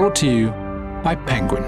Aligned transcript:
Brought 0.00 0.16
to 0.16 0.34
you 0.34 0.48
by 1.04 1.14
Penguin. 1.14 1.62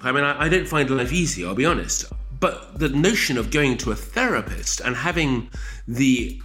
I 0.00 0.10
mean, 0.10 0.24
I, 0.24 0.44
I 0.44 0.48
don't 0.48 0.66
find 0.66 0.88
life 0.88 1.12
easy, 1.12 1.44
I'll 1.44 1.54
be 1.54 1.66
honest. 1.66 2.06
But 2.40 2.78
the 2.78 2.88
notion 2.88 3.36
of 3.36 3.50
going 3.50 3.76
to 3.76 3.90
a 3.90 3.94
therapist 3.94 4.80
and 4.80 4.96
having 4.96 5.50
the 5.86 6.40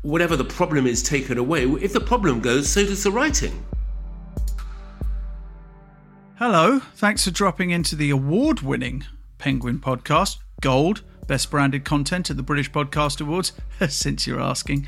whatever 0.00 0.34
the 0.34 0.44
problem 0.44 0.86
is 0.86 1.02
taken 1.02 1.36
away, 1.36 1.64
if 1.64 1.92
the 1.92 2.00
problem 2.00 2.40
goes, 2.40 2.70
so 2.70 2.86
does 2.86 3.04
the 3.04 3.10
writing. 3.10 3.66
Hello, 6.36 6.78
thanks 6.78 7.26
for 7.26 7.32
dropping 7.32 7.68
into 7.68 7.96
the 7.96 8.08
award 8.08 8.62
winning 8.62 9.04
Penguin 9.36 9.78
podcast, 9.78 10.38
Gold, 10.62 11.02
best 11.26 11.50
branded 11.50 11.84
content 11.84 12.30
at 12.30 12.36
the 12.36 12.42
British 12.42 12.70
Podcast 12.70 13.20
Awards, 13.20 13.52
since 13.88 14.26
you're 14.26 14.40
asking. 14.40 14.86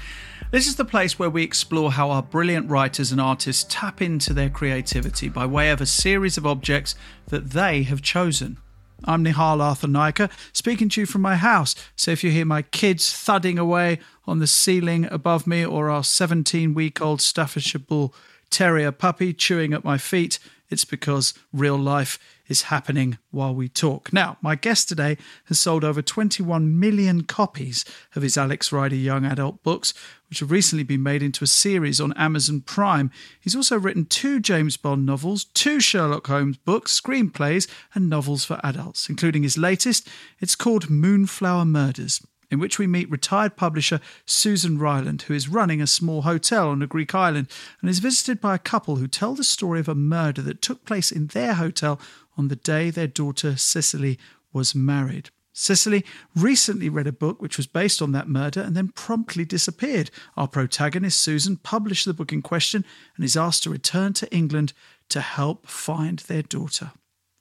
This 0.50 0.66
is 0.66 0.76
the 0.76 0.84
place 0.84 1.18
where 1.18 1.30
we 1.30 1.42
explore 1.42 1.92
how 1.92 2.10
our 2.10 2.22
brilliant 2.22 2.70
writers 2.70 3.12
and 3.12 3.20
artists 3.20 3.66
tap 3.68 4.00
into 4.00 4.32
their 4.32 4.48
creativity 4.48 5.28
by 5.28 5.44
way 5.44 5.70
of 5.70 5.80
a 5.80 5.86
series 5.86 6.36
of 6.36 6.46
objects 6.46 6.94
that 7.27 7.50
they 7.50 7.82
have 7.82 8.02
chosen. 8.02 8.58
I'm 9.04 9.24
Nihal 9.24 9.58
Arthanayake, 9.58 10.30
speaking 10.52 10.88
to 10.90 11.00
you 11.00 11.06
from 11.06 11.22
my 11.22 11.36
house. 11.36 11.74
So 11.94 12.10
if 12.10 12.24
you 12.24 12.30
hear 12.30 12.44
my 12.44 12.62
kids 12.62 13.12
thudding 13.12 13.58
away 13.58 14.00
on 14.27 14.38
the 14.38 14.46
ceiling 14.46 15.06
above 15.10 15.46
me 15.46 15.64
or 15.64 15.88
our 15.88 16.02
17 16.02 16.74
week 16.74 17.00
old 17.00 17.20
Staffordshire 17.20 17.80
Bull 17.80 18.14
Terrier 18.50 18.91
puppy 18.91 19.32
chewing 19.34 19.72
at 19.72 19.84
my 19.84 19.98
feet, 19.98 20.38
it's 20.70 20.84
because 20.84 21.34
real 21.52 21.77
life 21.77 22.18
is 22.48 22.62
happening 22.62 23.18
while 23.30 23.54
we 23.54 23.68
talk. 23.68 24.12
Now, 24.12 24.38
my 24.40 24.54
guest 24.54 24.88
today 24.88 25.18
has 25.46 25.60
sold 25.60 25.84
over 25.84 26.02
21 26.02 26.78
million 26.78 27.22
copies 27.22 27.84
of 28.14 28.22
his 28.22 28.36
Alex 28.36 28.72
Rider 28.72 28.96
young 28.96 29.24
adult 29.24 29.62
books, 29.62 29.92
which 30.28 30.41
have 30.41 30.50
recently 30.50 30.84
been 30.84 31.02
made 31.02 31.22
into 31.22 31.44
a 31.44 31.48
series 31.48 32.00
on 32.00 32.12
Amazon 32.14 32.62
Prime. 32.62 33.11
He's 33.41 33.56
also 33.56 33.78
written 33.78 34.06
two 34.06 34.41
James 34.41 34.77
Bond 34.77 35.05
novels, 35.05 35.44
two 35.44 35.80
Sherlock 35.80 36.27
Holmes 36.27 36.56
books, 36.58 36.98
screenplays, 36.98 37.69
and 37.94 38.08
novels 38.08 38.44
for 38.44 38.61
adults, 38.62 39.08
including 39.08 39.42
his 39.42 39.58
latest. 39.58 40.08
It's 40.41 40.55
called 40.55 40.91
Moonflower 40.91 41.64
Murders 41.64 42.20
in 42.50 42.58
which 42.58 42.78
we 42.78 42.86
meet 42.86 43.10
retired 43.10 43.56
publisher 43.56 44.00
Susan 44.24 44.78
Ryland, 44.78 45.22
who 45.22 45.34
is 45.34 45.48
running 45.48 45.80
a 45.80 45.86
small 45.86 46.22
hotel 46.22 46.70
on 46.70 46.82
a 46.82 46.86
Greek 46.86 47.14
island 47.14 47.48
and 47.80 47.90
is 47.90 47.98
visited 47.98 48.40
by 48.40 48.55
a 48.55 48.58
couple 48.58 48.96
who 48.96 49.08
tell 49.08 49.34
the 49.34 49.44
story 49.44 49.80
of 49.80 49.88
a 49.88 49.94
murder 49.94 50.42
that 50.42 50.62
took 50.62 50.84
place 50.84 51.10
in 51.10 51.28
their 51.28 51.55
hotel 51.55 52.00
on 52.36 52.48
the 52.48 52.56
day 52.56 52.90
their 52.90 53.06
daughter 53.06 53.56
Cicely 53.56 54.18
was 54.52 54.74
married. 54.74 55.30
Cicely 55.52 56.05
recently 56.36 56.88
read 56.88 57.08
a 57.08 57.12
book 57.12 57.42
which 57.42 57.56
was 57.56 57.66
based 57.66 58.00
on 58.00 58.12
that 58.12 58.28
murder 58.28 58.60
and 58.60 58.77
then 58.77 58.88
promptly 58.88 59.44
disappeared. 59.44 60.08
Our 60.36 60.46
protagonist, 60.46 61.20
Susan, 61.20 61.56
published 61.56 62.05
the 62.05 62.14
book 62.14 62.33
in 62.33 62.42
question 62.42 62.84
and 63.16 63.24
is 63.24 63.36
asked 63.36 63.64
to 63.64 63.70
return 63.70 64.12
to 64.14 64.33
England 64.33 64.72
to 65.08 65.20
help 65.20 65.66
find 65.66 66.20
their 66.20 66.42
daughter. 66.42 66.92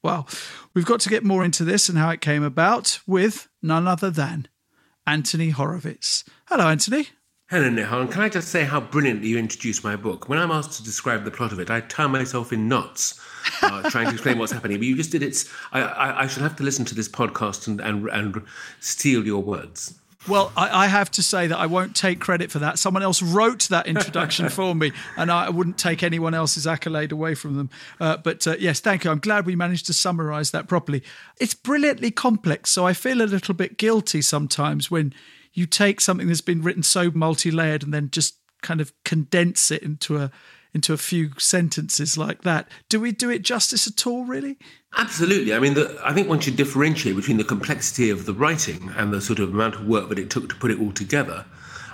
Well, 0.04 0.28
we've 0.74 0.86
got 0.86 1.00
to 1.02 1.10
get 1.10 1.24
more 1.24 1.46
into 1.46 1.64
this 1.64 1.90
and 1.90 1.98
how 1.98 2.10
it 2.10 2.22
came 2.22 2.44
about 2.44 3.00
with 3.06 3.48
none 3.62 3.88
other 3.88 4.10
than 4.10 4.48
Anthony 5.08 5.52
Horowitz. 5.52 6.26
Hello, 6.48 6.68
Anthony. 6.68 7.08
Hello, 7.50 7.70
Nihal. 7.70 8.12
Can 8.12 8.22
I 8.22 8.28
just 8.28 8.50
say 8.50 8.66
how 8.66 8.82
brilliantly 8.82 9.30
you 9.30 9.38
introduced 9.38 9.82
my 9.82 9.96
book? 9.96 10.28
When 10.28 10.38
I'm 10.38 10.52
asked 10.52 10.74
to 10.74 10.84
describe 10.84 11.24
the 11.24 11.32
plot 11.32 11.54
of 11.54 11.62
it, 11.62 11.72
I 11.72 11.80
tie 11.80 12.08
myself 12.08 12.52
in 12.52 12.68
knots 12.68 13.18
uh, 13.62 13.90
trying 13.90 14.08
to 14.08 14.14
explain 14.14 14.38
what's 14.38 14.52
happening. 14.52 14.80
But 14.80 14.86
you 14.86 14.98
just 14.98 15.14
did 15.14 15.24
it. 15.24 15.46
I, 15.72 15.82
I, 15.82 16.24
I 16.24 16.28
should 16.28 16.44
have 16.44 16.58
to 16.58 16.64
listen 16.64 16.84
to 16.84 16.94
this 16.94 17.08
podcast 17.08 17.68
and, 17.68 17.80
and, 17.80 18.10
and 18.10 18.46
steal 18.82 19.26
your 19.26 19.42
words. 19.42 19.98
Well, 20.28 20.52
I, 20.58 20.86
I, 20.86 20.88
have 20.88 21.10
to 21.12 21.24
say 21.24 21.48
that 21.48 21.58
I 21.58 21.68
won't 21.68 21.96
take 21.96 22.20
credit 22.20 22.52
for 22.52 22.60
that. 22.60 22.80
Someone 22.80 23.02
else 23.02 23.22
wrote 23.22 23.70
that 23.70 23.88
introduction 23.88 24.50
for 24.60 24.76
me, 24.76 24.92
and 25.16 25.32
I 25.32 25.50
wouldn't 25.50 25.78
take 25.78 26.04
anyone 26.04 26.34
else's 26.34 26.68
accolade 26.68 27.12
away 27.14 27.34
from 27.34 27.56
them. 27.56 27.70
Uh, 28.00 28.18
but 28.18 28.46
uh, 28.46 28.56
yes, 28.60 28.82
thank 28.82 29.06
you. 29.06 29.12
I'm 29.12 29.20
glad 29.20 29.46
we 29.46 29.56
managed 29.56 29.86
to 29.88 29.94
summarize 29.94 30.52
that 30.52 30.68
properly. 30.68 31.02
It's 31.40 31.54
brilliantly 31.54 32.12
complex, 32.12 32.72
so 32.72 32.86
I 32.86 32.94
feel 32.94 33.22
a 33.22 33.24
little 33.24 33.54
bit 33.54 33.78
guilty 33.78 34.22
sometimes 34.22 34.92
when 34.92 35.14
you 35.54 35.66
take 35.66 36.02
something 36.02 36.28
that's 36.28 36.42
been 36.42 36.62
written 36.62 36.84
so 36.84 37.10
multi 37.12 37.50
layered 37.50 37.84
and 37.84 37.94
then 37.94 38.10
just 38.12 38.36
kind 38.62 38.82
of 38.82 38.92
condense 39.06 39.72
it 39.72 39.82
into 39.82 40.18
a 40.18 40.32
into 40.74 40.94
a 40.94 40.98
few 40.98 41.32
sentences 41.38 42.18
like 42.18 42.42
that. 42.44 42.68
Do 42.90 43.00
we 43.00 43.12
do 43.12 43.30
it 43.30 43.42
justice 43.42 43.88
at 43.88 44.06
all, 44.06 44.26
really? 44.26 44.58
Absolutely. 44.98 45.54
I 45.54 45.60
mean, 45.60 45.74
the, 45.74 46.00
I 46.04 46.14
think 46.14 46.28
one 46.28 46.40
should 46.40 46.56
differentiate 46.56 47.16
between 47.16 47.38
the 47.38 47.44
complexity 47.44 48.10
of 48.10 48.26
the 48.26 48.34
writing 48.34 48.92
and 48.96 49.14
the 49.14 49.22
sort 49.22 49.40
of 49.40 49.50
amount 49.50 49.76
of 49.76 49.86
work 49.86 50.10
that 50.10 50.20
it 50.20 50.30
took 50.30 50.50
to 50.50 50.56
put 50.56 50.72
it 50.72 50.80
all 50.80 50.92
together. 50.92 51.46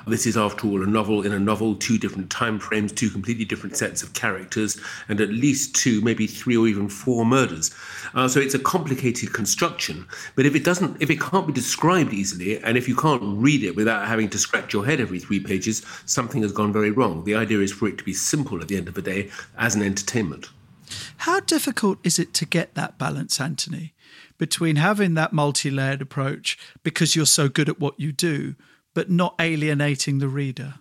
This 0.05 0.25
is, 0.25 0.35
after 0.35 0.67
all, 0.67 0.83
a 0.83 0.87
novel 0.87 1.21
in 1.21 1.31
a 1.31 1.39
novel, 1.39 1.75
two 1.75 1.97
different 1.97 2.29
time 2.29 2.59
frames, 2.59 2.91
two 2.91 3.09
completely 3.09 3.45
different 3.45 3.77
sets 3.77 4.03
of 4.03 4.13
characters, 4.13 4.79
and 5.07 5.21
at 5.21 5.29
least 5.29 5.75
two, 5.75 6.01
maybe 6.01 6.27
three 6.27 6.57
or 6.57 6.67
even 6.67 6.89
four 6.89 7.25
murders. 7.25 7.73
Uh, 8.13 8.27
so 8.27 8.39
it's 8.39 8.53
a 8.53 8.59
complicated 8.59 9.33
construction. 9.33 10.05
But 10.35 10.45
if 10.45 10.55
it 10.55 10.63
doesn't, 10.63 11.01
if 11.01 11.09
it 11.09 11.21
can't 11.21 11.47
be 11.47 11.53
described 11.53 12.13
easily, 12.13 12.61
and 12.63 12.77
if 12.77 12.87
you 12.87 12.95
can't 12.95 13.21
read 13.23 13.63
it 13.63 13.75
without 13.75 14.07
having 14.07 14.29
to 14.29 14.37
scratch 14.37 14.73
your 14.73 14.85
head 14.85 14.99
every 14.99 15.19
three 15.19 15.39
pages, 15.39 15.85
something 16.05 16.41
has 16.41 16.51
gone 16.51 16.73
very 16.73 16.91
wrong. 16.91 17.23
The 17.23 17.35
idea 17.35 17.59
is 17.59 17.71
for 17.71 17.87
it 17.87 17.97
to 17.97 18.03
be 18.03 18.13
simple 18.13 18.61
at 18.61 18.67
the 18.67 18.77
end 18.77 18.87
of 18.87 18.93
the 18.95 19.01
day 19.01 19.29
as 19.57 19.75
an 19.75 19.81
entertainment. 19.81 20.49
How 21.17 21.39
difficult 21.39 21.99
is 22.03 22.19
it 22.19 22.33
to 22.35 22.45
get 22.45 22.75
that 22.75 22.97
balance, 22.97 23.39
Anthony, 23.39 23.93
between 24.37 24.75
having 24.75 25.13
that 25.13 25.33
multi 25.33 25.71
layered 25.71 26.01
approach 26.01 26.57
because 26.83 27.15
you're 27.15 27.25
so 27.25 27.47
good 27.47 27.69
at 27.69 27.79
what 27.79 27.99
you 27.99 28.11
do? 28.11 28.55
But 28.93 29.09
not 29.09 29.35
alienating 29.39 30.19
the 30.19 30.27
reader? 30.27 30.75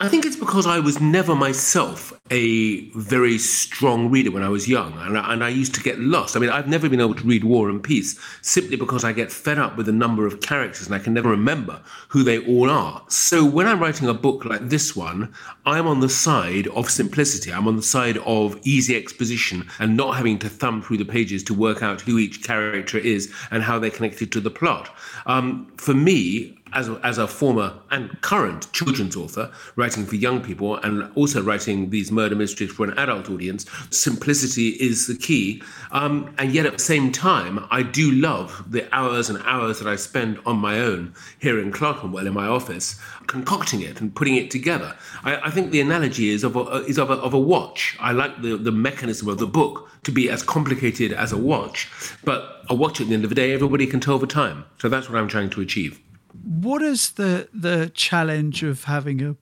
I 0.00 0.08
think 0.08 0.24
it's 0.24 0.36
because 0.36 0.64
I 0.64 0.78
was 0.78 1.00
never 1.00 1.34
myself 1.34 2.12
a 2.30 2.88
very 2.90 3.36
strong 3.36 4.10
reader 4.10 4.30
when 4.30 4.44
I 4.44 4.48
was 4.48 4.68
young, 4.68 4.92
and 4.96 5.18
I, 5.18 5.32
and 5.32 5.42
I, 5.42 5.48
used 5.48 5.74
to 5.74 5.82
get 5.82 5.98
lost. 5.98 6.36
I 6.36 6.38
mean, 6.38 6.50
I've 6.50 6.68
never 6.68 6.88
been 6.88 7.00
able 7.00 7.16
to 7.16 7.24
read 7.24 7.42
War 7.42 7.68
and 7.68 7.82
Peace 7.82 8.16
simply 8.40 8.76
because 8.76 9.02
I 9.02 9.12
get 9.12 9.32
fed 9.32 9.58
up 9.58 9.76
with 9.76 9.86
the 9.86 9.92
number 9.92 10.24
of 10.24 10.40
characters 10.40 10.86
and 10.86 10.94
I 10.94 11.00
can 11.00 11.14
never 11.14 11.30
remember 11.30 11.82
who 12.08 12.22
they 12.22 12.38
all 12.46 12.70
are. 12.70 13.02
So 13.08 13.44
when 13.44 13.66
I'm 13.66 13.80
writing 13.80 14.06
a 14.08 14.14
book 14.14 14.44
like 14.44 14.68
this 14.68 14.94
one, 14.94 15.34
I'm 15.66 15.88
on 15.88 15.98
the 15.98 16.08
side 16.08 16.68
of 16.68 16.88
simplicity. 16.90 17.52
I'm 17.52 17.66
on 17.66 17.74
the 17.74 17.82
side 17.82 18.18
of 18.18 18.56
easy 18.62 18.94
exposition 18.94 19.68
and 19.80 19.96
not 19.96 20.16
having 20.16 20.38
to 20.40 20.48
thumb 20.48 20.80
through 20.80 20.98
the 20.98 21.04
pages 21.04 21.42
to 21.44 21.54
work 21.54 21.82
out 21.82 22.02
who 22.02 22.18
each 22.18 22.44
character 22.44 22.98
is 22.98 23.32
and 23.50 23.64
how 23.64 23.80
they're 23.80 23.90
connected 23.90 24.30
to 24.32 24.40
the 24.40 24.50
plot. 24.50 24.94
Um, 25.26 25.72
for 25.76 25.94
me, 25.94 26.56
as 26.72 26.88
a, 26.88 27.00
as 27.04 27.18
a 27.18 27.26
former 27.26 27.74
and 27.90 28.20
current 28.20 28.72
children's 28.72 29.16
author, 29.16 29.50
writing 29.76 30.06
for 30.06 30.16
young 30.16 30.42
people 30.42 30.76
and 30.76 31.10
also 31.14 31.42
writing 31.42 31.90
these 31.90 32.10
murder 32.12 32.34
mysteries 32.34 32.70
for 32.70 32.84
an 32.84 32.98
adult 32.98 33.30
audience, 33.30 33.66
simplicity 33.90 34.68
is 34.80 35.06
the 35.06 35.16
key. 35.16 35.62
Um, 35.92 36.34
and 36.38 36.52
yet 36.52 36.66
at 36.66 36.72
the 36.72 36.78
same 36.78 37.12
time, 37.12 37.66
I 37.70 37.82
do 37.82 38.12
love 38.12 38.64
the 38.70 38.88
hours 38.94 39.30
and 39.30 39.42
hours 39.44 39.78
that 39.78 39.88
I 39.88 39.96
spend 39.96 40.38
on 40.46 40.56
my 40.58 40.80
own 40.80 41.14
here 41.38 41.58
in 41.58 41.72
Clerkenwell 41.72 42.26
in 42.26 42.34
my 42.34 42.46
office, 42.46 42.98
concocting 43.26 43.82
it 43.82 44.00
and 44.00 44.14
putting 44.14 44.36
it 44.36 44.50
together. 44.50 44.96
I, 45.24 45.36
I 45.36 45.50
think 45.50 45.70
the 45.70 45.80
analogy 45.80 46.30
is 46.30 46.44
of 46.44 46.56
a, 46.56 46.84
is 46.84 46.98
of 46.98 47.10
a, 47.10 47.14
of 47.14 47.34
a 47.34 47.40
watch. 47.40 47.96
I 48.00 48.12
like 48.12 48.42
the, 48.42 48.56
the 48.56 48.72
mechanism 48.72 49.28
of 49.28 49.38
the 49.38 49.46
book 49.46 49.88
to 50.04 50.12
be 50.12 50.30
as 50.30 50.42
complicated 50.42 51.12
as 51.12 51.32
a 51.32 51.36
watch, 51.36 51.88
but 52.24 52.62
a 52.68 52.74
watch 52.74 53.00
at 53.00 53.08
the 53.08 53.14
end 53.14 53.24
of 53.24 53.30
the 53.30 53.36
day, 53.36 53.52
everybody 53.52 53.86
can 53.86 54.00
tell 54.00 54.18
the 54.18 54.26
time. 54.26 54.64
So 54.78 54.88
that's 54.88 55.08
what 55.08 55.18
I'm 55.18 55.28
trying 55.28 55.50
to 55.50 55.60
achieve. 55.60 56.00
What 56.32 56.82
is 56.82 57.10
the 57.12 57.48
the 57.52 57.90
challenge 57.94 58.62
of 58.62 58.84
having 58.84 59.22
a 59.22 59.36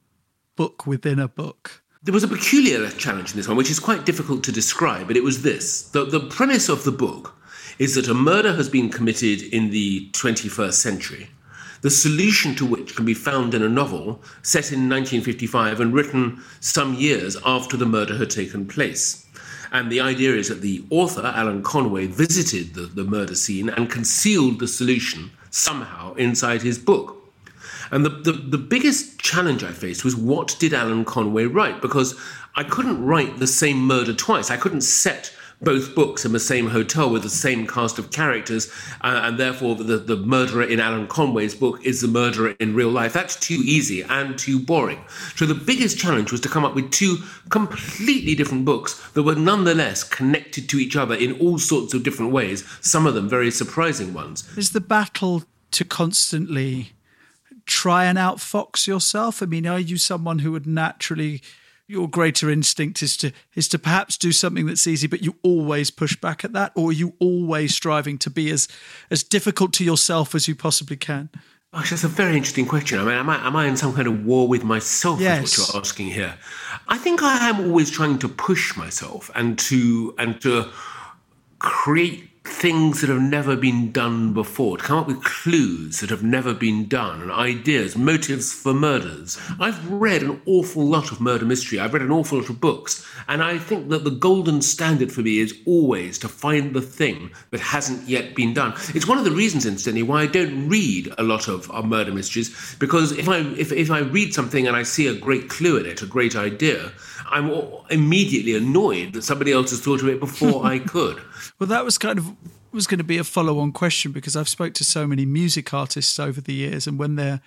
book 0.57 0.87
within 0.87 1.19
a 1.19 1.29
book? 1.29 1.83
There 2.03 2.15
was 2.15 2.25
a 2.25 2.29
peculiar 2.29 2.89
challenge 2.91 3.33
in 3.33 3.37
this 3.37 3.49
one, 3.49 3.57
which 3.57 3.71
is 3.71 3.81
quite 3.81 4.07
difficult 4.07 4.45
to 4.45 4.53
describe, 4.53 5.09
but 5.09 5.17
it 5.17 5.25
was 5.25 5.43
this. 5.43 5.89
The, 5.89 6.05
the 6.05 6.21
premise 6.21 6.69
of 6.69 6.85
the 6.85 6.93
book 6.93 7.35
is 7.79 7.97
that 7.97 8.09
a 8.09 8.15
murder 8.15 8.55
has 8.55 8.69
been 8.69 8.91
committed 8.91 9.43
in 9.43 9.71
the 9.71 10.09
21st 10.13 10.75
century, 10.75 11.29
the 11.83 11.91
solution 11.91 12.55
to 12.55 12.65
which 12.65 12.95
can 12.95 13.05
be 13.05 13.15
found 13.15 13.55
in 13.55 13.63
a 13.63 13.69
novel 13.69 14.23
set 14.43 14.71
in 14.73 14.89
1955 14.89 15.81
and 15.81 15.93
written 15.93 16.41
some 16.61 16.95
years 16.95 17.37
after 17.45 17.77
the 17.77 17.87
murder 17.87 18.17
had 18.17 18.31
taken 18.31 18.67
place. 18.67 19.27
And 19.73 19.91
the 19.91 20.01
idea 20.01 20.35
is 20.35 20.49
that 20.49 20.61
the 20.61 20.85
author, 20.91 21.33
Alan 21.35 21.63
Conway, 21.63 22.07
visited 22.07 22.75
the, 22.75 22.83
the 22.83 23.05
murder 23.05 23.35
scene 23.35 23.69
and 23.69 23.91
concealed 23.91 24.61
the 24.61 24.69
solution 24.69 25.33
somehow 25.57 26.15
inside 26.15 26.63
his 26.63 26.79
book. 26.79 27.17
And 27.91 28.05
the, 28.05 28.11
the, 28.11 28.33
the, 28.33 28.59
biggest 28.59 29.19
challenge 29.19 29.65
I 29.65 29.73
faced 29.73 30.05
was 30.05 30.15
what 30.17 30.57
did 30.59 30.75
Alan 30.75 31.05
Conway 31.05 31.45
write? 31.45 31.81
Because 31.81 32.19
I 32.55 32.65
couldn't 32.65 33.05
write 33.05 33.39
the 33.39 33.47
same 33.47 33.79
murder 33.79 34.13
twice. 34.13 34.51
I 34.51 34.57
couldn't 34.57 34.83
set 34.83 35.33
both 35.61 35.95
books 35.95 36.25
in 36.25 36.33
the 36.33 36.41
same 36.41 36.69
hotel 36.69 37.11
with 37.11 37.23
the 37.23 37.31
same 37.31 37.67
cast 37.67 37.99
of 37.99 38.11
characters, 38.11 38.71
uh, 39.01 39.21
and 39.25 39.39
therefore 39.39 39.75
the, 39.75 39.99
the 39.99 40.17
murderer 40.17 40.63
in 40.63 40.81
Alan 40.81 41.07
Conway's 41.07 41.55
book 41.55 41.85
is 41.85 42.01
the 42.01 42.09
murderer 42.09 42.55
in 42.61 42.75
real 42.75 42.91
life. 42.91 43.13
That's 43.13 43.37
too 43.37 43.61
easy 43.65 44.03
and 44.03 44.39
too 44.39 44.59
boring. 44.61 45.05
So 45.35 45.47
the 45.47 45.55
biggest 45.55 45.99
challenge 45.99 46.33
was 46.33 46.41
to 46.43 46.49
come 46.49 46.65
up 46.65 46.75
with 46.75 46.91
two 46.91 47.19
completely 47.49 48.35
different 48.35 48.65
books 48.65 49.01
that 49.13 49.23
were 49.23 49.35
nonetheless 49.35 50.05
connected 50.05 50.69
to 50.69 50.79
each 50.79 50.97
other 50.97 51.15
in 51.15 51.39
all 51.41 51.59
sorts 51.59 51.95
of 51.95 52.03
different 52.03 52.33
ways, 52.33 52.65
some 52.81 53.07
of 53.07 53.15
them 53.15 53.29
very 53.29 53.51
surprising 53.51 54.13
ones. 54.13 54.47
Is 54.57 54.73
the 54.73 54.81
battle 54.81 55.45
to 55.73 55.85
constantly 55.85 56.93
try 57.65 58.05
and 58.05 58.19
outfox 58.19 58.87
yourself? 58.87 59.43
I 59.43 59.47
mean, 59.47 59.67
are 59.67 59.81
you 59.81 59.97
someone 59.97 60.41
who 60.41 60.53
would 60.53 60.67
naturally 60.67 61.43
your 61.89 62.09
greater 62.09 62.51
instinct 62.51 63.03
is 63.03 63.17
to 63.19 63.33
is 63.55 63.69
to 63.69 63.79
perhaps 63.79 64.17
do 64.17 64.33
something 64.33 64.67
that's 64.67 64.87
easy, 64.87 65.07
but 65.07 65.23
you 65.23 65.37
always 65.43 65.91
push 65.91 66.17
back 66.17 66.45
at 66.45 66.53
that, 66.53 66.73
or 66.75 66.91
are 66.91 66.93
you 66.93 67.15
always 67.19 67.75
striving 67.75 68.19
to 68.19 68.31
be 68.31 68.51
as 68.51 68.69
as 69.11 69.23
difficult 69.23 69.73
to 69.75 69.85
yourself 69.85 70.35
as 70.35 70.49
you 70.49 70.55
possibly 70.55 70.97
can? 70.97 71.31
Gosh, 71.73 71.91
that's 71.91 72.05
a 72.05 72.09
very 72.09 72.37
interesting 72.37 72.67
question. 72.67 72.99
I 72.99 73.05
mean, 73.05 73.15
am 73.15 73.29
I, 73.29 73.47
am 73.47 73.55
I 73.55 73.67
in 73.67 73.77
some 73.77 73.93
kind 73.93 74.09
of 74.09 74.25
war 74.25 74.49
with 74.49 74.65
myself? 74.65 75.21
Yes. 75.21 75.53
Is 75.53 75.59
what 75.59 75.75
you're 75.75 75.81
asking 75.83 76.07
here. 76.07 76.35
I 76.89 76.97
think 76.97 77.23
I 77.23 77.49
am 77.49 77.61
always 77.61 77.91
trying 77.91 78.19
to 78.21 78.29
push 78.29 78.77
myself 78.77 79.31
and 79.35 79.59
to 79.59 80.15
and 80.19 80.41
to 80.41 80.71
create 81.59 82.36
things 82.47 83.01
that 83.01 83.11
have 83.11 83.21
never 83.21 83.57
been 83.57 83.93
done 83.93 84.33
before, 84.33 84.79
to 84.79 84.85
come 84.85 84.99
up 84.99 85.07
with 85.07 85.23
clues 85.25 86.01
that 86.01 86.11
have 86.11 86.23
never 86.23 86.55
been 86.55 86.87
done, 86.89 87.21
and 87.21 87.31
ideas, 87.31 87.97
motives 87.97 88.53
for 88.53 88.73
murders. 88.73 89.39
I've 89.61 89.91
read 89.91 90.23
an 90.23 90.41
awful 90.47 90.87
lot 90.87 91.13
of 91.13 91.21
murder 91.21 91.45
mystery. 91.45 91.79
I've 91.79 91.93
read 91.93 92.03
an 92.03 92.11
awful 92.11 92.39
lot 92.39 92.49
of 92.49 92.61
books, 92.61 93.07
and 93.29 93.43
I 93.43 93.59
think 93.59 93.89
that 93.89 94.05
the 94.05 94.11
golden 94.11 94.63
standard 94.63 95.13
for 95.13 95.23
me 95.23 95.39
is 95.39 95.55
always 95.67 96.19
to 96.21 96.29
find 96.29 96.75
the 96.75 96.81
thing 96.81 97.31
that 97.51 97.61
hasn't 97.61 98.09
yet 98.09 98.35
been 98.35 98.55
done. 98.55 98.75
It's 98.95 99.09
one 99.09 99.19
of 99.19 99.25
the 99.25 99.31
reasons, 99.33 99.67
incidentally, 99.67 100.03
why 100.03 100.23
I 100.23 100.27
don't 100.27 100.69
read 100.69 101.13
a 101.19 101.23
lot 101.23 101.49
of, 101.49 101.71
of 101.71 101.85
murder 101.85 102.13
mysteries, 102.13 102.77
because 102.79 103.13
if 103.13 103.29
I 103.29 103.39
if, 103.39 103.73
if 103.73 103.91
I 103.91 104.01
read 104.01 104.33
something 104.33 104.67
and 104.67 104.77
I 104.77 104.85
see 104.85 105.09
a 105.09 105.15
great 105.15 105.49
clue 105.49 105.79
in 105.79 105.87
it, 105.87 106.03
a 106.03 106.07
great 106.07 106.37
idea, 106.37 106.93
I'm 107.29 107.51
immediately 107.91 108.55
annoyed 108.55 109.13
that 109.13 109.23
somebody 109.23 109.53
else 109.53 109.71
has 109.71 109.81
thought 109.81 110.01
of 110.03 110.09
it 110.09 110.21
before 110.21 110.65
I 110.65 110.79
could. 110.95 111.21
Well, 111.59 111.69
that 111.69 111.85
was 111.85 111.99
kind 111.99 112.19
of 112.19 112.33
was 112.73 112.87
going 112.87 112.99
to 112.99 113.05
be 113.05 113.19
a 113.19 113.25
follow-on 113.25 113.73
question 113.73 114.13
because 114.13 114.37
I've 114.37 114.49
spoke 114.49 114.75
to 114.75 114.85
so 114.85 115.07
many 115.07 115.25
music 115.25 115.73
artists 115.73 116.21
over 116.21 116.41
the 116.41 116.53
years, 116.53 116.87
and 116.87 116.99
when 116.99 117.17
they're 117.17 117.41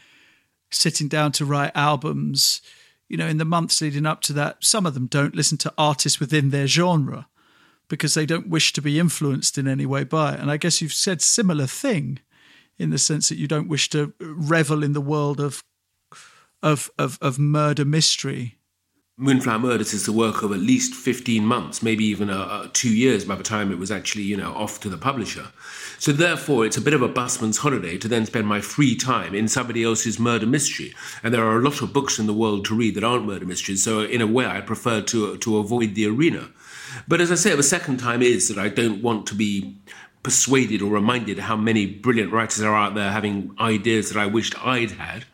sitting 0.71 1.07
down 1.07 1.31
to 1.33 1.45
write 1.45 1.71
albums, 1.75 2.61
you 3.07 3.17
know, 3.17 3.27
in 3.27 3.37
the 3.37 3.45
months 3.45 3.81
leading 3.81 4.05
up 4.05 4.21
to 4.21 4.33
that, 4.33 4.57
some 4.59 4.85
of 4.85 4.93
them 4.93 5.07
don't 5.07 5.35
listen 5.35 5.57
to 5.59 5.73
artists 5.77 6.19
within 6.19 6.49
their 6.49 6.67
genre 6.67 7.27
because 7.87 8.13
they 8.13 8.25
don't 8.25 8.49
wish 8.49 8.71
to 8.73 8.81
be 8.81 8.99
influenced 8.99 9.57
in 9.57 9.67
any 9.67 9.85
way 9.85 10.03
by 10.03 10.33
it. 10.33 10.39
And 10.39 10.51
I 10.51 10.57
guess 10.57 10.81
you've 10.81 10.93
said 10.93 11.21
similar 11.21 11.65
thing 11.65 12.19
in 12.77 12.91
the 12.91 12.99
sense 12.99 13.29
that 13.29 13.37
you 13.37 13.47
don't 13.47 13.67
wish 13.67 13.89
to 13.89 14.13
revel 14.19 14.83
in 14.83 14.93
the 14.93 15.01
world 15.01 15.39
of 15.39 15.63
of 16.61 16.91
of, 16.97 17.17
of 17.21 17.39
murder 17.39 17.85
mystery 17.85 18.58
Moonflower 19.21 19.59
Murders 19.59 19.93
is 19.93 20.05
the 20.05 20.13
work 20.13 20.43
of 20.43 20.53
at 20.53 20.61
least 20.61 20.95
15 20.95 21.45
months, 21.45 21.83
maybe 21.83 22.05
even 22.05 22.29
uh, 22.29 22.37
uh, 22.37 22.69
two 22.71 22.95
years 22.95 23.25
by 23.25 23.35
the 23.35 23.43
time 23.43 23.69
it 23.69 23.77
was 23.77 23.91
actually, 23.91 24.23
you 24.23 24.37
know, 24.37 24.53
off 24.53 24.79
to 24.79 24.87
the 24.87 24.97
publisher. 24.97 25.47
So 25.97 26.13
therefore, 26.13 26.65
it's 26.65 26.77
a 26.77 26.81
bit 26.81 26.93
of 26.93 27.01
a 27.01 27.09
busman's 27.09 27.57
holiday 27.57 27.97
to 27.97 28.07
then 28.07 28.25
spend 28.25 28.47
my 28.47 28.61
free 28.61 28.95
time 28.95 29.35
in 29.35 29.49
somebody 29.49 29.83
else's 29.83 30.21
murder 30.21 30.45
mystery. 30.45 30.95
And 31.21 31.33
there 31.33 31.43
are 31.43 31.59
a 31.59 31.61
lot 31.61 31.81
of 31.81 31.91
books 31.91 32.17
in 32.17 32.27
the 32.27 32.33
world 32.33 32.63
to 32.65 32.75
read 32.75 32.95
that 32.95 33.03
aren't 33.03 33.25
murder 33.25 33.45
mysteries. 33.45 33.83
So 33.83 33.99
in 33.99 34.21
a 34.21 34.27
way, 34.27 34.45
I 34.45 34.61
prefer 34.61 35.01
to, 35.01 35.35
to 35.35 35.57
avoid 35.57 35.95
the 35.95 36.07
arena. 36.07 36.47
But 37.05 37.19
as 37.19 37.29
I 37.29 37.35
say, 37.35 37.53
the 37.53 37.61
second 37.61 37.97
time 37.97 38.21
is 38.21 38.47
that 38.47 38.57
I 38.57 38.69
don't 38.69 39.01
want 39.01 39.27
to 39.27 39.35
be 39.35 39.75
persuaded 40.23 40.81
or 40.81 40.91
reminded 40.91 41.39
how 41.39 41.55
many 41.55 41.85
brilliant 41.85 42.31
writers 42.31 42.61
are 42.61 42.75
out 42.75 42.93
there 42.93 43.11
having 43.11 43.55
ideas 43.59 44.11
that 44.11 44.19
I 44.19 44.25
wished 44.25 44.55
I'd 44.65 44.91
had. 44.91 45.25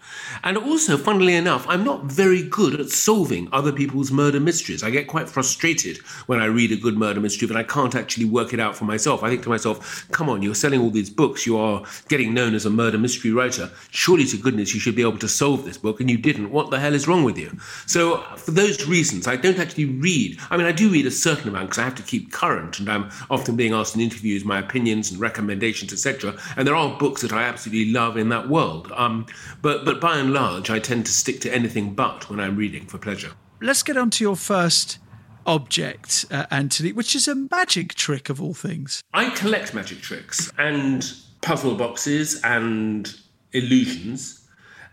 And 0.43 0.57
also, 0.57 0.97
funnily 0.97 1.33
enough, 1.35 1.65
I'm 1.67 1.83
not 1.83 2.03
very 2.05 2.43
good 2.43 2.79
at 2.79 2.89
solving 2.89 3.49
other 3.51 3.71
people's 3.71 4.11
murder 4.11 4.39
mysteries. 4.39 4.83
I 4.83 4.89
get 4.89 5.07
quite 5.07 5.27
frustrated 5.27 5.97
when 6.27 6.39
I 6.39 6.45
read 6.45 6.71
a 6.71 6.75
good 6.75 6.97
murder 6.97 7.19
mystery 7.19 7.47
and 7.49 7.57
I 7.57 7.63
can't 7.63 7.95
actually 7.95 8.25
work 8.25 8.53
it 8.53 8.59
out 8.59 8.75
for 8.75 8.85
myself. 8.85 9.23
I 9.23 9.29
think 9.29 9.43
to 9.43 9.49
myself, 9.49 10.07
come 10.11 10.29
on, 10.29 10.41
you're 10.41 10.55
selling 10.55 10.81
all 10.81 10.89
these 10.89 11.09
books, 11.09 11.45
you 11.45 11.57
are 11.57 11.83
getting 12.07 12.33
known 12.33 12.53
as 12.53 12.65
a 12.65 12.69
murder 12.69 12.97
mystery 12.97 13.31
writer. 13.31 13.71
Surely 13.89 14.25
to 14.25 14.37
goodness 14.37 14.73
you 14.73 14.79
should 14.79 14.95
be 14.95 15.01
able 15.01 15.17
to 15.17 15.27
solve 15.27 15.65
this 15.65 15.77
book, 15.77 15.99
and 15.99 16.09
you 16.09 16.17
didn't. 16.17 16.51
What 16.51 16.69
the 16.69 16.79
hell 16.79 16.93
is 16.93 17.07
wrong 17.07 17.23
with 17.23 17.37
you? 17.37 17.57
So, 17.85 18.17
for 18.37 18.51
those 18.51 18.85
reasons, 18.87 19.27
I 19.27 19.35
don't 19.35 19.59
actually 19.59 19.85
read. 19.85 20.39
I 20.49 20.57
mean, 20.57 20.65
I 20.65 20.71
do 20.71 20.89
read 20.89 21.05
a 21.05 21.11
certain 21.11 21.49
amount 21.49 21.69
because 21.69 21.79
I 21.79 21.83
have 21.83 21.95
to 21.95 22.03
keep 22.03 22.31
current, 22.31 22.79
and 22.79 22.89
I'm 22.89 23.09
often 23.29 23.55
being 23.55 23.73
asked 23.73 23.95
in 23.95 24.01
interviews 24.01 24.45
my 24.45 24.59
opinions 24.75 25.09
and 25.09 25.21
recommendations, 25.21 25.93
etc. 25.93 26.35
And 26.57 26.67
there 26.67 26.75
are 26.75 26.97
books 26.97 27.21
that 27.21 27.31
I 27.31 27.43
absolutely 27.43 27.93
love 27.93 28.17
in 28.17 28.27
that 28.29 28.49
world. 28.49 28.91
Um, 28.93 29.25
but, 29.61 29.85
but 29.85 30.01
by 30.01 30.17
and 30.17 30.33
large, 30.33 30.69
I 30.69 30.79
tend 30.79 31.05
to 31.05 31.13
stick 31.13 31.39
to 31.41 31.53
anything 31.53 31.93
but 31.93 32.29
when 32.29 32.41
I'm 32.41 32.57
reading 32.57 32.85
for 32.87 32.97
pleasure. 32.97 33.31
Let's 33.61 33.83
get 33.83 33.95
on 33.95 34.09
to 34.11 34.23
your 34.23 34.35
first 34.35 34.99
object, 35.45 36.25
uh, 36.29 36.45
Anthony, 36.51 36.91
which 36.91 37.15
is 37.15 37.29
a 37.29 37.35
magic 37.35 37.93
trick 37.93 38.29
of 38.29 38.41
all 38.41 38.53
things. 38.53 39.01
I 39.13 39.29
collect 39.29 39.73
magic 39.73 40.01
tricks 40.01 40.51
and 40.57 41.09
puzzle 41.41 41.75
boxes 41.75 42.41
and 42.43 43.15
illusions. 43.53 44.41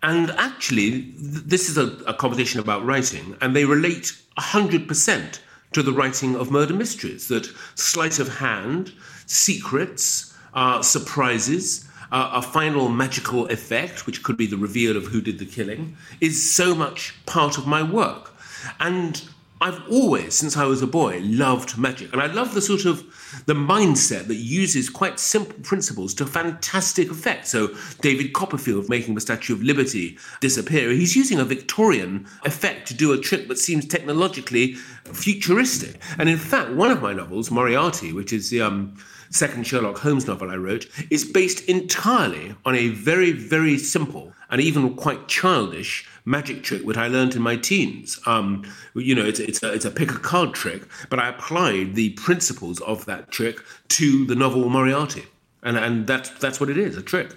And 0.04 0.30
actually, 0.32 1.02
th- 1.02 1.44
this 1.44 1.68
is 1.68 1.76
a, 1.76 1.86
a 2.06 2.14
conversation 2.14 2.60
about 2.60 2.84
writing, 2.84 3.36
and 3.40 3.56
they 3.56 3.64
relate 3.64 4.12
100% 4.38 5.40
to 5.72 5.82
the 5.82 5.92
writing 5.92 6.36
of 6.36 6.50
murder 6.50 6.74
mysteries 6.74 7.28
that 7.28 7.46
sleight 7.74 8.18
of 8.18 8.38
hand, 8.38 8.92
secrets, 9.26 10.34
uh, 10.54 10.82
surprises, 10.82 11.88
uh, 12.10 12.30
a 12.34 12.42
final 12.42 12.88
magical 12.88 13.46
effect, 13.46 14.06
which 14.06 14.22
could 14.22 14.36
be 14.36 14.46
the 14.46 14.56
reveal 14.56 14.96
of 14.96 15.06
who 15.06 15.20
did 15.20 15.38
the 15.38 15.46
killing, 15.46 15.96
is 16.20 16.54
so 16.54 16.74
much 16.74 17.14
part 17.26 17.56
of 17.56 17.66
my 17.66 17.82
work. 17.82 18.32
And 18.78 19.22
I've 19.62 19.80
always, 19.88 20.34
since 20.34 20.56
I 20.56 20.64
was 20.64 20.82
a 20.82 20.88
boy, 20.88 21.20
loved 21.22 21.78
magic. 21.78 22.12
And 22.12 22.20
I 22.20 22.26
love 22.26 22.52
the 22.52 22.60
sort 22.60 22.84
of 22.84 23.04
the 23.46 23.54
mindset 23.54 24.26
that 24.26 24.34
uses 24.34 24.90
quite 24.90 25.20
simple 25.20 25.54
principles 25.62 26.14
to 26.14 26.26
fantastic 26.26 27.08
effect. 27.12 27.46
So 27.46 27.70
David 28.00 28.32
Copperfield 28.32 28.88
making 28.88 29.14
the 29.14 29.20
Statue 29.20 29.52
of 29.52 29.62
Liberty 29.62 30.18
disappear, 30.40 30.90
he's 30.90 31.14
using 31.14 31.38
a 31.38 31.44
Victorian 31.44 32.26
effect 32.44 32.88
to 32.88 32.94
do 32.94 33.12
a 33.12 33.18
trick 33.18 33.46
that 33.46 33.58
seems 33.58 33.86
technologically 33.86 34.74
futuristic. 35.12 36.02
And 36.18 36.28
in 36.28 36.38
fact, 36.38 36.72
one 36.72 36.90
of 36.90 37.00
my 37.00 37.12
novels, 37.12 37.52
Moriarty, 37.52 38.12
which 38.12 38.32
is 38.32 38.50
the 38.50 38.62
um, 38.62 38.96
second 39.32 39.66
Sherlock 39.66 39.98
Holmes 39.98 40.26
novel 40.26 40.50
I 40.50 40.56
wrote, 40.56 40.86
is 41.10 41.24
based 41.24 41.68
entirely 41.68 42.54
on 42.64 42.74
a 42.74 42.88
very, 42.88 43.32
very 43.32 43.78
simple 43.78 44.32
and 44.50 44.60
even 44.60 44.94
quite 44.94 45.26
childish 45.26 46.08
magic 46.24 46.62
trick 46.62 46.82
which 46.82 46.96
I 46.96 47.08
learned 47.08 47.34
in 47.34 47.42
my 47.42 47.56
teens. 47.56 48.20
Um, 48.26 48.64
you 48.94 49.14
know, 49.14 49.24
it's, 49.24 49.40
it's, 49.40 49.62
a, 49.62 49.72
it's 49.72 49.84
a 49.84 49.90
pick 49.90 50.12
a 50.12 50.18
card 50.18 50.54
trick, 50.54 50.82
but 51.10 51.18
I 51.18 51.28
applied 51.28 51.94
the 51.94 52.10
principles 52.10 52.80
of 52.82 53.06
that 53.06 53.30
trick 53.30 53.58
to 53.88 54.24
the 54.26 54.34
novel 54.34 54.68
Moriarty. 54.68 55.24
And, 55.62 55.76
and 55.76 56.06
that's, 56.06 56.30
that's 56.30 56.60
what 56.60 56.68
it 56.70 56.78
is, 56.78 56.96
a 56.96 57.02
trick. 57.02 57.34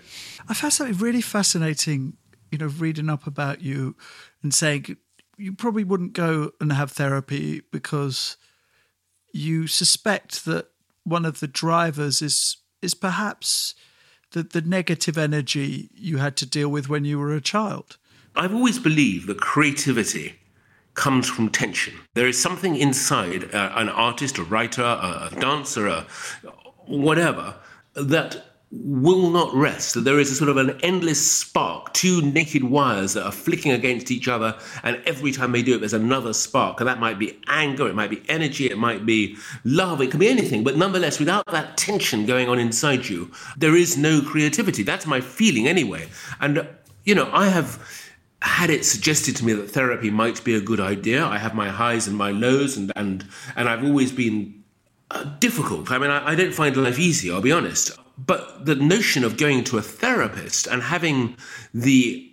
I 0.48 0.54
found 0.54 0.74
something 0.74 0.98
really 0.98 1.22
fascinating, 1.22 2.18
you 2.52 2.58
know, 2.58 2.68
reading 2.68 3.10
up 3.10 3.26
about 3.26 3.62
you 3.62 3.96
and 4.44 4.54
saying 4.54 4.98
you 5.38 5.54
probably 5.54 5.84
wouldn't 5.84 6.14
go 6.14 6.52
and 6.60 6.72
have 6.74 6.92
therapy 6.92 7.62
because 7.72 8.38
you 9.34 9.68
suspect 9.68 10.46
that 10.46 10.68
one 11.06 11.26
of 11.26 11.40
the 11.40 11.48
drivers 11.48 12.22
is 12.22 12.58
is 12.82 12.94
perhaps 12.94 13.74
the, 14.32 14.44
the 14.44 14.62
negative 14.62 15.18
energy 15.18 15.90
you 15.96 16.18
had 16.18 16.36
to 16.38 16.46
deal 16.46 16.70
with 16.70 16.90
when 16.90 17.06
you 17.06 17.18
were 17.18 17.34
a 17.34 17.42
child. 17.42 17.98
I've 18.36 18.54
always 18.54 18.80
believed 18.80 19.28
that 19.28 19.40
creativity 19.40 20.36
comes 20.94 21.30
from 21.30 21.50
tension. 21.50 21.94
There 22.14 22.28
is 22.28 22.42
something 22.42 22.76
inside 22.76 23.54
uh, 23.54 23.72
an 23.76 23.90
artist, 23.90 24.38
a 24.38 24.44
writer, 24.44 24.84
a, 24.84 25.30
dancer, 25.40 25.88
a, 25.88 26.06
whatever, 26.86 27.56
that 27.94 28.55
will 28.84 29.30
not 29.30 29.54
rest. 29.54 30.04
There 30.04 30.20
is 30.20 30.32
a 30.32 30.36
sort 30.36 30.50
of 30.50 30.58
an 30.58 30.78
endless 30.82 31.32
spark, 31.32 31.94
two 31.94 32.22
naked 32.22 32.64
wires 32.64 33.14
that 33.14 33.26
are 33.26 33.32
flicking 33.32 33.72
against 33.72 34.12
each 34.12 34.28
other, 34.28 34.58
and 34.84 35.02
every 35.06 35.32
time 35.32 35.52
they 35.52 35.62
do 35.62 35.76
it, 35.76 35.80
there's 35.80 35.94
another 35.94 36.34
spark. 36.34 36.80
And 36.80 36.88
that 36.88 37.00
might 37.00 37.18
be 37.18 37.40
anger, 37.48 37.88
it 37.88 37.96
might 37.96 38.10
be 38.10 38.22
energy, 38.28 38.70
it 38.70 38.78
might 38.78 39.06
be 39.06 39.38
love, 39.64 40.02
it 40.02 40.12
can 40.12 40.20
be 40.20 40.28
anything. 40.28 40.64
But 40.64 40.78
nonetheless, 40.78 41.20
without 41.20 41.46
that 41.48 41.78
tension 41.78 42.26
going 42.26 42.50
on 42.50 42.60
inside 42.60 43.08
you, 43.08 43.32
there 43.58 43.76
is 43.76 43.98
no 43.98 44.22
creativity. 44.22 44.84
That's 44.84 45.06
my 45.06 45.22
feeling 45.22 45.68
anyway. 45.68 46.08
And, 46.42 46.68
you 47.06 47.16
know, 47.16 47.30
I 47.32 47.48
have 47.48 47.80
had 48.42 48.70
it 48.70 48.86
suggested 48.86 49.36
to 49.38 49.46
me 49.46 49.54
that 49.54 49.72
therapy 49.72 50.12
might 50.12 50.44
be 50.44 50.56
a 50.56 50.62
good 50.62 50.80
idea. 50.80 51.26
I 51.26 51.38
have 51.38 51.56
my 51.56 51.70
highs 51.70 52.08
and 52.08 52.16
my 52.16 52.32
lows, 52.32 52.78
and 52.78 52.92
and 52.96 53.26
and 53.56 53.68
I've 53.68 53.84
always 53.84 54.12
been 54.12 54.64
uh, 55.10 55.24
difficult. 55.40 55.92
I 55.92 55.98
mean, 55.98 56.12
I, 56.12 56.32
I 56.32 56.36
don't 56.36 56.54
find 56.54 56.76
life 56.78 57.00
easy. 57.00 57.32
I'll 57.32 57.42
be 57.42 57.52
honest. 57.52 57.98
But 58.18 58.66
the 58.66 58.76
notion 58.76 59.24
of 59.24 59.38
going 59.38 59.64
to 59.66 59.78
a 59.78 59.82
therapist 59.82 60.68
and 60.68 60.82
having 60.82 61.36
the 61.74 62.32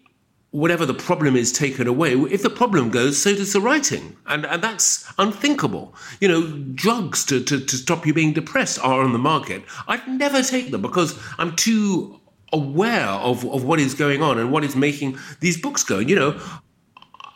whatever 0.52 0.84
the 0.84 0.94
problem 0.94 1.34
is 1.34 1.50
taken 1.50 1.86
away. 1.86 2.12
If 2.12 2.42
the 2.42 2.50
problem 2.50 2.90
goes, 2.90 3.20
so 3.20 3.34
does 3.34 3.54
the 3.54 3.60
writing. 3.60 4.16
And, 4.26 4.44
and 4.44 4.62
that's 4.62 5.10
unthinkable. 5.18 5.94
You 6.20 6.28
know, 6.28 6.46
drugs 6.74 7.24
to, 7.26 7.42
to, 7.42 7.58
to 7.58 7.76
stop 7.76 8.06
you 8.06 8.12
being 8.12 8.34
depressed 8.34 8.78
are 8.78 9.02
on 9.02 9.12
the 9.12 9.18
market. 9.18 9.62
I'd 9.88 10.06
never 10.06 10.42
take 10.42 10.70
them 10.70 10.82
because 10.82 11.18
I'm 11.38 11.56
too 11.56 12.20
aware 12.52 13.06
of, 13.06 13.46
of 13.46 13.64
what 13.64 13.80
is 13.80 13.94
going 13.94 14.22
on 14.22 14.38
and 14.38 14.52
what 14.52 14.62
is 14.62 14.76
making 14.76 15.18
these 15.40 15.58
books 15.58 15.82
go. 15.82 15.98
You 15.98 16.16
know, 16.16 16.40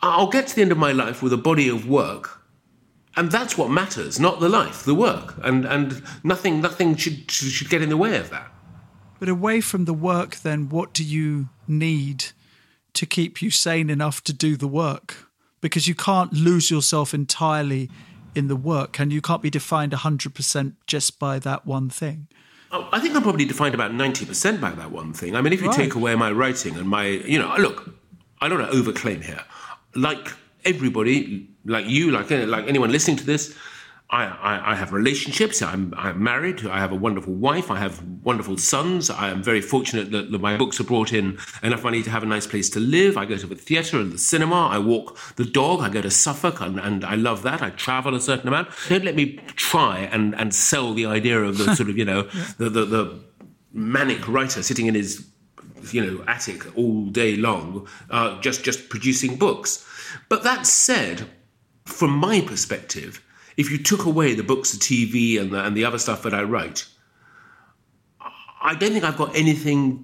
I'll 0.03 0.29
get 0.29 0.47
to 0.47 0.55
the 0.55 0.61
end 0.61 0.71
of 0.71 0.77
my 0.77 0.91
life 0.91 1.23
with 1.23 1.33
a 1.33 1.37
body 1.37 1.67
of 1.69 1.89
work. 1.89 2.39
And 3.17 3.31
that's 3.31 3.57
what 3.57 3.69
matters, 3.69 4.19
not 4.19 4.39
the 4.39 4.47
life, 4.47 4.83
the 4.83 4.95
work, 4.95 5.35
and 5.43 5.65
and 5.65 6.03
nothing 6.23 6.61
nothing 6.61 6.95
should 6.95 7.29
should 7.31 7.69
get 7.69 7.81
in 7.81 7.89
the 7.89 7.97
way 7.97 8.17
of 8.17 8.29
that. 8.29 8.51
But 9.19 9.29
away 9.29 9.61
from 9.61 9.85
the 9.85 9.93
work, 9.93 10.37
then, 10.37 10.69
what 10.69 10.93
do 10.93 11.03
you 11.03 11.49
need 11.67 12.25
to 12.93 13.05
keep 13.05 13.41
you 13.41 13.49
sane 13.49 13.89
enough 13.89 14.23
to 14.25 14.33
do 14.33 14.55
the 14.55 14.67
work? 14.67 15.29
Because 15.61 15.87
you 15.87 15.95
can't 15.95 16.31
lose 16.33 16.69
yourself 16.69 17.13
entirely 17.13 17.89
in 18.35 18.47
the 18.47 18.55
work 18.55 18.99
and 18.99 19.11
you 19.11 19.21
can't 19.21 19.41
be 19.41 19.49
defined 19.49 19.91
100% 19.91 20.73
just 20.85 21.17
by 21.17 21.39
that 21.39 21.65
one 21.65 21.89
thing. 21.89 22.27
Oh, 22.71 22.87
I 22.91 22.99
think 22.99 23.15
I'm 23.15 23.23
probably 23.23 23.45
defined 23.45 23.73
about 23.73 23.91
90% 23.91 24.61
by 24.61 24.71
that 24.71 24.91
one 24.91 25.13
thing. 25.13 25.35
I 25.35 25.41
mean, 25.41 25.53
if 25.53 25.61
you 25.61 25.69
right. 25.69 25.75
take 25.75 25.95
away 25.95 26.15
my 26.15 26.31
writing 26.31 26.75
and 26.75 26.87
my, 26.87 27.07
you 27.07 27.39
know, 27.39 27.55
look, 27.57 27.89
I 28.39 28.47
don't 28.47 28.59
want 28.59 28.71
to 28.71 28.77
overclaim 28.77 29.23
here. 29.23 29.43
Like 29.95 30.33
everybody, 30.67 31.49
like 31.65 31.85
you, 31.85 32.11
like, 32.11 32.29
like 32.29 32.67
anyone 32.67 32.91
listening 32.91 33.17
to 33.17 33.25
this, 33.25 33.55
I, 34.09 34.23
I, 34.23 34.71
I, 34.71 34.75
have 34.75 34.93
relationships. 34.93 35.61
I'm, 35.61 35.93
I'm 35.97 36.23
married. 36.23 36.65
I 36.65 36.79
have 36.79 36.93
a 36.93 36.95
wonderful 36.95 37.33
wife. 37.33 37.69
I 37.69 37.77
have 37.77 38.01
wonderful 38.23 38.57
sons. 38.57 39.09
I 39.09 39.29
am 39.29 39.43
very 39.43 39.59
fortunate 39.59 40.11
that, 40.11 40.31
that 40.31 40.39
my 40.39 40.55
books 40.55 40.77
have 40.77 40.87
brought 40.87 41.11
in 41.11 41.37
enough 41.61 41.83
money 41.83 42.01
to 42.03 42.09
have 42.09 42.23
a 42.23 42.25
nice 42.25 42.47
place 42.47 42.69
to 42.69 42.79
live. 42.79 43.17
I 43.17 43.25
go 43.25 43.35
to 43.35 43.47
the 43.47 43.55
theatre 43.55 43.99
and 43.99 44.13
the 44.13 44.17
cinema. 44.17 44.67
I 44.67 44.79
walk 44.79 45.17
the 45.35 45.43
dog. 45.43 45.81
I 45.81 45.89
go 45.89 46.01
to 46.01 46.09
Suffolk, 46.09 46.61
and, 46.61 46.79
and 46.79 47.03
I 47.03 47.15
love 47.15 47.43
that. 47.43 47.61
I 47.61 47.71
travel 47.71 48.15
a 48.15 48.21
certain 48.21 48.47
amount. 48.47 48.69
Don't 48.87 49.03
let 49.03 49.15
me 49.15 49.41
try 49.57 49.99
and, 49.99 50.33
and 50.35 50.55
sell 50.55 50.93
the 50.93 51.05
idea 51.05 51.41
of 51.41 51.57
the 51.57 51.75
sort 51.75 51.89
of, 51.89 51.97
you 51.97 52.05
know, 52.05 52.23
the, 52.57 52.69
the, 52.69 52.85
the 52.85 53.19
manic 53.73 54.25
writer 54.29 54.63
sitting 54.63 54.85
in 54.85 54.95
his 54.95 55.27
you 55.93 56.05
know 56.05 56.23
attic 56.27 56.65
all 56.77 57.05
day 57.05 57.35
long, 57.35 57.87
uh, 58.09 58.39
just 58.41 58.63
just 58.63 58.89
producing 58.89 59.35
books. 59.35 59.85
But 60.29 60.43
that 60.43 60.65
said, 60.65 61.27
from 61.85 62.11
my 62.11 62.41
perspective 62.41 63.23
if 63.57 63.71
you 63.71 63.79
took 63.79 64.05
away 64.05 64.35
the 64.35 64.43
books, 64.43 64.71
the 64.71 64.77
TV, 64.77 65.41
and 65.41 65.51
the, 65.51 65.65
and 65.65 65.75
the 65.75 65.83
other 65.83 65.97
stuff 65.97 66.21
that 66.23 66.33
I 66.33 66.43
write, 66.43 66.85
I 68.61 68.75
don't 68.75 68.91
think 68.91 69.03
I've 69.03 69.17
got 69.17 69.35
anything 69.35 70.03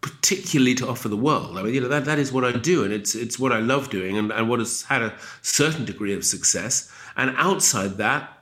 particularly 0.00 0.74
to 0.76 0.88
offer 0.88 1.08
the 1.08 1.16
world. 1.16 1.58
I 1.58 1.62
mean, 1.62 1.74
you 1.74 1.80
know, 1.80 1.88
that, 1.88 2.06
that 2.06 2.18
is 2.18 2.32
what 2.32 2.44
I 2.44 2.52
do, 2.52 2.82
and 2.84 2.92
it's 2.92 3.14
it's 3.14 3.38
what 3.38 3.52
I 3.52 3.58
love 3.58 3.90
doing, 3.90 4.16
and, 4.16 4.32
and 4.32 4.48
what 4.48 4.58
has 4.58 4.82
had 4.82 5.02
a 5.02 5.14
certain 5.42 5.84
degree 5.84 6.14
of 6.14 6.24
success. 6.24 6.90
And 7.16 7.34
outside 7.36 7.98
that, 7.98 8.38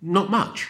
not 0.00 0.30
much. 0.30 0.68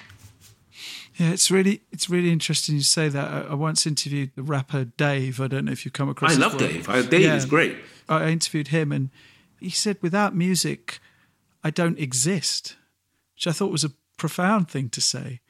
Yeah, 1.16 1.30
it's 1.30 1.50
really 1.50 1.82
it's 1.90 2.08
really 2.08 2.30
interesting 2.30 2.76
you 2.76 2.82
say 2.82 3.08
that. 3.08 3.28
I, 3.30 3.40
I, 3.50 3.54
once 3.54 3.86
interviewed 3.86 4.30
the 4.34 4.42
rapper 4.42 4.84
Dave. 4.84 5.40
I 5.40 5.46
don't 5.46 5.66
know 5.66 5.72
if 5.72 5.84
you've 5.84 5.92
come 5.92 6.08
across. 6.08 6.34
Him. 6.34 6.42
I 6.42 6.46
love 6.46 6.58
Dave. 6.58 6.88
I, 6.88 7.02
Dave 7.02 7.20
yeah, 7.22 7.36
is 7.36 7.44
great. 7.44 7.76
I 8.08 8.28
interviewed 8.28 8.68
him, 8.68 8.92
and 8.92 9.10
he 9.60 9.70
said, 9.70 9.98
without 10.00 10.34
music, 10.34 11.00
I 11.62 11.70
don't 11.70 11.98
exist, 11.98 12.76
which 13.34 13.46
I 13.46 13.52
thought 13.52 13.70
was 13.70 13.84
a 13.84 13.92
profound 14.16 14.70
thing 14.70 14.88
to 14.90 15.00
say. 15.00 15.40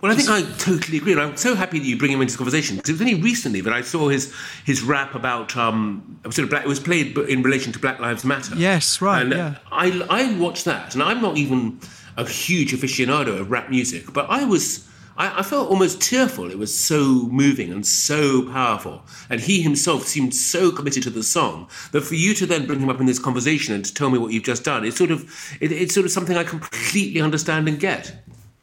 Well, 0.00 0.12
I 0.12 0.14
think 0.14 0.30
I 0.30 0.42
totally 0.58 0.98
agree. 0.98 1.10
And 1.12 1.20
I'm 1.20 1.36
so 1.36 1.56
happy 1.56 1.80
that 1.80 1.84
you 1.84 1.98
bring 1.98 2.12
him 2.12 2.20
into 2.20 2.30
this 2.30 2.36
conversation 2.36 2.76
because 2.76 2.90
it 2.90 2.92
was 2.92 3.00
only 3.00 3.20
recently 3.20 3.60
that 3.62 3.72
I 3.72 3.80
saw 3.80 4.08
his 4.08 4.32
his 4.64 4.80
rap 4.80 5.16
about 5.16 5.56
um, 5.56 6.20
sort 6.24 6.38
of 6.38 6.50
black. 6.50 6.64
It 6.64 6.68
was 6.68 6.78
played 6.78 7.18
in 7.18 7.42
relation 7.42 7.72
to 7.72 7.80
Black 7.80 7.98
Lives 7.98 8.24
Matter. 8.24 8.54
Yes, 8.54 9.00
right. 9.00 9.22
And 9.22 9.32
yeah. 9.32 9.56
I 9.72 10.06
I 10.08 10.38
watched 10.38 10.66
that, 10.66 10.94
and 10.94 11.02
I'm 11.02 11.20
not 11.20 11.36
even 11.36 11.80
a 12.16 12.24
huge 12.24 12.72
aficionado 12.72 13.40
of 13.40 13.50
rap 13.50 13.70
music, 13.70 14.12
but 14.12 14.30
I 14.30 14.44
was 14.44 14.87
I, 15.18 15.40
I, 15.40 15.42
felt 15.42 15.68
almost 15.68 16.00
tearful. 16.00 16.50
It 16.50 16.58
was 16.58 16.76
so 16.76 17.28
moving 17.30 17.72
and 17.72 17.84
so 17.84 18.42
powerful. 18.50 19.02
And 19.28 19.40
he 19.40 19.60
himself 19.60 20.04
seemed 20.04 20.34
so 20.34 20.70
committed 20.70 21.02
to 21.02 21.10
the 21.10 21.24
song 21.24 21.68
that 21.90 22.02
for 22.02 22.14
you 22.14 22.34
to 22.34 22.46
then 22.46 22.66
bring 22.66 22.80
him 22.80 22.88
up 22.88 23.00
in 23.00 23.06
this 23.06 23.18
conversation 23.18 23.74
and 23.74 23.84
to 23.84 23.92
tell 23.92 24.10
me 24.10 24.18
what 24.18 24.32
you've 24.32 24.44
just 24.44 24.64
done, 24.64 24.84
it's 24.84 24.96
sort 24.96 25.10
of, 25.10 25.28
it, 25.60 25.72
it's 25.72 25.92
sort 25.92 26.06
of 26.06 26.12
something 26.12 26.36
I 26.36 26.44
completely 26.44 27.20
understand 27.20 27.68
and 27.68 27.80
get. 27.80 28.14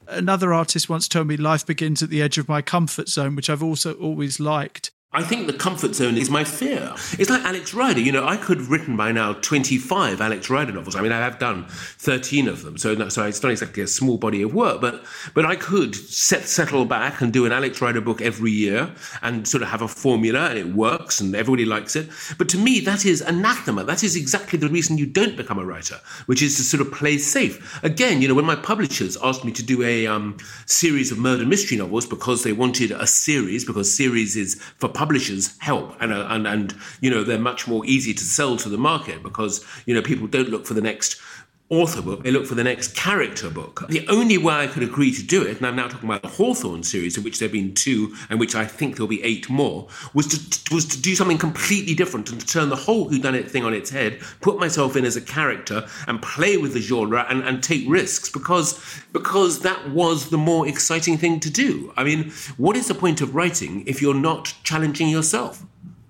Another 0.08 0.54
artist 0.54 0.88
once 0.88 1.08
told 1.08 1.28
me 1.28 1.36
life 1.36 1.66
begins 1.66 2.02
at 2.02 2.10
the 2.10 2.22
edge 2.22 2.38
of 2.38 2.48
my 2.48 2.62
comfort 2.62 3.10
zone, 3.10 3.36
which 3.36 3.50
I've 3.50 3.64
also 3.64 3.94
always 3.96 4.40
liked. 4.40 4.92
I 5.16 5.24
think 5.24 5.48
the 5.48 5.54
comfort 5.54 5.96
zone 5.96 6.18
is 6.18 6.30
my 6.30 6.44
fear. 6.44 6.94
It's 7.18 7.30
like 7.30 7.42
Alex 7.46 7.74
Rider. 7.74 8.02
You 8.02 8.12
know, 8.12 8.28
I 8.28 8.36
could 8.36 8.58
have 8.58 8.70
written 8.70 8.98
by 8.98 9.14
now 9.14 9.32
25 9.32 10.20
Alex 10.20 10.50
Rider 10.50 10.74
novels. 10.74 10.98
I 10.98 11.02
mean, 11.02 11.14
I 11.14 11.20
have 11.20 11.40
done 11.40 11.68
13 11.70 12.50
of 12.50 12.64
them. 12.64 12.78
So, 12.78 13.08
so 13.08 13.24
it's 13.24 13.42
not 13.42 13.54
exactly 13.54 13.82
a 13.82 13.88
small 13.88 14.18
body 14.18 14.42
of 14.42 14.54
work, 14.54 14.82
but, 14.82 15.06
but 15.34 15.46
I 15.46 15.56
could 15.56 15.96
set, 15.96 16.44
settle 16.50 16.84
back 16.84 17.22
and 17.22 17.32
do 17.32 17.46
an 17.46 17.54
Alex 17.54 17.82
Rider 17.82 18.02
book 18.02 18.22
every 18.22 18.52
year 18.52 18.94
and 19.22 19.48
sort 19.48 19.64
of 19.64 19.70
have 19.70 19.82
a 19.82 19.88
formula 19.88 20.50
and 20.50 20.60
it 20.60 20.76
works 20.76 21.22
and 21.22 21.34
everybody 21.34 21.64
likes 21.64 21.96
it. 21.96 22.10
But 22.38 22.50
to 22.50 22.58
me, 22.58 22.82
that 22.82 23.06
is 23.06 23.22
anathema. 23.22 23.86
That 23.86 24.04
is 24.04 24.18
exactly 24.18 24.60
the 24.60 24.68
reason 24.68 24.98
you 24.98 25.06
don't 25.06 25.38
become 25.38 25.60
a 25.60 25.66
writer, 25.66 25.96
which 26.26 26.42
is 26.42 26.58
to 26.58 26.64
sort 26.64 26.82
of 26.82 26.92
play 26.92 27.18
safe. 27.20 27.82
Again, 27.86 28.22
you 28.22 28.28
know, 28.28 28.34
when 28.36 28.44
my 28.44 28.58
publishers 28.58 29.16
asked 29.24 29.46
me 29.46 29.54
to 29.54 29.64
do 29.64 29.82
a 29.82 30.08
um, 30.08 30.36
series 30.66 31.10
of 31.10 31.20
murder 31.20 31.46
mystery 31.46 31.78
novels 31.78 32.06
because 32.06 32.44
they 32.44 32.52
wanted 32.52 32.92
a 32.92 33.08
series, 33.08 33.64
because 33.64 33.96
series 33.96 34.36
is 34.36 34.56
for 34.78 34.90
publishers, 34.90 35.05
publishers 35.06 35.56
help 35.60 35.96
and, 36.02 36.12
uh, 36.12 36.26
and 36.32 36.48
and 36.48 36.76
you 37.00 37.12
know 37.12 37.24
they're 37.24 37.38
much 37.38 37.68
more 37.68 37.86
easy 37.86 38.12
to 38.12 38.24
sell 38.24 38.58
to 38.58 38.70
the 38.70 38.78
market 38.78 39.22
because 39.22 39.64
you 39.86 39.94
know 39.94 40.02
people 40.02 40.26
don't 40.26 40.50
look 40.50 40.66
for 40.66 40.74
the 40.74 40.82
next 40.82 41.22
author 41.70 42.02
book, 42.02 42.24
they 42.24 42.30
look 42.30 42.46
for 42.46 42.54
the 42.54 42.64
next 42.64 42.96
character 42.96 43.50
book. 43.50 43.86
The 43.90 44.08
only 44.08 44.38
way 44.38 44.54
I 44.54 44.68
could 44.68 44.84
agree 44.84 45.12
to 45.12 45.24
do 45.24 45.42
it, 45.42 45.58
and 45.58 45.66
I'm 45.66 45.76
now 45.76 45.88
talking 45.88 46.08
about 46.08 46.22
the 46.22 46.28
Hawthorne 46.28 46.84
series, 46.84 47.18
of 47.18 47.24
which 47.24 47.40
there 47.40 47.48
have 47.48 47.54
been 47.54 47.74
two, 47.74 48.16
and 48.30 48.40
which 48.40 48.54
I 48.54 48.66
think 48.66 48.96
there'll 48.96 49.08
be 49.08 49.24
eight 49.24 49.50
more, 49.50 49.88
was 50.14 50.28
to 50.28 50.74
was 50.74 50.86
to 50.86 51.02
do 51.02 51.16
something 51.16 51.38
completely 51.40 51.96
different 51.96 52.30
and 52.30 52.40
to 52.40 52.46
turn 52.46 52.70
the 52.70 52.76
whole 52.76 53.10
whodunit 53.10 53.50
thing 53.50 53.64
on 53.64 53.74
its 53.74 53.90
head, 53.90 54.20
put 54.42 54.60
myself 54.60 54.96
in 54.96 55.06
as 55.06 55.16
a 55.16 55.22
character, 55.22 55.88
and 56.08 56.22
play 56.22 56.58
with 56.58 56.74
the 56.74 56.82
genre 56.82 57.26
and, 57.30 57.44
and 57.44 57.64
take 57.64 57.84
risks 57.90 58.30
because 58.30 58.80
because 59.12 59.62
that 59.62 59.90
was 59.90 60.30
the 60.30 60.38
more 60.38 60.68
exciting 60.68 61.18
thing 61.18 61.40
to 61.40 61.50
do. 61.50 61.92
I 61.98 62.04
mean, 62.04 62.32
what 62.58 62.76
is 62.78 62.88
the 62.88 62.96
point 62.96 63.22
of 63.22 63.34
writing 63.34 63.84
if 63.88 64.02
you're 64.02 64.14
not 64.14 64.54
challenging 64.64 65.10
yourself? 65.10 65.66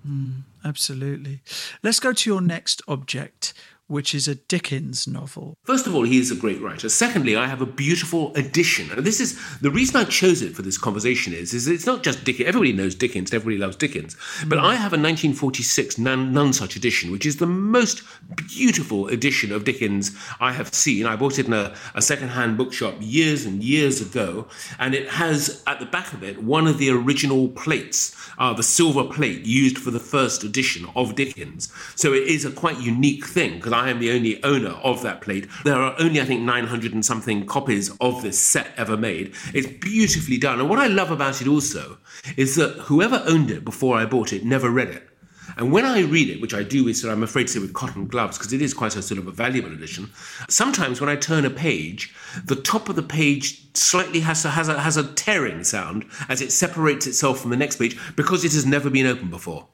Mm, 0.06 0.42
absolutely. 0.64 1.40
Let's 1.82 2.00
go 2.00 2.12
to 2.12 2.30
your 2.30 2.40
next 2.40 2.82
object, 2.86 3.54
which 3.88 4.14
is 4.14 4.26
a 4.26 4.34
Dickens 4.34 5.06
novel. 5.06 5.56
First 5.62 5.86
of 5.86 5.94
all, 5.94 6.02
he 6.02 6.18
is 6.18 6.30
a 6.30 6.36
great 6.36 6.60
writer. 6.60 6.88
Secondly, 6.88 7.36
I 7.36 7.46
have 7.46 7.60
a 7.60 7.66
beautiful 7.66 8.34
edition. 8.34 8.90
And 8.90 9.06
this 9.06 9.20
is 9.20 9.38
the 9.60 9.70
reason 9.70 9.96
I 9.96 10.04
chose 10.04 10.42
it 10.42 10.56
for 10.56 10.62
this 10.62 10.76
conversation 10.76 11.32
is, 11.32 11.54
is 11.54 11.68
it's 11.68 11.86
not 11.86 12.02
just 12.02 12.24
Dickens. 12.24 12.48
Everybody 12.48 12.72
knows 12.72 12.94
Dickens, 12.96 13.32
everybody 13.32 13.58
loves 13.58 13.76
Dickens. 13.76 14.16
But 14.46 14.58
I 14.58 14.74
have 14.74 14.92
a 14.92 14.98
1946 14.98 15.96
Nonsuch 15.96 16.74
edition, 16.74 17.12
which 17.12 17.26
is 17.26 17.36
the 17.36 17.46
most 17.46 18.02
beautiful 18.48 19.06
edition 19.08 19.52
of 19.52 19.64
Dickens 19.64 20.10
I 20.40 20.52
have 20.52 20.74
seen. 20.74 21.06
I 21.06 21.14
bought 21.14 21.38
it 21.38 21.46
in 21.46 21.52
a, 21.52 21.74
a 21.94 22.02
second-hand 22.02 22.58
bookshop 22.58 22.96
years 23.00 23.44
and 23.44 23.62
years 23.62 24.00
ago, 24.00 24.48
and 24.78 24.94
it 24.94 25.08
has 25.10 25.62
at 25.66 25.78
the 25.78 25.86
back 25.86 26.12
of 26.12 26.24
it 26.24 26.42
one 26.42 26.66
of 26.66 26.78
the 26.78 26.90
original 26.90 27.48
plates, 27.48 28.16
uh, 28.38 28.52
the 28.52 28.62
silver 28.62 29.04
plate 29.04 29.46
used 29.46 29.78
for 29.78 29.92
the 29.92 30.00
first 30.00 30.42
edition 30.42 30.88
of 30.96 31.14
Dickens. 31.14 31.72
So 31.94 32.12
it 32.12 32.24
is 32.24 32.44
a 32.44 32.50
quite 32.50 32.80
unique 32.80 33.26
thing 33.26 33.56
because 33.56 33.75
I 33.76 33.90
am 33.90 34.00
the 34.00 34.12
only 34.12 34.42
owner 34.42 34.70
of 34.70 35.02
that 35.02 35.20
plate. 35.20 35.46
There 35.64 35.76
are 35.76 35.94
only, 35.98 36.20
I 36.20 36.24
think, 36.24 36.42
900 36.42 36.94
and 36.94 37.04
something 37.04 37.46
copies 37.46 37.90
of 38.00 38.22
this 38.22 38.38
set 38.38 38.72
ever 38.76 38.96
made. 38.96 39.34
It's 39.52 39.66
beautifully 39.66 40.38
done. 40.38 40.60
And 40.60 40.68
what 40.68 40.78
I 40.78 40.86
love 40.86 41.10
about 41.10 41.40
it 41.42 41.48
also 41.48 41.98
is 42.36 42.56
that 42.56 42.72
whoever 42.86 43.22
owned 43.26 43.50
it 43.50 43.64
before 43.64 43.98
I 43.98 44.06
bought 44.06 44.32
it 44.32 44.44
never 44.44 44.70
read 44.70 44.88
it. 44.88 45.08
And 45.56 45.72
when 45.72 45.84
I 45.84 46.00
read 46.00 46.28
it, 46.28 46.40
which 46.40 46.54
I 46.54 46.62
do 46.62 46.84
with, 46.84 47.04
I'm 47.04 47.22
afraid 47.22 47.46
to 47.46 47.52
say, 47.52 47.58
with 47.60 47.72
cotton 47.72 48.06
gloves, 48.06 48.36
because 48.36 48.52
it 48.52 48.60
is 48.60 48.74
quite 48.74 48.96
a 48.96 49.02
sort 49.02 49.18
of 49.18 49.26
a 49.26 49.32
valuable 49.32 49.72
edition, 49.72 50.10
sometimes 50.48 51.00
when 51.00 51.08
I 51.08 51.16
turn 51.16 51.44
a 51.44 51.50
page, 51.50 52.14
the 52.44 52.56
top 52.56 52.88
of 52.88 52.96
the 52.96 53.02
page 53.02 53.62
slightly 53.76 54.20
has 54.20 54.44
a, 54.44 54.50
has 54.50 54.68
a, 54.68 54.80
has 54.80 54.96
a 54.96 55.12
tearing 55.14 55.64
sound 55.64 56.06
as 56.28 56.40
it 56.40 56.50
separates 56.50 57.06
itself 57.06 57.40
from 57.40 57.50
the 57.50 57.56
next 57.56 57.76
page 57.76 57.96
because 58.16 58.44
it 58.44 58.52
has 58.52 58.66
never 58.66 58.90
been 58.90 59.06
opened 59.06 59.30
before. 59.30 59.68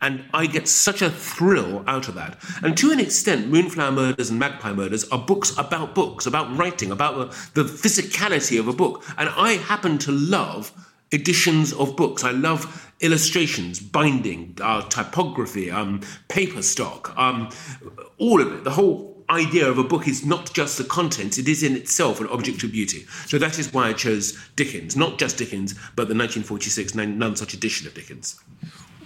And 0.00 0.24
I 0.32 0.46
get 0.46 0.68
such 0.68 1.02
a 1.02 1.10
thrill 1.10 1.84
out 1.86 2.08
of 2.08 2.14
that. 2.14 2.38
And 2.62 2.76
to 2.78 2.90
an 2.90 3.00
extent, 3.00 3.48
Moonflower 3.48 3.92
Murders 3.92 4.30
and 4.30 4.38
Magpie 4.38 4.72
Murders 4.72 5.08
are 5.10 5.18
books 5.18 5.56
about 5.58 5.94
books, 5.94 6.26
about 6.26 6.56
writing, 6.56 6.90
about 6.90 7.32
the, 7.54 7.64
physicality 7.64 8.58
of 8.58 8.68
a 8.68 8.72
book. 8.72 9.04
And 9.16 9.28
I 9.30 9.52
happen 9.52 9.98
to 9.98 10.12
love 10.12 10.72
editions 11.12 11.72
of 11.72 11.96
books. 11.96 12.24
I 12.24 12.32
love 12.32 12.92
illustrations, 13.00 13.80
binding, 13.80 14.56
uh, 14.60 14.82
typography, 14.88 15.70
um, 15.70 16.00
paper 16.28 16.62
stock, 16.62 17.16
um, 17.16 17.50
all 18.18 18.40
of 18.40 18.52
it. 18.52 18.64
The 18.64 18.70
whole 18.70 19.18
idea 19.30 19.68
of 19.68 19.78
a 19.78 19.84
book 19.84 20.08
is 20.08 20.24
not 20.24 20.52
just 20.54 20.78
the 20.78 20.84
content, 20.84 21.38
it 21.38 21.48
is 21.48 21.62
in 21.62 21.76
itself 21.76 22.20
an 22.20 22.26
object 22.28 22.62
of 22.62 22.72
beauty. 22.72 23.06
So 23.26 23.38
that 23.38 23.58
is 23.58 23.72
why 23.72 23.88
I 23.88 23.92
chose 23.92 24.38
Dickens, 24.56 24.96
not 24.96 25.18
just 25.18 25.36
Dickens, 25.36 25.74
but 25.96 26.08
the 26.08 26.14
1946 26.14 26.92
Nonsuch 26.92 27.54
edition 27.54 27.86
of 27.86 27.94
Dickens. 27.94 28.40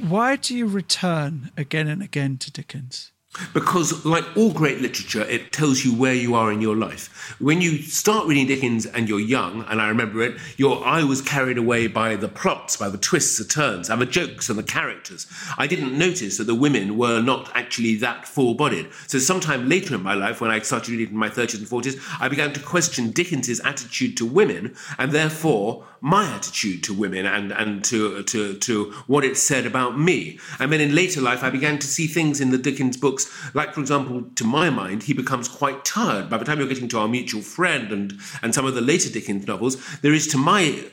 Why 0.09 0.35
do 0.35 0.57
you 0.57 0.67
return 0.67 1.53
again 1.57 1.87
and 1.87 2.03
again 2.03 2.37
to 2.39 2.51
Dickens? 2.51 3.13
Because, 3.55 4.05
like 4.05 4.25
all 4.37 4.53
great 4.53 4.81
literature, 4.81 5.23
it 5.23 5.53
tells 5.53 5.87
you 5.87 5.95
where 5.95 6.13
you 6.13 6.35
are 6.35 6.53
in 6.53 6.61
your 6.61 6.77
life. 6.77 7.35
When 7.39 7.63
you 7.63 7.79
start 7.79 8.27
reading 8.27 8.47
Dickens 8.47 8.85
and 8.85 9.09
you're 9.09 9.21
young, 9.21 9.65
and 9.69 9.81
I 9.81 9.89
remember 9.89 10.21
it, 10.23 10.37
your 10.59 10.85
eye 10.85 11.03
was 11.03 11.23
carried 11.23 11.57
away 11.57 11.87
by 11.87 12.17
the 12.17 12.29
plots, 12.29 12.77
by 12.77 12.91
the 12.91 12.99
twists, 12.99 13.39
the 13.39 13.45
turns, 13.45 13.89
and 13.89 14.03
the 14.03 14.07
jokes 14.07 14.51
and 14.51 14.59
the 14.59 14.63
characters. 14.63 15.27
I 15.57 15.67
didn't 15.67 15.97
notice 15.97 16.37
that 16.37 16.45
the 16.45 16.55
women 16.55 16.99
were 16.99 17.23
not 17.23 17.51
actually 17.55 17.97
that 17.97 18.29
full 18.29 18.53
bodied. 18.53 18.91
So, 19.07 19.19
sometime 19.19 19.67
later 19.67 19.95
in 19.95 20.03
my 20.03 20.15
life, 20.15 20.43
when 20.43 20.51
I 20.51 20.59
started 20.59 20.91
reading 20.91 21.09
in 21.09 21.17
my 21.17 21.31
30s 21.31 21.59
and 21.59 21.67
40s, 21.67 21.99
I 22.21 22.29
began 22.29 22.53
to 22.53 22.61
question 22.61 23.13
Dickens's 23.13 23.61
attitude 23.61 24.19
to 24.19 24.27
women, 24.27 24.77
and 24.99 25.13
therefore 25.13 25.87
my 26.03 26.29
attitude 26.35 26.83
to 26.83 26.93
women 26.93 27.25
and, 27.25 27.53
and 27.53 27.85
to, 27.85 28.25
to, 28.25 28.55
to 28.55 28.91
what 29.07 29.25
it 29.25 29.37
said 29.37 29.65
about 29.65 29.97
me. 29.97 30.37
And 30.59 30.73
then 30.73 30.81
in 30.81 30.97
later 30.97 31.21
life, 31.21 31.45
I 31.45 31.51
began 31.51 31.79
to 31.79 31.87
see 31.87 32.09
things 32.09 32.41
in 32.41 32.51
the 32.51 32.59
Dickens 32.59 32.97
books, 32.97 33.22
like, 33.55 33.75
for 33.75 33.81
example, 33.81 34.25
to 34.35 34.45
my 34.45 34.71
mind, 34.71 35.03
he 35.05 35.13
becomes 35.13 35.49
quite 35.49 35.85
tired. 35.85 36.31
By 36.31 36.39
the 36.39 36.45
time 36.45 36.59
you're 36.59 36.69
getting 36.69 36.89
to 36.89 36.99
Our 36.99 37.09
Mutual 37.09 37.43
Friend 37.43 37.91
and, 37.93 38.15
and 38.43 38.55
some 38.55 38.65
of 38.65 38.75
the 38.75 38.81
later 38.81 39.11
Dickens 39.11 39.47
novels, 39.47 39.77
there 40.01 40.13
is, 40.13 40.27
to 40.29 40.39
my 40.39 40.85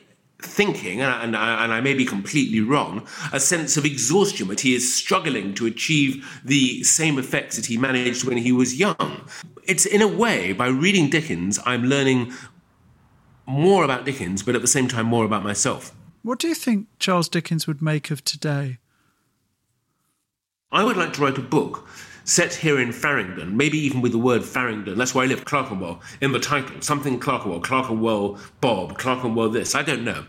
thinking, 0.42 1.02
and, 1.02 1.12
and, 1.12 1.36
and, 1.36 1.74
I 1.74 1.82
may 1.82 1.94
be 1.94 2.06
completely 2.06 2.62
wrong, 2.62 3.06
a 3.34 3.40
sense 3.40 3.76
of 3.76 3.86
exhaustion 3.86 4.48
that 4.48 4.62
he 4.62 4.74
is 4.74 4.96
struggling 4.96 5.54
to 5.56 5.66
achieve 5.66 6.42
the 6.46 6.82
same 6.84 7.20
effects 7.20 7.58
that 7.58 7.66
he 7.66 7.78
managed 7.78 8.24
when 8.24 8.38
he 8.38 8.52
was 8.52 8.80
young. 8.80 9.28
It's 9.68 9.86
in 9.86 10.02
a 10.02 10.08
way, 10.08 10.54
by 10.54 10.68
reading 10.68 11.10
Dickens, 11.10 11.60
I'm 11.66 11.84
learning 11.84 12.32
more 13.46 13.84
about 13.84 14.06
Dickens, 14.06 14.42
but 14.42 14.56
at 14.56 14.62
the 14.62 14.68
same 14.68 14.88
time, 14.88 15.08
more 15.08 15.26
about 15.26 15.44
myself. 15.44 15.94
What 16.22 16.40
do 16.40 16.48
you 16.48 16.56
think 16.56 16.88
Charles 17.00 17.28
Dickens 17.28 17.68
would 17.68 17.82
make 17.82 18.12
of 18.12 18.24
today? 18.24 18.78
I 20.72 20.84
would 20.84 20.98
like 20.98 21.14
to 21.14 21.22
write 21.22 21.38
a 21.38 21.42
book 21.42 21.88
set 22.30 22.54
here 22.54 22.80
in 22.80 22.92
Farringdon, 22.92 23.58
maybe 23.58 23.78
even 23.80 24.02
with 24.02 24.12
the 24.12 24.20
word 24.20 24.46
Farringdon. 24.46 24.98
That's 24.98 25.16
where 25.16 25.26
I 25.26 25.28
live, 25.28 25.46
Clerkenwell, 25.46 26.00
in 26.22 26.32
the 26.32 26.40
title. 26.40 26.80
Something 26.82 27.20
Clerkenwell, 27.20 27.60
Clerkenwell 27.60 28.38
Bob, 28.62 29.00
Clerkenwell 29.00 29.50
this, 29.50 29.74
I 29.74 29.82
don't 29.82 30.04
know. 30.04 30.26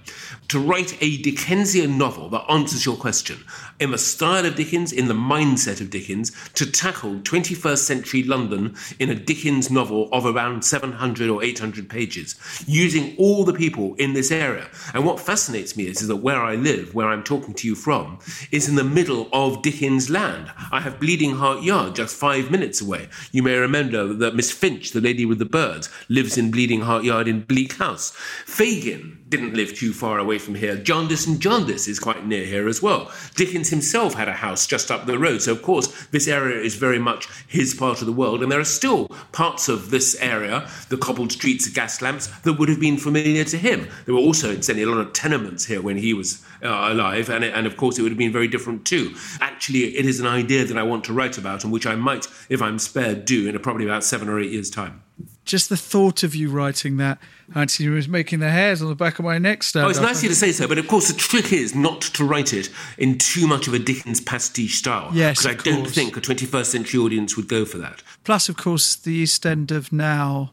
To 0.48 0.58
write 0.58 0.96
a 1.02 1.18
Dickensian 1.18 1.98
novel 1.98 2.30
that 2.30 2.50
answers 2.50 2.86
your 2.86 2.96
question 2.96 3.44
in 3.80 3.90
the 3.90 3.98
style 3.98 4.44
of 4.44 4.54
Dickens, 4.54 4.92
in 4.92 5.08
the 5.08 5.14
mindset 5.14 5.80
of 5.80 5.90
Dickens, 5.90 6.32
to 6.54 6.70
tackle 6.70 7.14
21st 7.20 7.78
century 7.78 8.22
London 8.22 8.76
in 8.98 9.08
a 9.08 9.14
Dickens 9.14 9.70
novel 9.70 10.08
of 10.12 10.26
around 10.26 10.64
700 10.64 11.30
or 11.30 11.42
800 11.42 11.88
pages, 11.88 12.36
using 12.66 13.16
all 13.16 13.44
the 13.44 13.54
people 13.54 13.94
in 13.94 14.12
this 14.12 14.30
area. 14.30 14.68
And 14.92 15.06
what 15.06 15.18
fascinates 15.18 15.76
me 15.76 15.86
is, 15.86 16.02
is 16.02 16.08
that 16.08 16.16
where 16.16 16.42
I 16.42 16.54
live, 16.56 16.94
where 16.94 17.08
I'm 17.08 17.24
talking 17.24 17.54
to 17.54 17.66
you 17.66 17.74
from, 17.74 18.18
is 18.52 18.68
in 18.68 18.76
the 18.76 18.84
middle 18.84 19.28
of 19.32 19.62
Dickens 19.62 20.10
land. 20.10 20.52
I 20.70 20.80
have 20.80 21.00
Bleeding 21.00 21.36
Heart 21.36 21.62
Yard 21.62 21.94
just 21.94 22.14
five 22.14 22.50
minutes 22.50 22.80
away. 22.80 23.08
You 23.32 23.42
may 23.42 23.56
remember 23.56 24.12
that 24.12 24.34
Miss 24.34 24.50
Finch, 24.50 24.92
the 24.92 25.00
lady 25.00 25.24
with 25.24 25.38
the 25.38 25.46
birds, 25.46 25.88
lives 26.10 26.36
in 26.36 26.50
Bleeding 26.50 26.82
Heart 26.82 27.04
Yard 27.04 27.28
in 27.28 27.42
Bleak 27.44 27.74
House. 27.74 28.12
Fagin 28.44 29.19
didn't 29.30 29.54
live 29.54 29.74
too 29.74 29.92
far 29.92 30.18
away 30.18 30.38
from 30.38 30.56
here. 30.56 30.76
Jarndyce 30.76 31.26
and 31.26 31.40
Jarndyce 31.40 31.86
is 31.86 32.00
quite 32.00 32.26
near 32.26 32.44
here 32.44 32.68
as 32.68 32.82
well. 32.82 33.10
Dickens 33.36 33.70
himself 33.70 34.14
had 34.14 34.28
a 34.28 34.32
house 34.32 34.66
just 34.66 34.90
up 34.90 35.06
the 35.06 35.18
road, 35.18 35.40
so 35.40 35.52
of 35.52 35.62
course 35.62 36.06
this 36.08 36.26
area 36.26 36.60
is 36.60 36.74
very 36.74 36.98
much 36.98 37.28
his 37.46 37.72
part 37.72 38.00
of 38.00 38.06
the 38.06 38.12
world, 38.12 38.42
and 38.42 38.50
there 38.50 38.60
are 38.60 38.64
still 38.64 39.06
parts 39.32 39.68
of 39.68 39.90
this 39.90 40.16
area, 40.20 40.68
the 40.88 40.96
cobbled 40.96 41.32
streets, 41.32 41.66
of 41.66 41.74
gas 41.74 42.02
lamps, 42.02 42.26
that 42.40 42.54
would 42.54 42.68
have 42.68 42.80
been 42.80 42.98
familiar 42.98 43.44
to 43.44 43.56
him. 43.56 43.88
There 44.04 44.14
were 44.14 44.20
also, 44.20 44.50
incidentally, 44.52 44.90
a 44.90 44.94
lot 44.94 45.06
of 45.06 45.12
tenements 45.12 45.66
here 45.66 45.80
when 45.80 45.96
he 45.96 46.12
was 46.12 46.44
uh, 46.62 46.68
alive, 46.68 47.30
and, 47.30 47.44
and 47.44 47.66
of 47.66 47.76
course 47.76 47.98
it 47.98 48.02
would 48.02 48.10
have 48.12 48.18
been 48.18 48.32
very 48.32 48.48
different 48.48 48.84
too. 48.84 49.14
Actually, 49.40 49.96
it 49.96 50.06
is 50.06 50.18
an 50.18 50.26
idea 50.26 50.64
that 50.64 50.76
I 50.76 50.82
want 50.82 51.04
to 51.04 51.12
write 51.12 51.38
about, 51.38 51.62
and 51.62 51.72
which 51.72 51.86
I 51.86 51.94
might, 51.94 52.26
if 52.48 52.60
I'm 52.60 52.78
spared, 52.78 53.24
do 53.24 53.48
in 53.48 53.54
a, 53.54 53.60
probably 53.60 53.84
about 53.84 54.02
seven 54.02 54.28
or 54.28 54.40
eight 54.40 54.50
years' 54.50 54.70
time 54.70 55.02
just 55.44 55.68
the 55.68 55.76
thought 55.76 56.22
of 56.22 56.34
you 56.34 56.50
writing 56.50 56.96
that, 56.98 57.18
Anthony, 57.54 57.88
was 57.88 58.08
making 58.08 58.38
the 58.40 58.50
hairs 58.50 58.82
on 58.82 58.88
the 58.88 58.94
back 58.94 59.18
of 59.18 59.24
my 59.24 59.38
neck 59.38 59.62
stand. 59.62 59.86
Oh, 59.86 59.90
it's 59.90 60.00
nice 60.00 60.18
of 60.18 60.24
you 60.24 60.28
to 60.28 60.34
say 60.34 60.52
so, 60.52 60.68
but 60.68 60.78
of 60.78 60.86
course 60.86 61.08
the 61.08 61.14
trick 61.18 61.52
is 61.52 61.74
not 61.74 62.00
to 62.02 62.24
write 62.24 62.52
it 62.52 62.70
in 62.98 63.18
too 63.18 63.46
much 63.46 63.66
of 63.66 63.74
a 63.74 63.78
Dickens 63.78 64.20
pastiche 64.20 64.76
style. 64.76 65.10
Yes, 65.12 65.42
because 65.42 65.66
I 65.66 65.70
don't 65.70 65.88
think 65.88 66.16
a 66.16 66.20
21st 66.20 66.66
century 66.66 67.00
audience 67.00 67.36
would 67.36 67.48
go 67.48 67.64
for 67.64 67.78
that. 67.78 68.02
Plus, 68.24 68.48
of 68.48 68.56
course, 68.56 68.94
the 68.94 69.12
East 69.12 69.44
End 69.46 69.70
of 69.70 69.92
now 69.92 70.52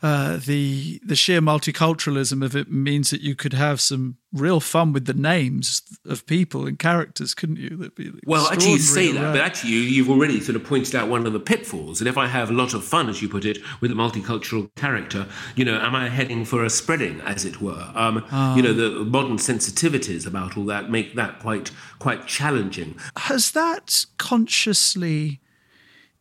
uh, 0.00 0.36
the 0.36 1.00
the 1.04 1.16
sheer 1.16 1.40
multiculturalism 1.40 2.44
of 2.44 2.54
it 2.54 2.70
means 2.70 3.10
that 3.10 3.20
you 3.20 3.34
could 3.34 3.52
have 3.52 3.80
some 3.80 4.16
real 4.32 4.60
fun 4.60 4.92
with 4.92 5.06
the 5.06 5.14
names 5.14 5.82
of 6.06 6.24
people 6.26 6.66
and 6.66 6.78
characters, 6.78 7.34
couldn't 7.34 7.56
you? 7.56 7.90
well, 8.24 8.46
actually, 8.52 8.72
you 8.72 8.78
say 8.78 9.10
that, 9.10 9.32
but 9.32 9.40
actually, 9.40 9.70
you, 9.70 9.80
you've 9.80 10.10
already 10.10 10.40
sort 10.40 10.54
of 10.54 10.62
pointed 10.62 10.94
out 10.94 11.08
one 11.08 11.26
of 11.26 11.32
the 11.32 11.40
pitfalls. 11.40 12.00
And 12.00 12.06
if 12.06 12.16
I 12.16 12.28
have 12.28 12.48
a 12.48 12.52
lot 12.52 12.74
of 12.74 12.84
fun, 12.84 13.08
as 13.08 13.20
you 13.20 13.28
put 13.28 13.44
it, 13.44 13.58
with 13.80 13.90
a 13.90 13.94
multicultural 13.94 14.72
character, 14.76 15.26
you 15.56 15.64
know, 15.64 15.80
am 15.80 15.96
I 15.96 16.08
heading 16.08 16.44
for 16.44 16.64
a 16.64 16.70
spreading, 16.70 17.20
as 17.22 17.44
it 17.44 17.60
were? 17.60 17.90
Um, 17.96 18.24
um, 18.30 18.56
you 18.56 18.62
know, 18.62 18.72
the 18.72 19.04
modern 19.04 19.38
sensitivities 19.38 20.26
about 20.26 20.56
all 20.56 20.64
that 20.66 20.90
make 20.90 21.16
that 21.16 21.40
quite 21.40 21.72
quite 21.98 22.28
challenging. 22.28 22.96
Has 23.16 23.50
that 23.50 24.04
consciously 24.16 25.40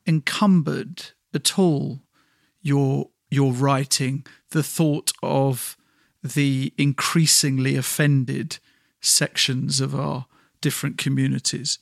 encumbered 0.08 1.12
at 1.34 1.60
all 1.60 2.02
your 2.62 3.10
your 3.30 3.52
writing 3.52 4.26
the 4.52 4.64
thought 4.64 5.12
of 5.22 5.78
the 6.24 6.74
increasingly 6.78 7.76
offended 7.76 8.60
sections 9.02 9.80
of 9.80 9.96
our 9.96 10.26
different 10.62 10.98
communities? 10.98 11.80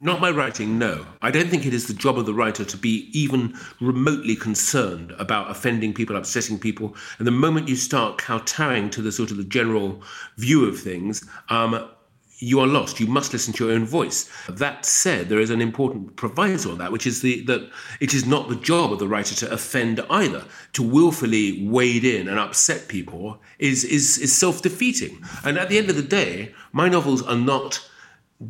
Not 0.00 0.20
my 0.20 0.30
writing, 0.30 0.78
no. 0.78 1.06
I 1.22 1.30
don't 1.30 1.48
think 1.48 1.64
it 1.64 1.72
is 1.72 1.86
the 1.86 1.94
job 1.94 2.18
of 2.18 2.26
the 2.26 2.34
writer 2.34 2.64
to 2.64 2.76
be 2.76 3.08
even 3.18 3.54
remotely 3.80 4.36
concerned 4.36 5.12
about 5.12 5.50
offending 5.50 5.94
people, 5.94 6.16
upsetting 6.16 6.58
people. 6.58 6.94
And 7.18 7.26
the 7.26 7.30
moment 7.30 7.68
you 7.68 7.76
start 7.76 8.18
kowtowing 8.18 8.90
to 8.90 9.00
the 9.00 9.12
sort 9.12 9.30
of 9.30 9.38
the 9.38 9.44
general 9.44 10.02
view 10.36 10.66
of 10.68 10.78
things, 10.78 11.26
um, 11.48 11.88
you 12.44 12.60
are 12.60 12.66
lost. 12.66 13.00
You 13.00 13.06
must 13.06 13.32
listen 13.32 13.52
to 13.54 13.64
your 13.64 13.74
own 13.74 13.86
voice. 13.86 14.30
That 14.48 14.84
said, 14.84 15.28
there 15.28 15.40
is 15.40 15.50
an 15.50 15.60
important 15.60 16.16
proviso 16.16 16.72
on 16.72 16.78
that, 16.78 16.92
which 16.92 17.06
is 17.06 17.22
the, 17.22 17.42
that 17.42 17.70
it 18.00 18.14
is 18.14 18.26
not 18.26 18.48
the 18.48 18.56
job 18.56 18.92
of 18.92 18.98
the 18.98 19.08
writer 19.08 19.34
to 19.36 19.52
offend 19.52 20.00
either. 20.10 20.44
To 20.74 20.82
willfully 20.82 21.66
wade 21.66 22.04
in 22.04 22.28
and 22.28 22.38
upset 22.38 22.88
people 22.88 23.40
is, 23.58 23.84
is, 23.84 24.18
is 24.18 24.36
self 24.36 24.62
defeating. 24.62 25.22
And 25.44 25.58
at 25.58 25.68
the 25.68 25.78
end 25.78 25.90
of 25.90 25.96
the 25.96 26.02
day, 26.02 26.54
my 26.72 26.88
novels 26.88 27.22
are 27.22 27.36
not 27.36 27.88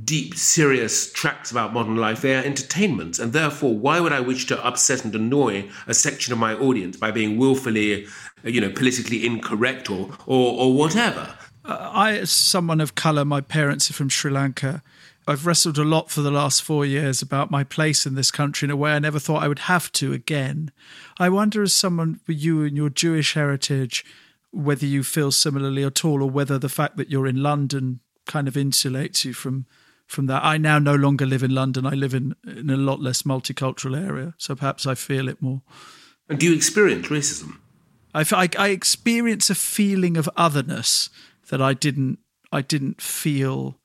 deep, 0.05 0.35
serious 0.35 1.13
tracts 1.13 1.51
about 1.51 1.73
modern 1.73 1.97
life. 1.97 2.23
They 2.23 2.35
are 2.35 2.43
entertainments. 2.43 3.19
And 3.19 3.33
therefore, 3.33 3.77
why 3.77 4.01
would 4.01 4.13
I 4.13 4.21
wish 4.21 4.47
to 4.47 4.67
upset 4.67 5.05
and 5.05 5.15
annoy 5.15 5.69
a 5.87 5.95
section 5.95 6.33
of 6.33 6.39
my 6.39 6.55
audience 6.55 6.97
by 6.97 7.11
being 7.11 7.37
willfully, 7.37 8.07
you 8.43 8.61
know, 8.61 8.71
politically 8.71 9.25
incorrect 9.25 9.91
or, 9.91 10.11
or, 10.27 10.61
or 10.61 10.75
whatever? 10.75 11.37
Uh, 11.65 11.91
I, 11.93 12.19
as 12.19 12.31
someone 12.31 12.81
of 12.81 12.95
colour, 12.95 13.25
my 13.25 13.41
parents 13.41 13.91
are 13.91 13.95
from 13.95 14.09
Sri 14.09 14.31
Lanka. 14.31 14.83
I've 15.27 15.47
wrestled 15.47 15.79
a 15.79 15.85
lot 15.85 16.11
for 16.11 16.21
the 16.21 16.31
last 16.31 16.63
four 16.63 16.85
years 16.85 17.23
about 17.23 17.51
my 17.51 17.65
place 17.65 18.05
in 18.05 18.15
this 18.15 18.31
country 18.31 18.67
in 18.67 18.71
a 18.71 18.77
way 18.77 18.93
I 18.93 18.99
never 18.99 19.19
thought 19.19 19.43
I 19.43 19.49
would 19.49 19.61
have 19.61 19.91
to 19.93 20.13
again. 20.13 20.71
I 21.19 21.31
wonder, 21.31 21.63
as 21.63 21.73
someone 21.73 22.21
with 22.27 22.39
you 22.39 22.63
and 22.65 22.77
your 22.77 22.91
Jewish 22.91 23.33
heritage, 23.33 24.05
whether 24.51 24.85
you 24.85 25.03
feel 25.03 25.33
similarly 25.33 25.83
at 25.83 26.05
all, 26.05 26.23
or 26.23 26.29
whether 26.29 26.59
the 26.59 26.69
fact 26.69 26.99
that 26.99 27.11
you're 27.11 27.27
in 27.27 27.43
London 27.43 28.01
kind 28.27 28.49
of 28.49 28.55
insulates 28.55 29.25
you 29.25 29.33
from 29.33 29.67
from 30.07 30.27
that. 30.27 30.45
I 30.45 30.59
now 30.59 30.79
no 30.79 30.95
longer 30.95 31.25
live 31.25 31.43
in 31.43 31.55
London. 31.55 31.87
I 31.87 31.95
live 31.95 32.13
in 32.13 32.35
in 32.47 32.69
a 32.69 32.77
lot 32.77 33.01
less 33.01 33.23
multicultural 33.23 33.99
area, 33.99 34.35
so 34.37 34.55
perhaps 34.55 34.87
I 34.87 34.95
feel 34.95 35.29
it 35.29 35.41
more. 35.41 35.63
And 36.29 36.39
do 36.39 36.47
you 36.47 36.55
experience 36.55 37.09
racism? 37.09 37.59
I, 38.15 38.25
I, 38.31 38.49
I 38.59 38.69
experience 38.69 39.51
a 39.51 39.55
feeling 39.55 40.17
of 40.17 40.31
otherness 40.37 41.11
that 41.49 41.61
I 41.61 41.75
didn't 41.75 42.19
I 42.53 42.63
didn't 42.63 43.01
feel 43.01 43.79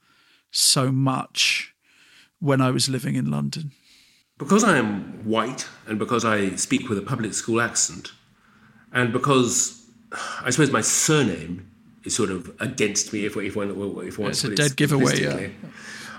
so 0.51 0.91
much 0.91 1.73
when 2.39 2.61
I 2.61 2.71
was 2.71 2.87
living 2.87 3.15
in 3.15 3.29
London. 3.29 3.71
Because 4.37 4.63
I 4.63 4.77
am 4.77 5.25
white 5.25 5.67
and 5.87 5.99
because 5.99 6.23
I 6.23 6.55
speak 6.55 6.87
with 6.87 6.97
a 6.97 7.01
public 7.01 7.33
school 7.33 7.59
accent, 7.59 8.11
and 8.93 9.11
because 9.11 9.85
I 10.41 10.49
suppose 10.49 10.71
my 10.71 10.81
surname 10.81 11.69
is 12.03 12.15
sort 12.15 12.29
of 12.29 12.49
against 12.59 13.11
me 13.11 13.25
if, 13.25 13.35
if 13.35 13.55
one 13.55 13.69
if 14.05 14.17
one 14.17 14.29
it's 14.29 14.43
a 14.43 14.55
dead 14.55 14.75
giveaway. 14.75 15.21
Yeah. 15.21 15.49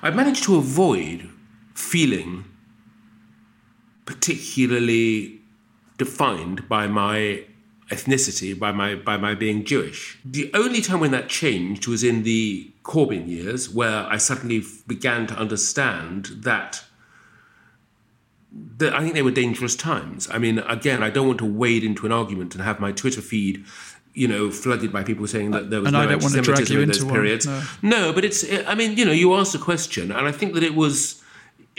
I've 0.02 0.16
managed 0.16 0.44
to 0.44 0.56
avoid 0.56 1.28
feeling 1.74 2.44
particularly 4.04 5.40
defined 5.96 6.68
by 6.68 6.86
my 6.86 7.44
ethnicity 7.90 8.58
by 8.58 8.72
my 8.72 8.94
by 8.94 9.16
my 9.16 9.34
being 9.34 9.64
Jewish. 9.64 10.18
The 10.24 10.50
only 10.54 10.80
time 10.80 11.00
when 11.00 11.10
that 11.10 11.28
changed 11.28 11.86
was 11.86 12.02
in 12.02 12.22
the 12.22 12.70
Corbyn 12.82 13.28
years, 13.28 13.68
where 13.68 14.06
I 14.06 14.16
suddenly 14.16 14.62
began 14.86 15.26
to 15.28 15.34
understand 15.34 16.26
that. 16.38 16.84
that 18.78 18.94
I 18.94 19.02
think 19.02 19.14
they 19.14 19.22
were 19.22 19.30
dangerous 19.30 19.76
times. 19.76 20.28
I 20.30 20.38
mean, 20.38 20.58
again, 20.60 21.02
I 21.02 21.10
don't 21.10 21.26
want 21.26 21.38
to 21.38 21.46
wade 21.46 21.84
into 21.84 22.06
an 22.06 22.12
argument 22.12 22.54
and 22.54 22.64
have 22.64 22.80
my 22.80 22.92
Twitter 22.92 23.20
feed 23.20 23.64
you 24.12 24.26
know, 24.26 24.50
flooded 24.50 24.92
by 24.92 25.04
people 25.04 25.24
saying 25.26 25.52
that 25.52 25.70
there 25.70 25.80
was 25.80 25.86
and 25.86 25.94
no 25.94 26.00
I 26.00 26.06
don't 26.06 26.20
want 26.20 26.34
to 26.34 26.42
drag 26.42 26.68
you 26.68 26.80
in 26.80 26.88
those 26.88 27.00
into 27.00 27.12
periods. 27.12 27.46
One, 27.46 27.62
no. 27.82 28.08
no, 28.08 28.12
but 28.12 28.24
it's. 28.24 28.44
I 28.66 28.74
mean, 28.74 28.96
you 28.96 29.04
know, 29.04 29.12
you 29.12 29.34
asked 29.34 29.54
a 29.54 29.58
question, 29.58 30.10
and 30.10 30.26
I 30.26 30.32
think 30.32 30.54
that 30.54 30.64
it 30.64 30.74
was 30.74 31.19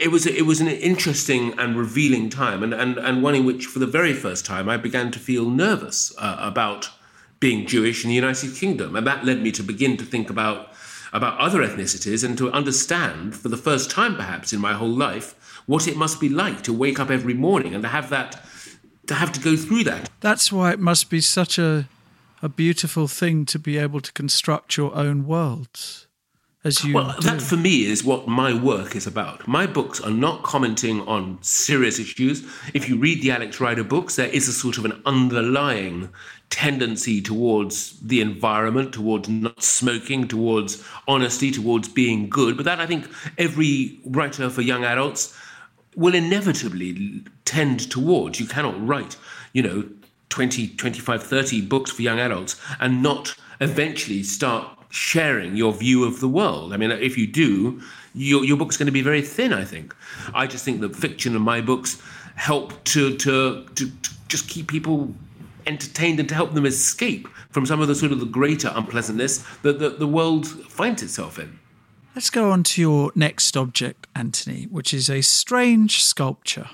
it 0.02 0.10
was 0.10 0.26
it 0.26 0.46
was 0.46 0.60
an 0.60 0.66
interesting 0.66 1.56
and 1.58 1.76
revealing 1.76 2.28
time, 2.28 2.64
and, 2.64 2.74
and, 2.74 2.98
and 2.98 3.22
one 3.22 3.36
in 3.36 3.44
which, 3.44 3.66
for 3.66 3.78
the 3.78 3.86
very 3.86 4.12
first 4.12 4.44
time, 4.44 4.68
I 4.68 4.76
began 4.76 5.12
to 5.12 5.18
feel 5.20 5.48
nervous 5.48 6.12
uh, 6.18 6.36
about 6.40 6.90
being 7.38 7.66
Jewish 7.66 8.02
in 8.02 8.08
the 8.08 8.16
United 8.16 8.56
Kingdom, 8.56 8.96
and 8.96 9.06
that 9.06 9.24
led 9.24 9.40
me 9.40 9.52
to 9.52 9.62
begin 9.62 9.96
to 9.98 10.04
think 10.04 10.28
about 10.28 10.68
about 11.12 11.38
other 11.38 11.60
ethnicities 11.60 12.24
and 12.24 12.36
to 12.38 12.50
understand, 12.50 13.36
for 13.36 13.48
the 13.48 13.56
first 13.56 13.90
time 13.90 14.16
perhaps 14.16 14.52
in 14.52 14.60
my 14.60 14.72
whole 14.72 14.88
life, 14.88 15.62
what 15.66 15.86
it 15.86 15.96
must 15.96 16.18
be 16.18 16.28
like 16.28 16.62
to 16.62 16.72
wake 16.72 16.98
up 16.98 17.10
every 17.10 17.34
morning 17.34 17.74
and 17.74 17.82
to 17.82 17.88
have 17.88 18.10
that 18.10 18.44
to 19.06 19.14
have 19.14 19.30
to 19.32 19.40
go 19.40 19.56
through 19.56 19.84
that. 19.84 20.10
That's 20.20 20.50
why 20.50 20.72
it 20.72 20.80
must 20.80 21.10
be 21.10 21.20
such 21.20 21.58
a 21.58 21.88
a 22.42 22.48
beautiful 22.48 23.06
thing 23.06 23.46
to 23.46 23.58
be 23.58 23.78
able 23.78 24.00
to 24.00 24.12
construct 24.12 24.76
your 24.76 24.92
own 24.96 25.26
worlds 25.26 26.08
as 26.64 26.84
you 26.84 26.94
well 26.94 27.14
do. 27.18 27.28
that 27.28 27.42
for 27.42 27.56
me 27.56 27.84
is 27.84 28.04
what 28.04 28.28
my 28.28 28.54
work 28.54 28.94
is 28.94 29.06
about. 29.06 29.46
My 29.48 29.66
books 29.66 30.00
are 30.00 30.10
not 30.10 30.42
commenting 30.42 31.00
on 31.02 31.38
serious 31.42 31.98
issues. 31.98 32.44
If 32.72 32.88
you 32.88 32.96
read 32.96 33.22
the 33.22 33.32
alex 33.32 33.60
rider 33.60 33.84
books 33.84 34.16
there 34.16 34.28
is 34.28 34.48
a 34.48 34.52
sort 34.52 34.78
of 34.78 34.84
an 34.84 35.02
underlying 35.04 36.10
tendency 36.50 37.20
towards 37.22 37.98
the 38.00 38.20
environment 38.20 38.92
towards 38.92 39.28
not 39.28 39.62
smoking 39.62 40.28
towards 40.28 40.84
honesty 41.08 41.50
towards 41.50 41.88
being 41.88 42.28
good. 42.28 42.56
But 42.56 42.64
that 42.66 42.80
i 42.80 42.86
think 42.86 43.08
every 43.38 44.00
writer 44.04 44.48
for 44.50 44.62
young 44.62 44.84
adults 44.84 45.36
will 45.96 46.14
inevitably 46.14 47.22
tend 47.44 47.90
towards. 47.90 48.38
You 48.38 48.46
cannot 48.46 48.86
write 48.86 49.16
you 49.52 49.62
know 49.62 49.88
20 50.28 50.68
25 50.68 51.22
30 51.22 51.62
books 51.62 51.90
for 51.90 52.02
young 52.02 52.20
adults 52.20 52.56
and 52.80 53.02
not 53.02 53.34
eventually 53.60 54.22
start 54.22 54.66
sharing 54.92 55.56
your 55.56 55.72
view 55.72 56.04
of 56.04 56.20
the 56.20 56.28
world. 56.28 56.74
I 56.74 56.76
mean, 56.76 56.90
if 56.90 57.16
you 57.16 57.26
do, 57.26 57.80
your, 58.14 58.44
your 58.44 58.58
book's 58.58 58.76
going 58.76 58.86
to 58.86 58.92
be 58.92 59.00
very 59.00 59.22
thin, 59.22 59.52
I 59.52 59.64
think. 59.64 59.96
I 60.34 60.46
just 60.46 60.66
think 60.66 60.82
that 60.82 60.94
fiction 60.94 61.34
and 61.34 61.42
my 61.42 61.62
books 61.62 62.00
help 62.34 62.84
to, 62.84 63.16
to, 63.16 63.64
to, 63.74 63.90
to 63.90 64.10
just 64.28 64.50
keep 64.50 64.68
people 64.68 65.14
entertained 65.66 66.20
and 66.20 66.28
to 66.28 66.34
help 66.34 66.52
them 66.52 66.66
escape 66.66 67.26
from 67.50 67.64
some 67.64 67.80
of 67.80 67.88
the 67.88 67.94
sort 67.94 68.12
of 68.12 68.20
the 68.20 68.26
greater 68.26 68.70
unpleasantness 68.74 69.38
that 69.62 69.78
the, 69.78 69.88
the 69.88 70.06
world 70.06 70.46
finds 70.46 71.02
itself 71.02 71.38
in. 71.38 71.58
Let's 72.14 72.28
go 72.28 72.50
on 72.50 72.62
to 72.64 72.80
your 72.82 73.12
next 73.14 73.56
object, 73.56 74.06
Anthony, 74.14 74.64
which 74.64 74.92
is 74.92 75.08
a 75.08 75.22
strange 75.22 76.02
sculpture. 76.04 76.68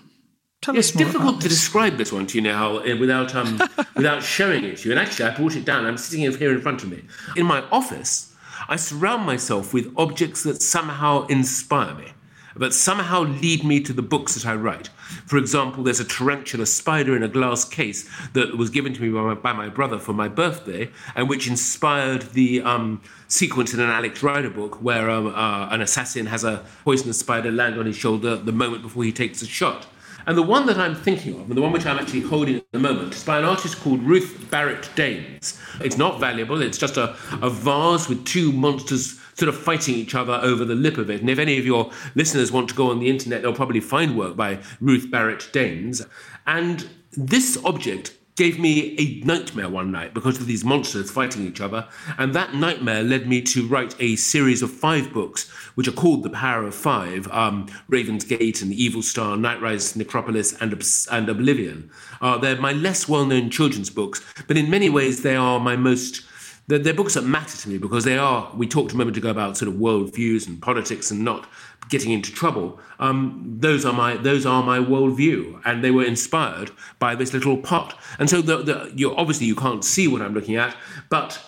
Tell 0.68 0.76
it's 0.76 0.90
difficult 0.90 1.40
to 1.40 1.48
describe 1.48 1.96
this 1.96 2.12
one 2.12 2.26
to 2.26 2.36
you 2.36 2.42
now 2.42 2.80
uh, 2.80 2.96
without 2.98 3.34
um, 3.34 3.58
without 3.96 4.22
showing 4.22 4.64
it 4.64 4.76
to 4.76 4.84
you. 4.84 4.94
And 4.94 5.00
actually, 5.00 5.24
I 5.24 5.34
brought 5.34 5.56
it 5.56 5.64
down. 5.64 5.86
I'm 5.86 5.96
sitting 5.96 6.30
here 6.30 6.52
in 6.52 6.60
front 6.60 6.82
of 6.82 6.90
me. 6.90 7.04
In 7.36 7.46
my 7.46 7.62
office, 7.72 8.34
I 8.68 8.76
surround 8.76 9.24
myself 9.24 9.72
with 9.72 9.90
objects 9.96 10.42
that 10.42 10.60
somehow 10.60 11.24
inspire 11.28 11.94
me, 11.94 12.08
that 12.54 12.74
somehow 12.74 13.22
lead 13.22 13.64
me 13.64 13.80
to 13.80 13.94
the 13.94 14.02
books 14.02 14.34
that 14.34 14.44
I 14.44 14.56
write. 14.56 14.88
For 15.24 15.38
example, 15.38 15.84
there's 15.84 16.00
a 16.00 16.04
tarantula 16.04 16.66
spider 16.66 17.16
in 17.16 17.22
a 17.22 17.28
glass 17.28 17.64
case 17.64 18.06
that 18.34 18.58
was 18.58 18.68
given 18.68 18.92
to 18.92 19.00
me 19.00 19.08
by 19.08 19.22
my, 19.22 19.34
by 19.36 19.54
my 19.54 19.70
brother 19.70 19.98
for 19.98 20.12
my 20.12 20.28
birthday, 20.28 20.90
and 21.16 21.30
which 21.30 21.48
inspired 21.48 22.20
the 22.32 22.60
um, 22.60 23.00
sequence 23.26 23.72
in 23.72 23.80
an 23.80 23.88
Alex 23.88 24.22
Rider 24.22 24.50
book 24.50 24.82
where 24.82 25.08
um, 25.08 25.28
uh, 25.28 25.68
an 25.70 25.80
assassin 25.80 26.26
has 26.26 26.44
a 26.44 26.62
poisonous 26.84 27.18
spider 27.20 27.50
land 27.50 27.78
on 27.78 27.86
his 27.86 27.96
shoulder 27.96 28.36
the 28.36 28.52
moment 28.52 28.82
before 28.82 29.04
he 29.04 29.12
takes 29.12 29.40
a 29.40 29.46
shot. 29.46 29.86
And 30.28 30.36
the 30.36 30.42
one 30.42 30.66
that 30.66 30.76
I'm 30.76 30.94
thinking 30.94 31.40
of, 31.40 31.48
and 31.48 31.56
the 31.56 31.62
one 31.62 31.72
which 31.72 31.86
I'm 31.86 31.98
actually 31.98 32.20
holding 32.20 32.56
at 32.56 32.70
the 32.70 32.78
moment, 32.78 33.14
is 33.14 33.24
by 33.24 33.38
an 33.38 33.46
artist 33.46 33.80
called 33.80 34.02
Ruth 34.02 34.46
Barrett 34.50 34.90
Danes. 34.94 35.58
It's 35.80 35.96
not 35.96 36.20
valuable, 36.20 36.60
it's 36.60 36.76
just 36.76 36.98
a, 36.98 37.16
a 37.40 37.48
vase 37.48 38.10
with 38.10 38.26
two 38.26 38.52
monsters 38.52 39.18
sort 39.32 39.48
of 39.48 39.56
fighting 39.56 39.94
each 39.94 40.14
other 40.14 40.34
over 40.34 40.66
the 40.66 40.74
lip 40.74 40.98
of 40.98 41.08
it. 41.08 41.22
And 41.22 41.30
if 41.30 41.38
any 41.38 41.56
of 41.56 41.64
your 41.64 41.90
listeners 42.14 42.52
want 42.52 42.68
to 42.68 42.74
go 42.74 42.90
on 42.90 43.00
the 43.00 43.08
internet, 43.08 43.40
they'll 43.40 43.54
probably 43.54 43.80
find 43.80 44.18
work 44.18 44.36
by 44.36 44.58
Ruth 44.82 45.10
Barrett 45.10 45.48
Danes. 45.50 46.04
And 46.46 46.86
this 47.12 47.56
object 47.64 48.12
gave 48.38 48.58
me 48.58 48.94
a 48.98 49.26
nightmare 49.26 49.68
one 49.68 49.90
night 49.90 50.14
because 50.14 50.38
of 50.38 50.46
these 50.46 50.64
monsters 50.64 51.10
fighting 51.10 51.44
each 51.44 51.60
other. 51.60 51.88
And 52.16 52.32
that 52.34 52.54
nightmare 52.54 53.02
led 53.02 53.26
me 53.26 53.42
to 53.42 53.66
write 53.66 53.96
a 53.98 54.14
series 54.14 54.62
of 54.62 54.70
five 54.70 55.12
books, 55.12 55.50
which 55.74 55.88
are 55.88 55.92
called 55.92 56.22
The 56.22 56.30
Power 56.30 56.64
of 56.64 56.74
Five 56.74 57.26
um, 57.32 57.66
Raven's 57.88 58.24
Gate 58.24 58.62
and 58.62 58.70
The 58.70 58.80
Evil 58.80 59.02
Star, 59.02 59.36
Nightrise, 59.36 59.96
Necropolis, 59.96 60.52
and, 60.60 60.72
and 61.10 61.28
Oblivion. 61.28 61.90
Uh, 62.20 62.38
they're 62.38 62.60
my 62.60 62.72
less 62.72 63.08
well 63.08 63.26
known 63.26 63.50
children's 63.50 63.90
books, 63.90 64.24
but 64.46 64.56
in 64.56 64.70
many 64.70 64.88
ways 64.88 65.22
they 65.22 65.34
are 65.34 65.58
my 65.58 65.76
most. 65.76 66.22
They're, 66.68 66.78
they're 66.78 66.94
books 66.94 67.14
that 67.14 67.22
matter 67.22 67.56
to 67.56 67.68
me 67.68 67.78
because 67.78 68.04
they 68.04 68.16
are. 68.16 68.50
We 68.54 68.66
talked 68.66 68.92
a 68.92 68.96
moment 68.96 69.16
ago 69.16 69.30
about 69.30 69.56
sort 69.56 69.70
of 69.70 69.78
worldviews 69.78 70.46
and 70.46 70.60
politics 70.60 71.10
and 71.10 71.24
not 71.24 71.46
getting 71.88 72.12
into 72.12 72.30
trouble. 72.32 72.78
Um, 72.98 73.56
those 73.58 73.84
are 73.84 73.92
my 73.92 74.16
those 74.16 74.46
are 74.46 74.62
my 74.62 74.78
worldview, 74.78 75.60
and 75.64 75.82
they 75.82 75.90
were 75.90 76.04
inspired 76.04 76.70
by 76.98 77.14
this 77.14 77.32
little 77.32 77.56
pot. 77.56 77.98
And 78.18 78.28
so, 78.30 78.40
the, 78.40 78.62
the, 78.62 78.92
you 78.94 79.14
obviously 79.16 79.46
you 79.46 79.56
can't 79.56 79.84
see 79.84 80.06
what 80.06 80.22
I'm 80.22 80.34
looking 80.34 80.56
at, 80.56 80.76
but 81.08 81.40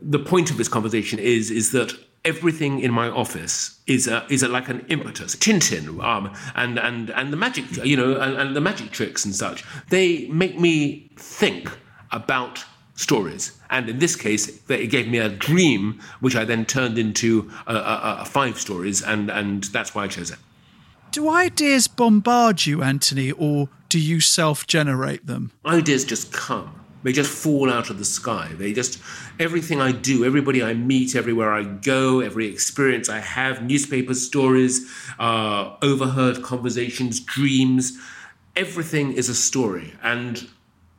the 0.00 0.18
point 0.18 0.50
of 0.50 0.58
this 0.58 0.68
conversation 0.68 1.18
is 1.18 1.50
is 1.50 1.72
that 1.72 1.92
everything 2.26 2.80
in 2.80 2.92
my 2.92 3.08
office 3.08 3.80
is 3.86 4.08
a, 4.08 4.26
is 4.28 4.42
a, 4.42 4.48
like 4.48 4.68
an 4.68 4.84
impetus. 4.88 5.36
Tintin 5.36 6.02
um, 6.04 6.34
and 6.54 6.78
and 6.78 7.10
and 7.10 7.32
the 7.32 7.36
magic, 7.36 7.64
you 7.84 7.96
know, 7.96 8.20
and, 8.20 8.36
and 8.36 8.56
the 8.56 8.60
magic 8.60 8.90
tricks 8.90 9.24
and 9.24 9.34
such. 9.34 9.64
They 9.88 10.26
make 10.28 10.58
me 10.58 11.10
think 11.16 11.70
about 12.12 12.64
stories. 12.96 13.52
And 13.70 13.88
in 13.88 13.98
this 13.98 14.16
case, 14.16 14.60
it 14.68 14.86
gave 14.88 15.08
me 15.08 15.18
a 15.18 15.28
dream, 15.28 16.00
which 16.20 16.34
I 16.34 16.44
then 16.44 16.64
turned 16.64 16.98
into 16.98 17.50
uh, 17.66 17.70
uh, 17.70 18.24
five 18.24 18.58
stories, 18.58 19.02
and, 19.02 19.30
and 19.30 19.64
that's 19.64 19.94
why 19.94 20.04
I 20.04 20.08
chose 20.08 20.30
it. 20.30 20.38
Do 21.12 21.30
ideas 21.30 21.88
bombard 21.88 22.66
you, 22.66 22.82
Anthony, 22.82 23.32
or 23.32 23.68
do 23.88 23.98
you 23.98 24.20
self 24.20 24.66
generate 24.66 25.26
them? 25.26 25.52
Ideas 25.64 26.04
just 26.04 26.32
come. 26.32 26.80
They 27.02 27.12
just 27.12 27.30
fall 27.30 27.70
out 27.70 27.88
of 27.88 27.98
the 27.98 28.04
sky. 28.04 28.50
They 28.54 28.72
just, 28.72 29.00
everything 29.38 29.80
I 29.80 29.92
do, 29.92 30.24
everybody 30.24 30.62
I 30.62 30.74
meet, 30.74 31.14
everywhere 31.14 31.52
I 31.52 31.62
go, 31.62 32.20
every 32.20 32.48
experience 32.48 33.08
I 33.08 33.20
have, 33.20 33.62
newspaper 33.62 34.12
stories, 34.14 34.90
uh, 35.20 35.76
overheard 35.82 36.42
conversations, 36.42 37.20
dreams, 37.20 37.96
everything 38.56 39.12
is 39.12 39.28
a 39.28 39.34
story. 39.34 39.94
And 40.02 40.48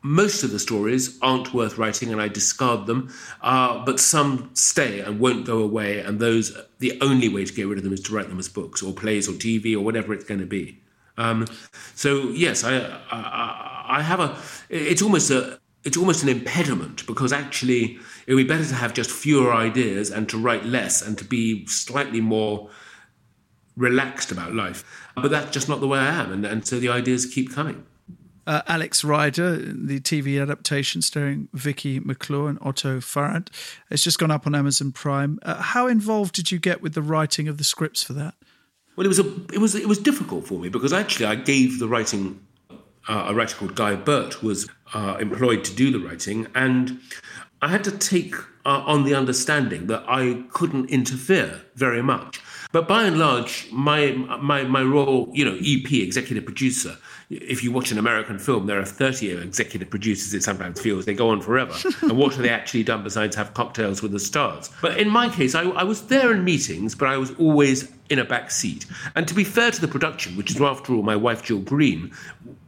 most 0.01 0.43
of 0.43 0.51
the 0.51 0.59
stories 0.59 1.17
aren't 1.21 1.53
worth 1.53 1.77
writing 1.77 2.11
and 2.11 2.21
I 2.21 2.27
discard 2.27 2.85
them, 2.85 3.13
uh, 3.41 3.83
but 3.83 3.99
some 3.99 4.51
stay 4.53 4.99
and 4.99 5.19
won't 5.19 5.45
go 5.45 5.59
away. 5.59 5.99
And 5.99 6.19
those, 6.19 6.57
the 6.79 6.97
only 7.01 7.29
way 7.29 7.45
to 7.45 7.53
get 7.53 7.67
rid 7.67 7.77
of 7.77 7.83
them 7.83 7.93
is 7.93 8.01
to 8.01 8.15
write 8.15 8.29
them 8.29 8.39
as 8.39 8.47
books 8.47 8.81
or 8.83 8.93
plays 8.93 9.27
or 9.27 9.33
TV 9.33 9.75
or 9.75 9.81
whatever 9.81 10.13
it's 10.13 10.23
going 10.23 10.39
to 10.39 10.45
be. 10.45 10.79
Um, 11.17 11.47
so 11.95 12.29
yes, 12.29 12.63
I, 12.63 12.77
I, 13.11 13.85
I 13.97 14.01
have 14.01 14.19
a. 14.19 14.37
It's 14.69 15.01
almost 15.01 15.31
a. 15.31 15.59
It's 15.83 15.97
almost 15.97 16.21
an 16.21 16.29
impediment 16.29 17.07
because 17.07 17.31
actually 17.31 17.97
it 18.25 18.33
would 18.33 18.43
be 18.45 18.47
better 18.47 18.65
to 18.65 18.75
have 18.75 18.93
just 18.93 19.09
fewer 19.09 19.53
ideas 19.53 20.11
and 20.11 20.27
to 20.29 20.37
write 20.37 20.65
less 20.65 21.01
and 21.01 21.17
to 21.17 21.23
be 21.23 21.65
slightly 21.65 22.19
more 22.19 22.69
relaxed 23.77 24.31
about 24.31 24.53
life. 24.53 24.83
But 25.15 25.31
that's 25.31 25.51
just 25.51 25.69
not 25.69 25.79
the 25.79 25.87
way 25.87 25.99
I 25.99 26.09
am, 26.09 26.31
and, 26.31 26.45
and 26.45 26.67
so 26.67 26.79
the 26.79 26.89
ideas 26.89 27.25
keep 27.25 27.53
coming. 27.53 27.85
Uh, 28.47 28.61
Alex 28.65 29.03
Rider, 29.03 29.57
the 29.57 29.99
TV 29.99 30.41
adaptation 30.41 31.01
starring 31.01 31.49
Vicky 31.51 31.99
McClure 31.99 32.47
and 32.47 32.57
Otto 32.61 33.01
Farrant, 33.01 33.51
it's 33.91 34.01
just 34.01 34.17
gone 34.19 34.31
up 34.31 34.47
on 34.47 34.55
Amazon 34.55 34.93
Prime. 34.93 35.37
Uh, 35.43 35.61
how 35.61 35.87
involved 35.87 36.33
did 36.33 36.49
you 36.49 36.57
get 36.57 36.81
with 36.81 36.93
the 36.93 37.01
writing 37.01 37.49
of 37.49 37.57
the 37.57 37.65
scripts 37.65 38.01
for 38.01 38.13
that? 38.13 38.35
Well, 38.95 39.05
it 39.05 39.09
was 39.09 39.19
a, 39.19 39.27
it 39.53 39.59
was 39.59 39.75
it 39.75 39.87
was 39.87 39.99
difficult 39.99 40.47
for 40.47 40.59
me 40.59 40.69
because 40.69 40.93
actually 40.93 41.25
I 41.25 41.35
gave 41.35 41.79
the 41.79 41.89
writing. 41.89 42.39
Uh, 43.09 43.25
a 43.27 43.33
writer 43.33 43.55
called 43.55 43.75
Guy 43.75 43.95
Burt 43.95 44.41
was 44.41 44.67
uh, 44.93 45.17
employed 45.19 45.63
to 45.65 45.75
do 45.75 45.91
the 45.91 45.99
writing, 45.99 46.47
and 46.55 46.99
I 47.61 47.67
had 47.67 47.83
to 47.83 47.91
take 47.91 48.33
uh, 48.65 48.83
on 48.85 49.03
the 49.03 49.13
understanding 49.13 49.87
that 49.87 50.03
I 50.07 50.43
couldn't 50.51 50.89
interfere 50.89 51.61
very 51.75 52.01
much. 52.01 52.41
But 52.71 52.87
by 52.87 53.03
and 53.03 53.17
large, 53.17 53.67
my 53.71 54.11
my 54.11 54.63
my 54.63 54.83
role, 54.83 55.29
you 55.33 55.45
know, 55.45 55.57
EP, 55.61 55.91
executive 55.91 56.45
producer. 56.45 56.97
If 57.29 57.61
you 57.61 57.73
watch 57.73 57.91
an 57.91 57.97
American 57.97 58.39
film, 58.39 58.67
there 58.67 58.79
are 58.79 58.85
30 58.85 59.31
executive 59.31 59.89
producers. 59.89 60.33
It 60.33 60.43
sometimes 60.43 60.79
feels 60.79 61.05
they 61.05 61.13
go 61.13 61.29
on 61.29 61.41
forever. 61.41 61.73
and 62.01 62.17
what 62.17 62.33
have 62.33 62.41
they 62.41 62.49
actually 62.49 62.83
done 62.83 63.03
besides 63.03 63.35
have 63.35 63.53
cocktails 63.53 64.01
with 64.01 64.13
the 64.13 64.19
stars? 64.19 64.69
But 64.81 64.97
in 64.97 65.09
my 65.09 65.27
case, 65.27 65.53
I, 65.53 65.63
I 65.63 65.83
was 65.83 66.03
there 66.03 66.31
in 66.31 66.45
meetings, 66.45 66.95
but 66.95 67.09
I 67.09 67.17
was 67.17 67.31
always 67.35 67.91
in 68.09 68.19
a 68.19 68.23
back 68.23 68.49
seat. 68.49 68.85
And 69.15 69.27
to 69.27 69.33
be 69.33 69.43
fair 69.43 69.71
to 69.71 69.81
the 69.81 69.89
production, 69.89 70.37
which 70.37 70.51
is 70.51 70.61
after 70.61 70.93
all 70.93 71.03
my 71.03 71.17
wife 71.17 71.43
Jill 71.43 71.59
Green 71.59 72.13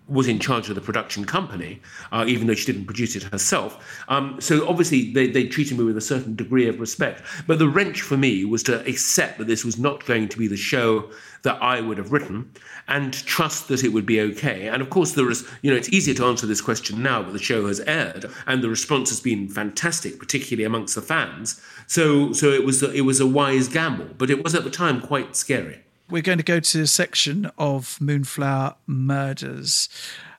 was 0.09 0.27
in 0.27 0.39
charge 0.39 0.69
of 0.69 0.75
the 0.75 0.81
production 0.81 1.23
company, 1.23 1.79
uh, 2.11 2.25
even 2.27 2.47
though 2.47 2.55
she 2.55 2.65
didn't 2.65 2.85
produce 2.85 3.15
it 3.15 3.23
herself. 3.23 4.03
Um, 4.07 4.41
so 4.41 4.67
obviously 4.67 5.13
they, 5.13 5.27
they 5.27 5.47
treated 5.47 5.77
me 5.77 5.83
with 5.83 5.97
a 5.97 6.01
certain 6.01 6.35
degree 6.35 6.67
of 6.67 6.79
respect. 6.79 7.21
But 7.47 7.59
the 7.59 7.69
wrench 7.69 8.01
for 8.01 8.17
me 8.17 8.43
was 8.43 8.63
to 8.63 8.85
accept 8.87 9.37
that 9.37 9.47
this 9.47 9.63
was 9.63 9.77
not 9.77 10.05
going 10.05 10.27
to 10.29 10.37
be 10.37 10.47
the 10.47 10.57
show 10.57 11.09
that 11.43 11.61
I 11.61 11.79
would 11.79 11.97
have 11.97 12.11
written 12.11 12.51
and 12.87 13.13
trust 13.13 13.67
that 13.67 13.83
it 13.83 13.89
would 13.89 14.05
be 14.05 14.19
okay. 14.21 14.67
And 14.67 14.81
of 14.81 14.89
course, 14.89 15.13
there 15.13 15.29
is, 15.29 15.47
you 15.61 15.71
know, 15.71 15.77
it's 15.77 15.89
easier 15.89 16.15
to 16.15 16.25
answer 16.25 16.47
this 16.47 16.59
question 16.59 17.01
now, 17.01 17.21
but 17.21 17.33
the 17.33 17.39
show 17.39 17.67
has 17.67 17.79
aired 17.81 18.25
and 18.47 18.63
the 18.63 18.69
response 18.69 19.09
has 19.09 19.19
been 19.19 19.47
fantastic, 19.47 20.19
particularly 20.19 20.65
amongst 20.65 20.95
the 20.95 21.01
fans. 21.01 21.61
So, 21.87 22.33
so 22.33 22.49
it 22.49 22.65
was, 22.65 22.81
it 22.83 23.01
was 23.01 23.19
a 23.19 23.27
wise 23.27 23.67
gamble, 23.67 24.09
but 24.17 24.29
it 24.29 24.43
was 24.43 24.55
at 24.55 24.63
the 24.63 24.69
time 24.69 25.01
quite 25.01 25.35
scary. 25.35 25.83
We're 26.09 26.23
going 26.23 26.39
to 26.39 26.43
go 26.43 26.59
to 26.59 26.81
a 26.81 26.87
section 26.87 27.51
of 27.59 28.01
Moonflower 28.01 28.75
Murders, 28.87 29.89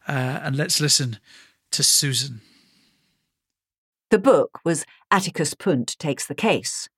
uh, 0.09 0.41
and 0.43 0.57
let's 0.57 0.81
listen 0.81 1.19
to 1.71 1.85
Susan. 1.85 2.41
The 4.11 4.19
book 4.19 4.59
was 4.65 4.85
Atticus 5.13 5.55
Pund 5.55 5.97
Takes 6.01 6.27
the 6.27 6.35
Case. 6.35 6.89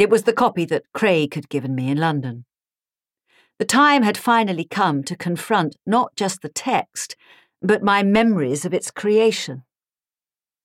It 0.00 0.10
was 0.10 0.24
the 0.24 0.32
copy 0.32 0.64
that 0.64 0.82
Craig 0.94 1.34
had 1.34 1.48
given 1.48 1.76
me 1.76 1.88
in 1.88 1.98
London. 1.98 2.44
The 3.60 3.64
time 3.64 4.02
had 4.02 4.18
finally 4.18 4.64
come 4.64 5.04
to 5.04 5.14
confront 5.14 5.76
not 5.86 6.16
just 6.16 6.42
the 6.42 6.48
text, 6.48 7.14
but 7.62 7.84
my 7.84 8.02
memories 8.02 8.64
of 8.64 8.74
its 8.74 8.90
creation. 8.90 9.62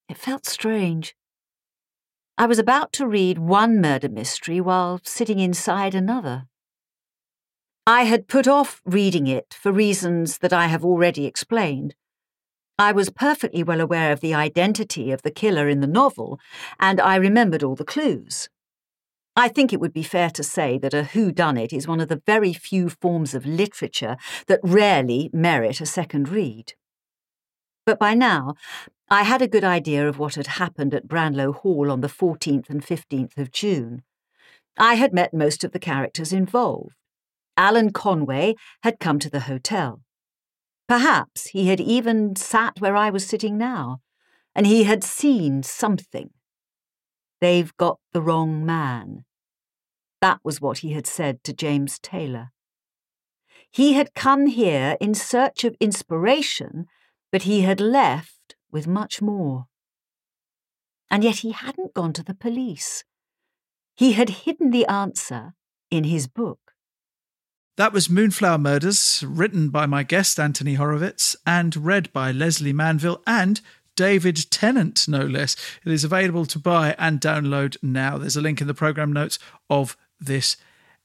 It 0.08 0.18
felt 0.18 0.44
strange. 0.44 1.14
I 2.36 2.46
was 2.46 2.58
about 2.58 2.92
to 2.94 3.06
read 3.06 3.38
one 3.38 3.80
murder 3.80 4.08
mystery 4.08 4.60
while 4.60 5.00
sitting 5.04 5.38
inside 5.38 5.94
another. 5.94 6.48
I 7.86 8.04
had 8.04 8.28
put 8.28 8.46
off 8.46 8.80
reading 8.84 9.26
it 9.26 9.54
for 9.58 9.72
reasons 9.72 10.38
that 10.38 10.52
I 10.52 10.68
have 10.68 10.84
already 10.84 11.26
explained. 11.26 11.96
I 12.78 12.92
was 12.92 13.10
perfectly 13.10 13.64
well 13.64 13.80
aware 13.80 14.12
of 14.12 14.20
the 14.20 14.34
identity 14.34 15.10
of 15.10 15.22
the 15.22 15.32
killer 15.32 15.68
in 15.68 15.80
the 15.80 15.88
novel, 15.88 16.38
and 16.78 17.00
I 17.00 17.16
remembered 17.16 17.64
all 17.64 17.74
the 17.74 17.84
clues. 17.84 18.48
I 19.34 19.48
think 19.48 19.72
it 19.72 19.80
would 19.80 19.92
be 19.92 20.04
fair 20.04 20.30
to 20.30 20.44
say 20.44 20.78
that 20.78 20.94
a 20.94 21.02
whodunit 21.02 21.72
is 21.72 21.88
one 21.88 21.98
of 21.98 22.08
the 22.08 22.22
very 22.24 22.52
few 22.52 22.88
forms 22.88 23.34
of 23.34 23.44
literature 23.44 24.16
that 24.46 24.60
rarely 24.62 25.28
merit 25.32 25.80
a 25.80 25.86
second 25.86 26.28
read. 26.28 26.74
But 27.84 27.98
by 27.98 28.14
now, 28.14 28.54
I 29.10 29.24
had 29.24 29.42
a 29.42 29.48
good 29.48 29.64
idea 29.64 30.08
of 30.08 30.20
what 30.20 30.36
had 30.36 30.46
happened 30.46 30.94
at 30.94 31.08
Branlow 31.08 31.52
Hall 31.52 31.90
on 31.90 32.00
the 32.00 32.08
14th 32.08 32.70
and 32.70 32.86
15th 32.86 33.36
of 33.38 33.50
June. 33.50 34.02
I 34.78 34.94
had 34.94 35.12
met 35.12 35.34
most 35.34 35.64
of 35.64 35.72
the 35.72 35.80
characters 35.80 36.32
involved. 36.32 36.94
Alan 37.56 37.92
Conway 37.92 38.54
had 38.82 39.00
come 39.00 39.18
to 39.18 39.30
the 39.30 39.40
hotel. 39.40 40.02
Perhaps 40.88 41.48
he 41.48 41.68
had 41.68 41.80
even 41.80 42.36
sat 42.36 42.80
where 42.80 42.96
I 42.96 43.10
was 43.10 43.26
sitting 43.26 43.56
now, 43.56 44.00
and 44.54 44.66
he 44.66 44.84
had 44.84 45.04
seen 45.04 45.62
something. 45.62 46.30
They've 47.40 47.76
got 47.76 47.98
the 48.12 48.22
wrong 48.22 48.64
man. 48.64 49.24
That 50.20 50.40
was 50.44 50.60
what 50.60 50.78
he 50.78 50.92
had 50.92 51.06
said 51.06 51.42
to 51.44 51.52
James 51.52 51.98
Taylor. 51.98 52.52
He 53.70 53.94
had 53.94 54.14
come 54.14 54.46
here 54.46 54.96
in 55.00 55.14
search 55.14 55.64
of 55.64 55.74
inspiration, 55.80 56.86
but 57.30 57.42
he 57.42 57.62
had 57.62 57.80
left 57.80 58.54
with 58.70 58.86
much 58.86 59.20
more. 59.20 59.66
And 61.10 61.24
yet 61.24 61.38
he 61.38 61.52
hadn't 61.52 61.94
gone 61.94 62.12
to 62.12 62.22
the 62.22 62.34
police. 62.34 63.04
He 63.96 64.12
had 64.12 64.44
hidden 64.44 64.70
the 64.70 64.86
answer 64.86 65.54
in 65.90 66.04
his 66.04 66.26
book. 66.26 66.61
That 67.78 67.94
was 67.94 68.10
Moonflower 68.10 68.58
Murders, 68.58 69.24
written 69.26 69.70
by 69.70 69.86
my 69.86 70.02
guest 70.02 70.38
Anthony 70.38 70.74
Horowitz 70.74 71.34
and 71.46 71.74
read 71.74 72.12
by 72.12 72.30
Lesley 72.30 72.74
Manville 72.74 73.22
and 73.26 73.62
David 73.96 74.50
Tennant, 74.50 75.08
no 75.08 75.20
less. 75.20 75.56
It 75.82 75.90
is 75.90 76.04
available 76.04 76.44
to 76.46 76.58
buy 76.58 76.94
and 76.98 77.18
download 77.18 77.78
now. 77.82 78.18
There's 78.18 78.36
a 78.36 78.42
link 78.42 78.60
in 78.60 78.66
the 78.66 78.74
program 78.74 79.10
notes 79.10 79.38
of 79.70 79.96
this 80.20 80.58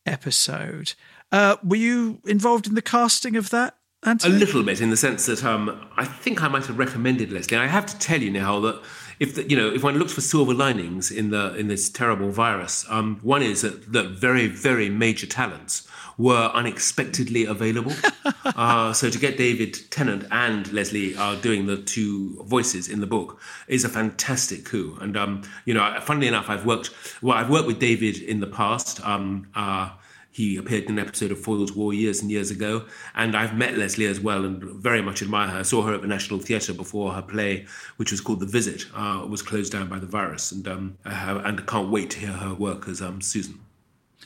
episode. 0.05 0.93
Uh, 1.31 1.55
were 1.63 1.77
you 1.77 2.19
involved 2.25 2.67
in 2.67 2.75
the 2.75 2.81
casting 2.81 3.37
of 3.37 3.49
that? 3.51 3.77
Anthony? 4.03 4.35
A 4.35 4.37
little 4.37 4.61
bit, 4.61 4.81
in 4.81 4.89
the 4.89 4.97
sense 4.97 5.25
that 5.27 5.45
um, 5.45 5.89
I 5.95 6.03
think 6.03 6.43
I 6.43 6.49
might 6.49 6.65
have 6.65 6.77
recommended 6.77 7.31
Lesley. 7.31 7.55
I 7.55 7.67
have 7.67 7.85
to 7.85 7.97
tell 7.97 8.21
you, 8.21 8.29
Nihal, 8.29 8.61
that 8.63 8.83
if 9.19 9.35
the, 9.35 9.49
you 9.49 9.55
know 9.55 9.73
if 9.73 9.83
one 9.83 9.97
looks 9.97 10.11
for 10.11 10.21
silver 10.21 10.53
linings 10.53 11.11
in 11.11 11.31
the 11.31 11.55
in 11.55 11.69
this 11.69 11.89
terrible 11.89 12.29
virus, 12.29 12.85
um, 12.89 13.19
one 13.23 13.41
is 13.41 13.61
that, 13.61 13.93
that 13.93 14.09
very 14.09 14.47
very 14.47 14.89
major 14.89 15.25
talents 15.25 15.87
were 16.17 16.51
unexpectedly 16.53 17.45
available. 17.45 17.93
uh, 18.45 18.93
so 18.93 19.09
to 19.09 19.19
get 19.19 19.37
David 19.37 19.77
Tennant 19.91 20.25
and 20.31 20.71
Lesley 20.73 21.15
uh, 21.15 21.35
doing 21.35 21.67
the 21.67 21.77
two 21.77 22.43
voices 22.45 22.87
in 22.89 22.99
the 22.99 23.07
book 23.07 23.39
is 23.67 23.83
a 23.83 23.89
fantastic 23.89 24.65
coup. 24.65 24.97
And 24.99 25.15
um, 25.15 25.43
you 25.65 25.73
know, 25.73 25.97
funnily 26.01 26.27
enough, 26.27 26.49
I've 26.49 26.65
worked 26.65 26.91
well. 27.21 27.37
I've 27.37 27.49
worked 27.49 27.67
with 27.67 27.79
David 27.79 28.17
in 28.17 28.39
the 28.39 28.47
past. 28.47 29.05
Um, 29.05 29.47
uh, 29.55 29.91
he 30.37 30.55
appeared 30.55 30.83
in 30.83 30.99
an 30.99 30.99
episode 30.99 31.31
of 31.31 31.39
Foyle's 31.39 31.73
War 31.73 31.95
years 31.95 32.21
and 32.21 32.29
years 32.29 32.51
ago. 32.51 32.85
And 33.15 33.35
I've 33.35 33.57
met 33.57 33.75
Lesley 33.75 34.05
as 34.05 34.19
well 34.19 34.45
and 34.45 34.63
very 34.63 35.01
much 35.01 35.23
admire 35.23 35.47
her. 35.47 35.59
I 35.59 35.63
saw 35.63 35.81
her 35.81 35.95
at 35.95 36.01
the 36.01 36.07
National 36.07 36.39
Theatre 36.39 36.75
before 36.75 37.13
her 37.13 37.23
play, 37.23 37.65
which 37.95 38.11
was 38.11 38.21
called 38.21 38.41
The 38.41 38.45
Visit, 38.45 38.85
uh, 38.93 39.25
was 39.27 39.41
closed 39.41 39.71
down 39.71 39.89
by 39.89 39.97
the 39.97 40.05
virus. 40.05 40.51
And 40.51 40.67
um, 40.67 40.97
and 41.05 41.65
can't 41.65 41.89
wait 41.89 42.11
to 42.11 42.19
hear 42.19 42.33
her 42.33 42.53
work 42.53 42.87
as 42.87 43.01
um, 43.01 43.19
Susan. 43.19 43.59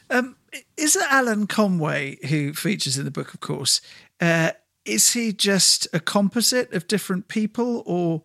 Um, 0.10 0.36
is 0.78 0.96
it 0.96 1.06
Alan 1.10 1.48
Conway 1.48 2.18
who 2.28 2.54
features 2.54 2.98
in 2.98 3.06
the 3.06 3.12
book, 3.12 3.34
of 3.34 3.40
course? 3.40 3.82
Uh, 4.20 4.52
is 4.86 5.14
he 5.14 5.32
just 5.32 5.88
a 5.94 6.00
composite 6.00 6.74
of 6.74 6.88
different 6.88 7.28
people, 7.28 7.84
or 7.86 8.24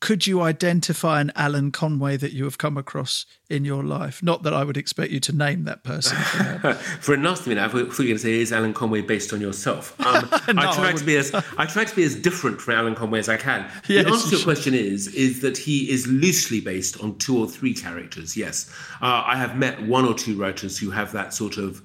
could 0.00 0.26
you 0.26 0.40
identify 0.42 1.20
an 1.20 1.32
Alan 1.34 1.72
Conway 1.72 2.16
that 2.16 2.32
you 2.32 2.44
have 2.44 2.56
come 2.56 2.76
across 2.76 3.26
in 3.50 3.64
your 3.64 3.82
life? 3.82 4.22
Not 4.22 4.44
that 4.44 4.54
I 4.54 4.62
would 4.62 4.76
expect 4.76 5.10
you 5.10 5.18
to 5.20 5.32
name 5.32 5.64
that 5.64 5.82
person. 5.82 6.16
For 7.00 7.14
a 7.14 7.16
nasty 7.16 7.50
minute, 7.50 7.64
I 7.64 7.68
thought 7.68 7.78
you 7.78 7.86
were 7.86 7.94
going 7.94 8.08
to 8.14 8.18
say, 8.18 8.40
"Is 8.40 8.52
Alan 8.52 8.72
Conway 8.72 9.02
based 9.02 9.32
on 9.32 9.40
yourself?" 9.40 9.98
Um, 10.00 10.28
no, 10.54 10.62
I 10.62 10.74
try 10.74 10.90
I 10.90 10.92
to 10.92 11.04
be 11.04 11.16
as 11.16 11.34
I 11.34 11.66
try 11.66 11.84
to 11.84 11.96
be 11.96 12.04
as 12.04 12.14
different 12.14 12.60
from 12.60 12.74
Alan 12.74 12.94
Conway 12.94 13.18
as 13.18 13.28
I 13.28 13.36
can. 13.36 13.68
Yes, 13.88 14.04
the 14.04 14.10
answer 14.10 14.30
to 14.30 14.36
your 14.36 14.44
question 14.44 14.74
is 14.74 15.08
is 15.08 15.40
that 15.40 15.58
he 15.58 15.90
is 15.90 16.06
loosely 16.06 16.60
based 16.60 17.02
on 17.02 17.18
two 17.18 17.36
or 17.36 17.48
three 17.48 17.74
characters. 17.74 18.36
Yes, 18.36 18.72
uh, 19.02 19.24
I 19.26 19.36
have 19.36 19.56
met 19.56 19.82
one 19.82 20.04
or 20.04 20.14
two 20.14 20.36
writers 20.36 20.78
who 20.78 20.90
have 20.90 21.12
that 21.12 21.34
sort 21.34 21.56
of 21.56 21.82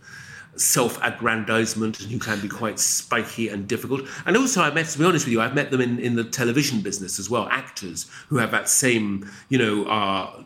self-aggrandizement 0.56 2.00
and 2.00 2.12
who 2.12 2.20
can 2.20 2.39
be 2.39 2.48
quite 2.48 2.80
spiky 2.80 3.50
and 3.50 3.68
difficult. 3.68 4.02
And 4.26 4.38
also, 4.38 4.62
I 4.62 4.72
met, 4.72 4.88
to 4.88 5.00
be 5.00 5.06
honest 5.06 5.26
with 5.26 5.34
you, 5.34 5.42
I've 5.42 5.56
met 5.56 5.72
them 5.72 5.82
in, 5.82 6.00
in 6.00 6.16
the 6.16 6.24
television 6.24 6.82
business 6.82 7.20
as 7.20 7.30
well, 7.30 7.48
actors 7.50 8.10
who 8.30 8.38
have 8.38 8.52
that 8.52 8.70
same, 8.70 9.30
you 9.50 9.58
know, 9.58 9.86
uh, 9.86 10.44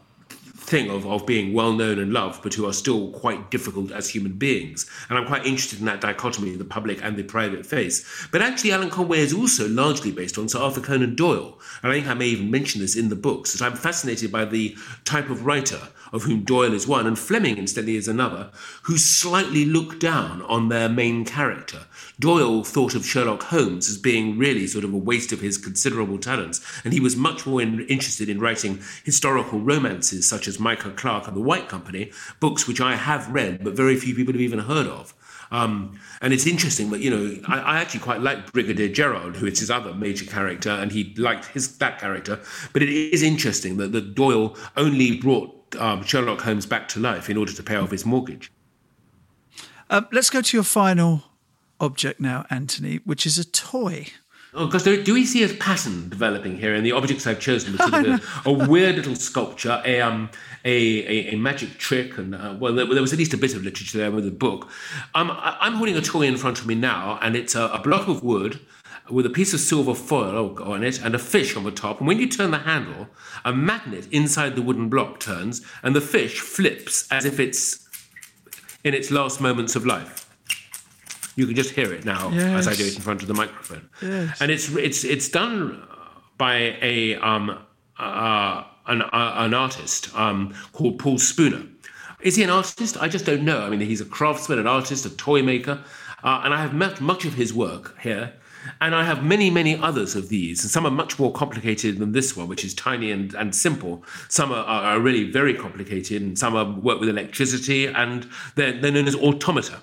thing 0.68 0.90
of, 0.90 1.08
of 1.08 1.26
being 1.26 1.54
well 1.54 1.72
known 1.72 1.98
and 1.98 2.12
loved, 2.12 2.44
but 2.44 2.54
who 2.54 2.68
are 2.68 2.74
still 2.74 3.12
quite 3.12 3.50
difficult 3.50 3.90
as 3.92 4.10
human 4.10 4.34
beings. 4.34 4.90
And 5.10 5.18
I'm 5.18 5.26
quite 5.26 5.46
interested 5.46 5.80
in 5.80 5.86
that 5.86 6.02
dichotomy, 6.02 6.56
the 6.56 6.66
public 6.66 7.02
and 7.02 7.16
the 7.16 7.24
private 7.24 7.66
face. 7.66 8.28
But 8.32 8.42
actually, 8.42 8.74
Alan 8.74 8.90
Conway 8.90 9.20
is 9.20 9.34
also 9.34 9.68
largely 9.70 10.12
based 10.12 10.38
on 10.38 10.50
Sir 10.50 10.60
Arthur 10.60 10.82
Conan 10.82 11.16
Doyle. 11.16 11.58
And 11.82 11.92
I 11.92 11.96
think 11.96 12.08
I 12.08 12.14
may 12.16 12.28
even 12.28 12.52
mention 12.52 12.82
this 12.82 12.98
in 12.98 13.08
the 13.08 13.16
books, 13.16 13.54
that 13.54 13.66
I'm 13.66 13.78
fascinated 13.78 14.30
by 14.30 14.44
the 14.44 14.76
type 15.06 15.30
of 15.30 15.46
writer 15.46 15.80
of 16.12 16.24
whom 16.24 16.44
Doyle 16.44 16.74
is 16.74 16.88
one, 16.88 17.06
and 17.06 17.18
Fleming, 17.18 17.58
incidentally, 17.58 17.98
is 17.98 18.08
another, 18.08 18.50
who 18.84 18.98
slightly 18.98 19.66
look 19.66 20.00
down 20.00 20.42
on 20.44 20.70
their 20.70 20.90
main 20.90 21.26
character. 21.26 21.86
Doyle 22.20 22.64
thought 22.64 22.96
of 22.96 23.06
Sherlock 23.06 23.44
Holmes 23.44 23.90
as 23.90 23.98
being 23.98 24.38
really 24.38 24.68
sort 24.68 24.84
of 24.84 24.94
a 24.94 24.98
waste 24.98 25.32
of 25.32 25.42
his 25.42 25.58
considerable 25.58 26.18
talents, 26.18 26.62
and 26.84 26.94
he 26.94 27.00
was 27.00 27.16
much 27.16 27.46
more 27.46 27.62
in, 27.62 27.82
interested 27.82 28.30
in 28.30 28.40
writing 28.40 28.80
historical 29.04 29.60
romances 29.60 30.28
such 30.28 30.48
as 30.48 30.60
Micah 30.60 30.92
Clarke 30.92 31.28
and 31.28 31.36
The 31.36 31.42
White 31.42 31.70
Company, 31.70 32.12
books 32.40 32.68
which 32.68 32.82
I 32.82 32.96
have 32.96 33.32
read 33.32 33.64
but 33.64 33.74
very 33.74 33.96
few 33.96 34.16
people 34.16 34.34
have 34.34 34.42
even 34.42 34.60
heard 34.60 34.88
of. 34.88 35.14
Um, 35.52 36.00
and 36.22 36.34
it's 36.34 36.46
interesting, 36.46 36.90
but 36.90 37.00
you 37.00 37.10
know, 37.10 37.42
I, 37.48 37.60
I, 37.60 37.80
actually 37.80 38.02
quite 38.02 38.22
like 38.22 38.52
Brigadier 38.52 38.90
Gerard, 38.90 39.38
who 39.38 39.46
is 39.46 39.60
his 39.60 39.72
other 39.72 39.94
major 39.94 40.26
character, 40.26 40.70
and 40.70 40.92
he 40.92 41.14
liked 41.18 41.46
his 41.46 41.78
that 41.78 42.00
character. 42.00 42.40
But 42.74 42.82
it 42.82 42.90
is 42.90 43.24
interesting 43.24 43.78
that, 43.78 43.94
that 43.94 44.14
Doyle 44.14 44.58
only 44.76 45.16
brought 45.16 45.57
um, 45.80 46.04
Sherlock 46.04 46.42
Holmes 46.42 46.66
back 46.66 46.88
to 46.90 47.00
life 47.00 47.30
in 47.30 47.38
order 47.38 47.52
to 47.54 47.64
pay 47.64 47.76
off 47.76 47.92
his 47.92 48.06
mortgage. 48.06 48.52
Um, 49.90 50.08
let's 50.12 50.30
go 50.30 50.42
to 50.42 50.58
your 50.58 50.64
final 50.64 51.24
object 51.80 52.20
now, 52.20 52.46
Anthony, 52.50 52.98
which 53.06 53.26
is 53.26 53.38
a 53.38 53.46
toy. 53.46 54.08
Oh, 54.54 54.66
because 54.66 54.84
do 54.84 55.14
we 55.14 55.26
see 55.26 55.44
a 55.44 55.50
pattern 55.50 56.10
developing 56.10 56.58
here 56.58 56.74
in 56.74 56.84
the 56.84 56.92
objects 56.92 57.28
I've 57.28 57.40
chosen? 57.40 57.78
Sort 57.78 57.94
of 57.94 58.46
a, 58.46 58.50
a, 58.50 58.68
weird 58.68 58.96
little 58.96 59.16
sculpture, 59.16 59.82
a 59.86 60.02
um, 60.02 60.32
a, 60.66 60.72
a, 60.72 61.34
a 61.34 61.38
magic 61.38 61.78
trick, 61.78 62.18
and 62.18 62.34
uh, 62.34 62.56
well, 62.60 62.74
there, 62.74 62.86
there, 62.86 63.02
was 63.02 63.14
at 63.14 63.20
least 63.20 63.34
a 63.34 63.38
bit 63.38 63.54
of 63.54 63.64
literature 63.64 63.98
there 63.98 64.10
with 64.10 64.26
the 64.26 64.32
book. 64.32 64.68
Um, 65.14 65.30
I, 65.32 65.58
am 65.62 65.74
holding 65.74 65.96
a 65.96 66.02
toy 66.02 66.24
in 66.24 66.38
front 66.38 66.60
of 66.60 66.66
me 66.66 66.76
now, 66.76 67.20
and 67.22 67.36
it's 67.36 67.56
a, 67.56 67.66
a 67.68 67.80
block 67.80 68.08
of 68.08 68.24
wood 68.24 68.60
with 69.10 69.26
a 69.26 69.30
piece 69.30 69.54
of 69.54 69.60
silver 69.60 69.94
foil 69.94 70.62
on 70.62 70.84
it 70.84 71.02
and 71.02 71.16
a 71.16 71.20
fish 71.20 71.56
on 71.56 71.64
the 71.64 71.72
top. 71.72 72.00
And 72.00 72.08
when 72.08 72.20
you 72.20 72.28
turn 72.28 72.52
the 72.52 72.60
handle, 72.60 73.08
a 73.46 73.54
magnet 73.54 74.08
inside 74.12 74.56
the 74.56 74.62
wooden 74.62 74.90
block 74.90 75.20
turns, 75.20 75.62
and 75.84 75.96
the 75.96 76.02
fish 76.02 76.40
flips 76.40 77.08
as 77.12 77.26
if 77.26 77.40
it's 77.40 77.88
in 78.84 78.94
its 78.94 79.12
last 79.12 79.42
moments 79.42 79.76
of 79.76 79.86
life. 79.86 80.24
You 81.36 81.46
can 81.46 81.56
just 81.56 81.72
hear 81.72 81.94
it 81.94 82.04
now 82.04 82.30
yes. 82.30 82.60
as 82.60 82.68
I 82.68 82.74
do 82.74 82.86
it 82.86 82.96
in 82.96 83.02
front 83.02 83.22
of 83.22 83.28
the 83.28 83.34
microphone. 83.34 83.90
Yes. 84.02 84.42
And 84.42 84.50
it's 84.50 84.70
it's 84.76 85.04
it's 85.04 85.30
done 85.30 85.88
by 86.38 86.78
a 86.82 87.16
um 87.18 87.60
uh, 88.00 88.64
an 88.88 89.02
uh, 89.02 89.34
an 89.38 89.54
artist 89.54 90.16
um, 90.16 90.54
called 90.74 90.98
Paul 91.00 91.20
Spooner. 91.20 91.64
Is 92.22 92.36
he 92.36 92.44
an 92.44 92.50
artist? 92.50 92.98
I 93.00 93.08
just 93.08 93.26
don't 93.26 93.44
know. 93.44 93.62
I 93.62 93.70
mean, 93.70 93.80
he's 93.82 94.02
a 94.02 94.06
craftsman, 94.06 94.58
an 94.58 94.68
artist, 94.68 95.06
a 95.06 95.10
toy 95.12 95.44
maker, 95.44 95.84
uh, 96.24 96.42
and 96.44 96.54
I 96.54 96.62
have 96.62 96.74
met 96.74 97.00
much 97.00 97.26
of 97.26 97.36
his 97.36 97.54
work 97.54 98.00
here. 98.02 98.34
And 98.82 98.96
I 98.96 99.04
have 99.04 99.24
many, 99.24 99.50
many 99.50 99.78
others 99.78 100.16
of 100.16 100.30
these. 100.30 100.64
And 100.64 100.72
some 100.72 100.86
are 100.86 100.92
much 100.92 101.20
more 101.20 101.32
complicated 101.32 101.98
than 102.00 102.12
this 102.12 102.36
one, 102.36 102.48
which 102.48 102.64
is 102.64 102.74
tiny 102.74 103.12
and, 103.12 103.34
and 103.34 103.56
simple. 103.56 104.04
Some 104.30 104.52
are, 104.52 104.64
are 104.64 105.00
really 105.00 105.30
very 105.32 105.54
complicated, 105.54 106.22
and 106.22 106.38
some 106.38 106.56
are 106.56 106.66
work 106.66 107.00
with 107.00 107.10
electricity, 107.10 107.88
and 107.88 108.28
they're, 108.56 108.74
they're 108.74 108.92
known 108.92 109.08
as 109.08 109.16
automata. 109.16 109.80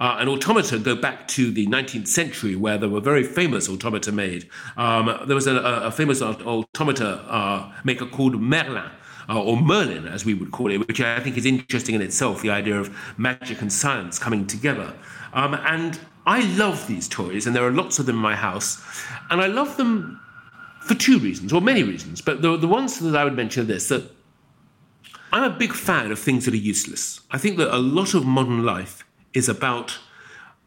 Uh, 0.00 0.16
and 0.18 0.28
automata 0.28 0.78
go 0.78 0.96
back 0.96 1.28
to 1.28 1.50
the 1.50 1.66
19th 1.66 2.08
century, 2.08 2.56
where 2.56 2.78
there 2.78 2.88
were 2.88 3.00
very 3.00 3.22
famous 3.22 3.68
automata 3.68 4.10
made. 4.10 4.48
Um, 4.76 5.06
there 5.26 5.36
was 5.36 5.46
a, 5.46 5.56
a 5.56 5.90
famous 5.90 6.20
automata 6.22 7.24
uh, 7.28 7.72
maker 7.84 8.06
called 8.06 8.40
Merlin, 8.40 8.90
uh, 9.28 9.40
or 9.40 9.56
Merlin, 9.56 10.08
as 10.08 10.24
we 10.24 10.34
would 10.34 10.50
call 10.50 10.70
it, 10.70 10.78
which 10.78 11.00
I 11.00 11.20
think 11.20 11.36
is 11.36 11.46
interesting 11.46 11.94
in 11.94 12.02
itself, 12.02 12.42
the 12.42 12.50
idea 12.50 12.80
of 12.80 12.94
magic 13.16 13.60
and 13.60 13.72
science 13.72 14.18
coming 14.18 14.46
together. 14.46 14.94
Um, 15.32 15.54
and 15.54 15.98
I 16.26 16.40
love 16.56 16.86
these 16.86 17.08
toys, 17.08 17.46
and 17.46 17.56
there 17.56 17.66
are 17.66 17.72
lots 17.72 17.98
of 17.98 18.06
them 18.06 18.16
in 18.16 18.22
my 18.22 18.36
house, 18.36 18.80
and 19.30 19.40
I 19.40 19.46
love 19.46 19.76
them 19.76 20.20
for 20.80 20.94
two 20.94 21.18
reasons, 21.18 21.52
or 21.52 21.60
many 21.60 21.82
reasons. 21.82 22.20
But 22.20 22.42
the, 22.42 22.56
the 22.56 22.68
ones 22.68 22.98
that 22.98 23.16
I 23.16 23.24
would 23.24 23.36
mention 23.36 23.62
are 23.62 23.66
this 23.66 23.88
that 23.88 24.10
I'm 25.32 25.50
a 25.50 25.56
big 25.56 25.72
fan 25.72 26.12
of 26.12 26.18
things 26.18 26.44
that 26.44 26.54
are 26.54 26.58
useless. 26.58 27.20
I 27.30 27.38
think 27.38 27.56
that 27.56 27.74
a 27.74 27.78
lot 27.78 28.14
of 28.14 28.24
modern 28.24 28.64
life 28.64 29.04
is 29.32 29.48
about 29.48 29.98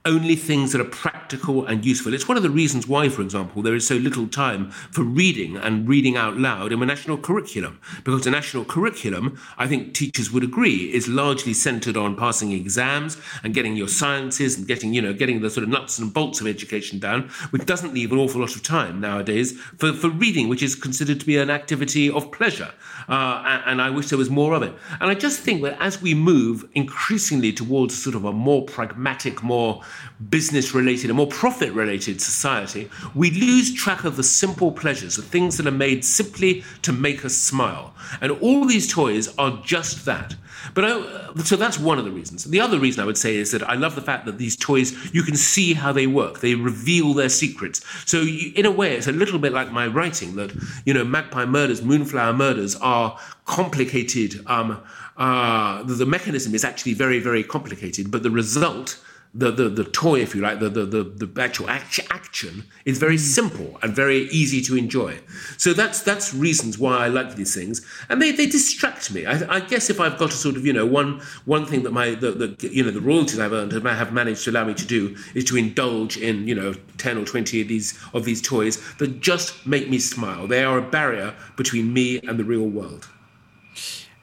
only 0.06 0.36
things 0.36 0.72
that 0.72 0.82
are 0.82 0.86
practical 0.86 1.66
and 1.66 1.84
useful. 1.84 2.14
It's 2.14 2.28
one 2.28 2.38
of 2.38 2.44
the 2.44 2.50
reasons 2.50 2.88
why, 2.88 3.10
for 3.10 3.22
example, 3.22 3.62
there 3.62 3.76
is 3.76 3.88
so 3.88 3.96
little 3.96 4.28
time 4.28 4.70
for 4.70 5.04
reading 5.04 5.58
and 5.58 5.88
reading 5.88 6.16
out 6.16 6.38
loud 6.38 6.72
in 6.72 6.82
a 6.82 6.86
national 6.86 7.18
curriculum. 7.18 7.80
Because 8.04 8.24
the 8.24 8.32
national 8.32 8.66
curriculum, 8.66 9.40
I 9.58 9.68
think 9.68 9.94
teachers 9.94 10.32
would 10.32 10.44
agree, 10.44 10.94
is 10.94 11.08
largely 11.08 11.54
centered 11.54 11.98
on 11.98 12.16
passing 12.16 12.52
exams 12.52 13.18
and 13.44 13.54
getting 13.54 13.76
your 13.76 13.88
sciences 13.88 14.58
and 14.58 14.68
getting, 14.68 14.94
you 14.94 15.02
know, 15.02 15.14
getting 15.14 15.42
the 15.42 15.50
sort 15.50 15.64
of 15.64 15.70
nuts 15.70 15.98
and 15.98 16.14
bolts 16.14 16.40
of 16.40 16.48
education 16.48 17.00
down, 17.00 17.30
which 17.50 17.66
doesn't 17.66 17.94
leave 17.94 18.12
an 18.12 18.20
awful 18.20 18.42
lot 18.42 18.56
of 18.56 18.64
time 18.64 19.02
nowadays 19.02 19.54
for, 19.78 19.92
for 19.94 20.10
reading, 20.10 20.50
which 20.50 20.62
is 20.62 20.76
considered 20.76 21.20
to 21.20 21.26
be 21.26 21.38
an 21.38 21.50
activity 21.50 22.10
of 22.10 22.32
pleasure. 22.32 22.72
Uh, 23.10 23.44
and, 23.46 23.64
and 23.66 23.82
I 23.82 23.90
wish 23.90 24.10
there 24.10 24.18
was 24.18 24.30
more 24.30 24.54
of 24.54 24.64
it. 24.64 24.74
And 25.00 25.10
I 25.10 25.16
just 25.16 25.40
think 25.40 25.62
that 25.64 25.78
as 25.82 26.02
we 26.02 26.14
move 26.14 26.66
increasingly 26.74 27.52
towards 27.52 28.02
sort 28.02 28.16
of 28.16 28.26
a 28.26 28.32
more 28.32 28.64
pragmatic, 28.64 29.42
more 29.44 29.82
business 30.30 30.74
related, 30.74 31.10
a 31.10 31.14
more 31.14 31.28
profit 31.28 31.74
related 31.74 32.22
society, 32.22 32.90
we 33.14 33.32
lose 33.32 33.74
track 33.74 34.04
of 34.04 34.16
the 34.16 34.24
simple 34.24 34.72
pleasures, 34.72 35.16
the 35.16 35.22
things 35.22 35.58
that 35.58 35.68
are 35.68 35.72
made 35.72 36.06
simply 36.06 36.64
to 36.82 36.92
make 36.92 37.26
us 37.26 37.36
smile. 37.36 37.94
And 38.22 38.32
all 38.32 38.66
these 38.66 38.92
toys 38.92 39.34
are 39.38 39.62
just 39.64 40.06
that. 40.06 40.36
But 40.74 40.86
I, 40.86 41.44
so 41.44 41.56
that's 41.56 41.78
one 41.78 42.00
of 42.00 42.06
the 42.06 42.12
reasons. 42.12 42.46
The 42.46 42.60
other 42.60 42.80
reason 42.80 43.02
I 43.02 43.06
would 43.06 43.18
say 43.18 43.36
is 43.36 43.52
that 43.52 43.64
I 43.64 43.76
love 43.76 43.96
the 43.96 44.02
fact 44.02 44.26
that 44.26 44.38
these 44.38 44.56
toys, 44.56 45.14
you 45.14 45.22
can 45.22 45.36
see 45.36 45.74
how 45.74 45.92
they 45.92 46.08
work. 46.08 46.40
They 46.40 46.56
reveal 46.56 47.14
their 47.14 47.30
secrets. 47.30 47.82
So 48.06 48.22
you, 48.22 48.52
in 48.56 48.66
a 48.66 48.72
way, 48.72 48.96
it's 48.96 49.08
a 49.08 49.12
little 49.12 49.40
bit 49.40 49.54
like 49.54 49.72
my 49.72 49.88
writing 49.88 50.36
that, 50.36 50.54
you 50.86 50.94
know, 50.94 51.04
Magpie 51.04 51.46
Murders, 51.46 51.82
Moonflower 51.82 52.34
Murders 52.34 52.76
are 52.78 53.20
complicated. 53.46 54.42
Um, 54.48 54.82
uh, 55.18 55.84
the, 55.84 55.94
the 55.94 56.06
mechanism 56.06 56.56
is 56.56 56.64
actually 56.66 56.94
very, 56.94 57.20
very 57.20 57.44
complicated, 57.44 58.12
but 58.12 58.24
the 58.24 58.32
result 58.32 59.00
the, 59.38 59.52
the, 59.52 59.68
the 59.68 59.84
toy, 59.84 60.22
if 60.22 60.34
you 60.34 60.40
like, 60.40 60.60
the, 60.62 60.70
the, 60.70 60.86
the, 60.86 61.04
the 61.04 61.42
actual 61.42 61.70
action 61.70 62.64
is 62.86 62.98
very 62.98 63.18
mm. 63.18 63.20
simple 63.20 63.78
and 63.84 63.94
very 63.94 64.30
easy 64.30 64.62
to 64.62 64.78
enjoy. 64.78 65.20
So 65.58 65.74
that's 65.74 66.02
that's 66.02 66.34
reasons 66.34 66.80
why 66.80 66.98
I 67.00 67.10
like 67.10 67.36
these 67.36 67.54
things, 67.54 67.86
and 68.08 68.22
they, 68.22 68.32
they 68.32 68.46
distract 68.46 69.14
me. 69.14 69.26
I, 69.26 69.58
I 69.58 69.60
guess 69.60 69.90
if 69.90 70.00
I've 70.00 70.18
got 70.18 70.30
a 70.30 70.36
sort 70.38 70.56
of 70.56 70.66
you 70.66 70.72
know 70.72 70.86
one 70.86 71.22
one 71.44 71.66
thing 71.66 71.84
that 71.84 71.92
my 71.92 72.16
the, 72.16 72.32
the 72.32 72.70
you 72.70 72.84
know 72.84 72.92
the 72.92 73.02
royalties 73.02 73.40
I've 73.40 73.52
earned 73.52 73.74
have 73.74 74.14
managed 74.14 74.46
to 74.46 74.52
allow 74.52 74.64
me 74.64 74.74
to 74.74 74.86
do 74.86 75.16
is 75.34 75.44
to 75.46 75.58
indulge 75.58 76.18
in 76.18 76.48
you 76.48 76.56
know 76.56 76.74
ten 76.98 77.18
or 77.18 77.26
twenty 77.26 77.62
of 77.62 77.68
these 77.68 78.00
of 78.14 78.24
these 78.24 78.42
toys 78.42 78.82
that 79.00 79.20
just 79.20 79.68
make 79.68 79.90
me 79.90 80.00
smile. 80.00 80.48
They 80.48 80.64
are 80.64 80.78
a 80.78 80.82
barrier 80.82 81.36
between 81.58 81.92
me 81.92 82.20
and 82.20 82.40
the 82.40 82.46
real 82.46 82.68
world. 82.68 83.10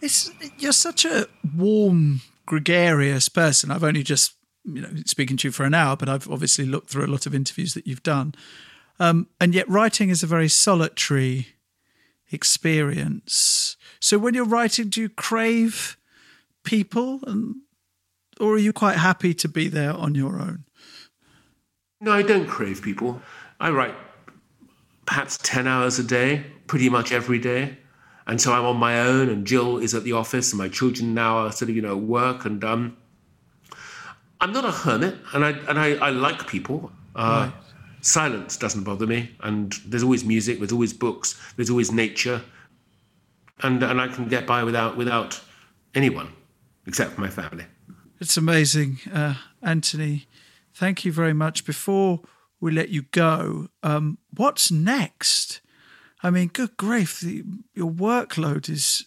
It's 0.00 0.30
you're 0.58 0.72
such 0.72 1.04
a 1.04 1.28
warm, 1.56 2.22
gregarious 2.46 3.28
person. 3.28 3.70
I've 3.70 3.84
only 3.84 4.02
just 4.02 4.34
you 4.64 4.80
know 4.80 4.90
speaking 5.06 5.36
to 5.38 5.48
you 5.48 5.52
for 5.52 5.64
an 5.64 5.74
hour, 5.74 5.96
but 5.96 6.08
I've 6.08 6.30
obviously 6.30 6.64
looked 6.64 6.90
through 6.90 7.06
a 7.06 7.08
lot 7.08 7.26
of 7.26 7.34
interviews 7.34 7.74
that 7.74 7.86
you've 7.86 8.02
done. 8.02 8.34
Um, 9.00 9.28
and 9.40 9.54
yet, 9.54 9.68
writing 9.68 10.10
is 10.10 10.22
a 10.22 10.26
very 10.26 10.48
solitary 10.48 11.48
experience. 12.30 13.76
So, 14.00 14.18
when 14.18 14.34
you're 14.34 14.44
writing, 14.44 14.88
do 14.88 15.00
you 15.00 15.08
crave 15.08 15.96
people, 16.62 17.20
and 17.26 17.56
or 18.40 18.54
are 18.54 18.58
you 18.58 18.72
quite 18.72 18.98
happy 18.98 19.34
to 19.34 19.48
be 19.48 19.68
there 19.68 19.92
on 19.92 20.14
your 20.14 20.38
own? 20.38 20.64
No, 22.00 22.12
I 22.12 22.22
don't 22.22 22.46
crave 22.46 22.82
people. 22.82 23.20
I 23.60 23.70
write 23.70 23.94
perhaps 25.06 25.38
ten 25.38 25.66
hours 25.66 25.98
a 25.98 26.04
day, 26.04 26.44
pretty 26.66 26.88
much 26.88 27.12
every 27.12 27.38
day. 27.38 27.78
And 28.26 28.40
so 28.40 28.52
I'm 28.52 28.64
on 28.64 28.76
my 28.76 29.00
own, 29.00 29.28
and 29.28 29.46
Jill 29.46 29.78
is 29.78 29.94
at 29.94 30.04
the 30.04 30.12
office, 30.12 30.52
and 30.52 30.58
my 30.58 30.68
children 30.68 31.12
now 31.12 31.38
are 31.38 31.52
sort 31.52 31.70
of, 31.70 31.76
you 31.76 31.82
know, 31.82 31.96
work. 31.96 32.44
And 32.44 32.62
um, 32.62 32.96
I'm 34.42 34.52
not 34.52 34.64
a 34.64 34.72
hermit, 34.72 35.14
and 35.32 35.44
I 35.44 35.50
and 35.68 35.78
I, 35.78 35.94
I 35.94 36.10
like 36.10 36.48
people. 36.48 36.90
Uh, 37.14 37.50
right. 37.50 37.52
Silence 38.00 38.56
doesn't 38.56 38.82
bother 38.82 39.06
me, 39.06 39.30
and 39.40 39.72
there's 39.86 40.02
always 40.02 40.24
music, 40.24 40.58
there's 40.58 40.72
always 40.72 40.92
books, 40.92 41.40
there's 41.54 41.70
always 41.70 41.92
nature, 41.92 42.42
and 43.62 43.80
and 43.84 44.00
I 44.00 44.08
can 44.08 44.28
get 44.28 44.44
by 44.44 44.64
without 44.64 44.96
without 44.96 45.40
anyone 45.94 46.32
except 46.88 47.12
for 47.12 47.20
my 47.20 47.28
family. 47.28 47.64
It's 48.20 48.36
amazing, 48.36 48.98
uh, 49.14 49.34
Anthony. 49.62 50.26
Thank 50.74 51.04
you 51.04 51.12
very 51.12 51.32
much. 51.32 51.64
Before 51.64 52.20
we 52.60 52.72
let 52.72 52.88
you 52.88 53.02
go, 53.02 53.68
um, 53.84 54.18
what's 54.34 54.72
next? 54.72 55.60
I 56.20 56.30
mean, 56.30 56.48
good 56.48 56.76
grief, 56.76 57.20
the, 57.20 57.44
your 57.74 57.90
workload 57.92 58.68
is 58.68 59.06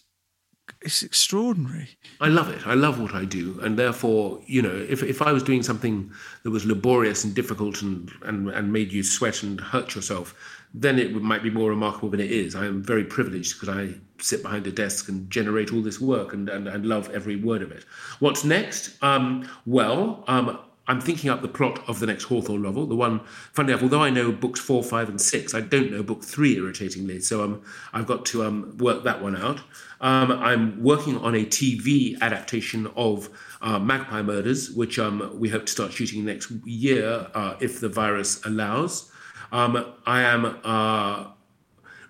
it's 0.80 1.02
extraordinary. 1.02 1.96
I 2.20 2.28
love 2.28 2.48
it. 2.48 2.66
I 2.66 2.74
love 2.74 3.00
what 3.00 3.14
I 3.14 3.24
do, 3.24 3.58
and 3.62 3.78
therefore, 3.78 4.40
you 4.46 4.62
know, 4.62 4.74
if 4.88 5.02
if 5.02 5.22
I 5.22 5.32
was 5.32 5.42
doing 5.42 5.62
something 5.62 6.10
that 6.42 6.50
was 6.50 6.64
laborious 6.64 7.24
and 7.24 7.34
difficult 7.34 7.82
and 7.82 8.10
and, 8.22 8.48
and 8.50 8.72
made 8.72 8.92
you 8.92 9.02
sweat 9.02 9.42
and 9.42 9.60
hurt 9.60 9.94
yourself, 9.94 10.34
then 10.74 10.98
it 10.98 11.14
might 11.14 11.42
be 11.42 11.50
more 11.50 11.70
remarkable 11.70 12.08
than 12.08 12.20
it 12.20 12.30
is. 12.30 12.54
I 12.54 12.66
am 12.66 12.82
very 12.82 13.04
privileged 13.04 13.60
because 13.60 13.76
I 13.76 13.94
sit 14.18 14.42
behind 14.42 14.66
a 14.66 14.72
desk 14.72 15.08
and 15.08 15.30
generate 15.30 15.72
all 15.72 15.82
this 15.82 16.00
work 16.00 16.32
and 16.32 16.48
and, 16.48 16.68
and 16.68 16.86
love 16.86 17.10
every 17.10 17.36
word 17.36 17.62
of 17.62 17.70
it. 17.72 17.84
What's 18.18 18.44
next? 18.44 19.02
Um, 19.02 19.48
well, 19.66 20.24
um, 20.26 20.58
I'm 20.88 21.00
thinking 21.00 21.30
up 21.30 21.42
the 21.42 21.48
plot 21.48 21.82
of 21.88 21.98
the 21.98 22.06
next 22.06 22.24
Hawthorne 22.24 22.62
novel. 22.62 22.86
The 22.86 22.94
one, 22.94 23.20
funny 23.52 23.72
enough, 23.72 23.82
although 23.82 24.02
I 24.02 24.10
know 24.10 24.30
books 24.30 24.60
four, 24.60 24.84
five, 24.84 25.08
and 25.08 25.20
six, 25.20 25.52
I 25.54 25.60
don't 25.60 25.90
know 25.90 26.02
book 26.02 26.22
three, 26.22 26.56
irritatingly. 26.56 27.20
So 27.20 27.42
um, 27.42 27.62
I've 27.92 28.06
got 28.06 28.24
to 28.26 28.44
um, 28.44 28.76
work 28.78 29.02
that 29.04 29.20
one 29.20 29.36
out. 29.36 29.60
Um, 30.00 30.30
I'm 30.30 30.82
working 30.82 31.18
on 31.18 31.34
a 31.34 31.44
TV 31.44 32.20
adaptation 32.20 32.86
of 32.96 33.28
uh, 33.60 33.78
Magpie 33.78 34.22
Murders, 34.22 34.70
which 34.70 34.98
um, 34.98 35.32
we 35.34 35.48
hope 35.48 35.66
to 35.66 35.72
start 35.72 35.92
shooting 35.92 36.24
next 36.24 36.50
year 36.64 37.28
uh, 37.34 37.56
if 37.60 37.80
the 37.80 37.88
virus 37.88 38.44
allows. 38.44 39.10
Um, 39.50 39.92
I 40.06 40.22
am 40.22 40.58
uh, 40.64 41.30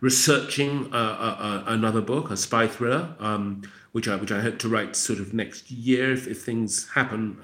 researching 0.00 0.92
uh, 0.92 0.96
uh, 0.96 1.36
uh, 1.38 1.64
another 1.66 2.00
book, 2.00 2.30
a 2.30 2.36
spy 2.36 2.66
thriller, 2.66 3.14
um, 3.20 3.62
which 3.92 4.08
I 4.08 4.16
which 4.16 4.32
I 4.32 4.40
hope 4.40 4.58
to 4.60 4.68
write 4.68 4.96
sort 4.96 5.20
of 5.20 5.32
next 5.32 5.70
year 5.70 6.12
if, 6.12 6.26
if 6.26 6.42
things 6.42 6.90
happen 6.90 7.38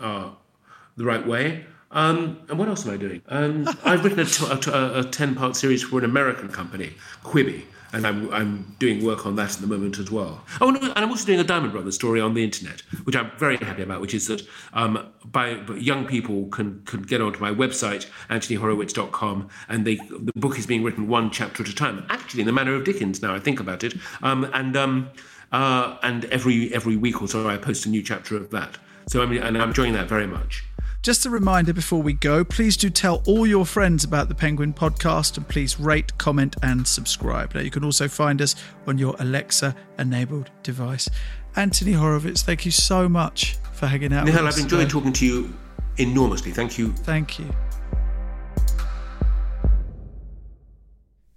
the 0.96 1.04
right 1.04 1.26
way. 1.26 1.64
Um, 1.90 2.40
and 2.48 2.58
what 2.58 2.68
else 2.68 2.86
am 2.86 2.94
I 2.94 2.96
doing? 2.96 3.22
Um, 3.28 3.68
I've 3.84 4.04
written 4.04 4.20
a, 4.20 4.24
t- 4.24 4.70
a, 4.70 5.00
a 5.00 5.04
10 5.04 5.34
part 5.34 5.56
series 5.56 5.82
for 5.82 5.98
an 5.98 6.04
American 6.04 6.48
company, 6.48 6.94
Quibi, 7.22 7.64
and 7.92 8.06
I'm, 8.06 8.32
I'm 8.32 8.74
doing 8.78 9.04
work 9.04 9.26
on 9.26 9.36
that 9.36 9.54
at 9.54 9.60
the 9.60 9.66
moment 9.66 9.98
as 9.98 10.10
well. 10.10 10.42
Oh, 10.60 10.68
and 10.68 10.92
I'm 10.96 11.10
also 11.10 11.26
doing 11.26 11.40
a 11.40 11.44
Diamond 11.44 11.72
Brothers 11.72 11.94
story 11.94 12.20
on 12.20 12.32
the 12.32 12.42
internet, 12.42 12.80
which 13.04 13.14
I'm 13.14 13.30
very 13.38 13.58
happy 13.58 13.82
about, 13.82 14.00
which 14.00 14.14
is 14.14 14.26
that 14.28 14.42
um, 14.72 15.12
by, 15.26 15.60
young 15.76 16.06
people 16.06 16.46
can, 16.46 16.82
can 16.86 17.02
get 17.02 17.20
onto 17.20 17.38
my 17.38 17.50
website, 17.50 18.08
anthonyhorowitz.com, 18.30 19.48
and 19.68 19.86
they, 19.86 19.96
the 19.96 20.32
book 20.34 20.58
is 20.58 20.66
being 20.66 20.82
written 20.82 21.08
one 21.08 21.30
chapter 21.30 21.62
at 21.62 21.68
a 21.68 21.74
time, 21.74 22.06
actually 22.08 22.40
in 22.40 22.46
the 22.46 22.52
manner 22.52 22.74
of 22.74 22.84
Dickens 22.84 23.20
now 23.20 23.34
I 23.34 23.38
think 23.38 23.60
about 23.60 23.84
it. 23.84 23.94
Um, 24.22 24.50
and 24.54 24.76
um, 24.76 25.10
uh, 25.52 25.98
and 26.02 26.24
every, 26.26 26.72
every 26.72 26.96
week 26.96 27.20
or 27.20 27.28
so 27.28 27.46
I 27.46 27.58
post 27.58 27.84
a 27.84 27.90
new 27.90 28.02
chapter 28.02 28.36
of 28.36 28.48
that. 28.50 28.78
So 29.08 29.22
I 29.22 29.26
mean, 29.26 29.42
and 29.42 29.58
I'm 29.58 29.68
enjoying 29.68 29.92
that 29.92 30.08
very 30.08 30.26
much. 30.26 30.64
Just 31.02 31.26
a 31.26 31.30
reminder 31.30 31.72
before 31.72 32.00
we 32.00 32.12
go 32.12 32.44
please 32.44 32.76
do 32.76 32.88
tell 32.88 33.24
all 33.26 33.44
your 33.44 33.66
friends 33.66 34.04
about 34.04 34.28
the 34.28 34.36
Penguin 34.36 34.72
podcast 34.72 35.36
and 35.36 35.48
please 35.48 35.80
rate, 35.80 36.16
comment, 36.16 36.54
and 36.62 36.86
subscribe. 36.86 37.56
Now, 37.56 37.60
you 37.60 37.72
can 37.72 37.82
also 37.84 38.06
find 38.06 38.40
us 38.40 38.54
on 38.86 38.98
your 38.98 39.16
Alexa 39.18 39.74
enabled 39.98 40.52
device. 40.62 41.08
Anthony 41.56 41.92
Horowitz, 41.92 42.42
thank 42.42 42.64
you 42.64 42.70
so 42.70 43.08
much 43.08 43.56
for 43.72 43.88
hanging 43.88 44.12
out 44.12 44.26
with 44.26 44.34
us. 44.36 44.40
Nihal, 44.40 44.46
I've 44.46 44.58
enjoyed 44.58 44.80
today. 44.82 44.90
talking 44.90 45.12
to 45.14 45.26
you 45.26 45.52
enormously. 45.98 46.52
Thank 46.52 46.78
you. 46.78 46.92
Thank 46.92 47.40
you. 47.40 47.52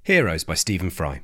Heroes 0.03 0.43
by 0.43 0.53
Stephen 0.53 0.91
Fry. 0.91 1.23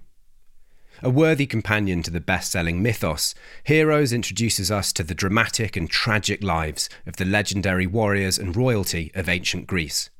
A 1.03 1.09
worthy 1.09 1.47
companion 1.47 2.03
to 2.03 2.11
the 2.11 2.21
best 2.21 2.51
selling 2.51 2.83
mythos, 2.83 3.33
Heroes 3.63 4.13
introduces 4.13 4.69
us 4.69 4.93
to 4.93 5.03
the 5.03 5.15
dramatic 5.15 5.75
and 5.75 5.89
tragic 5.89 6.43
lives 6.43 6.89
of 7.07 7.15
the 7.15 7.25
legendary 7.25 7.87
warriors 7.87 8.37
and 8.37 8.55
royalty 8.55 9.11
of 9.15 9.27
ancient 9.27 9.65
Greece. 9.65 10.11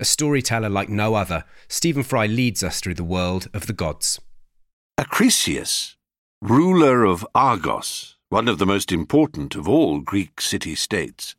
A 0.00 0.04
storyteller 0.04 0.68
like 0.68 0.88
no 0.88 1.14
other, 1.14 1.44
Stephen 1.68 2.02
Fry 2.02 2.26
leads 2.26 2.64
us 2.64 2.80
through 2.80 2.94
the 2.94 3.04
world 3.04 3.48
of 3.54 3.68
the 3.68 3.72
gods. 3.72 4.20
Acrisius, 4.98 5.94
ruler 6.42 7.04
of 7.04 7.24
Argos, 7.32 8.16
one 8.28 8.48
of 8.48 8.58
the 8.58 8.66
most 8.66 8.90
important 8.90 9.54
of 9.54 9.68
all 9.68 10.00
Greek 10.00 10.40
city 10.40 10.74
states, 10.74 11.36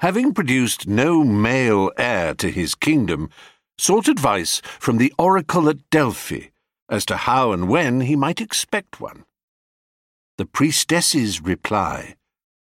having 0.00 0.34
produced 0.34 0.86
no 0.86 1.24
male 1.24 1.90
heir 1.96 2.34
to 2.34 2.50
his 2.50 2.74
kingdom, 2.74 3.30
sought 3.78 4.06
advice 4.06 4.60
from 4.78 4.98
the 4.98 5.14
oracle 5.16 5.66
at 5.70 5.88
Delphi 5.88 6.48
as 6.88 7.04
to 7.06 7.16
how 7.16 7.52
and 7.52 7.68
when 7.68 8.02
he 8.02 8.16
might 8.16 8.40
expect 8.40 9.00
one. 9.00 9.24
The 10.38 10.46
priestess's 10.46 11.42
reply 11.42 12.16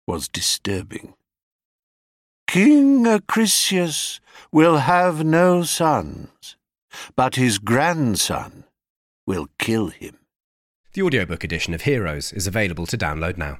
was 0.06 0.28
disturbing. 0.28 1.14
King 2.46 3.04
Acrisius 3.04 4.20
will 4.52 4.78
have 4.78 5.24
no 5.24 5.64
sons, 5.64 6.56
but 7.16 7.34
his 7.34 7.58
grandson 7.58 8.64
will 9.26 9.48
kill 9.58 9.88
him. 9.88 10.18
The 10.92 11.02
audiobook 11.02 11.44
edition 11.44 11.74
of 11.74 11.82
Heroes 11.82 12.32
is 12.32 12.46
available 12.46 12.86
to 12.86 12.96
download 12.96 13.36
now. 13.36 13.58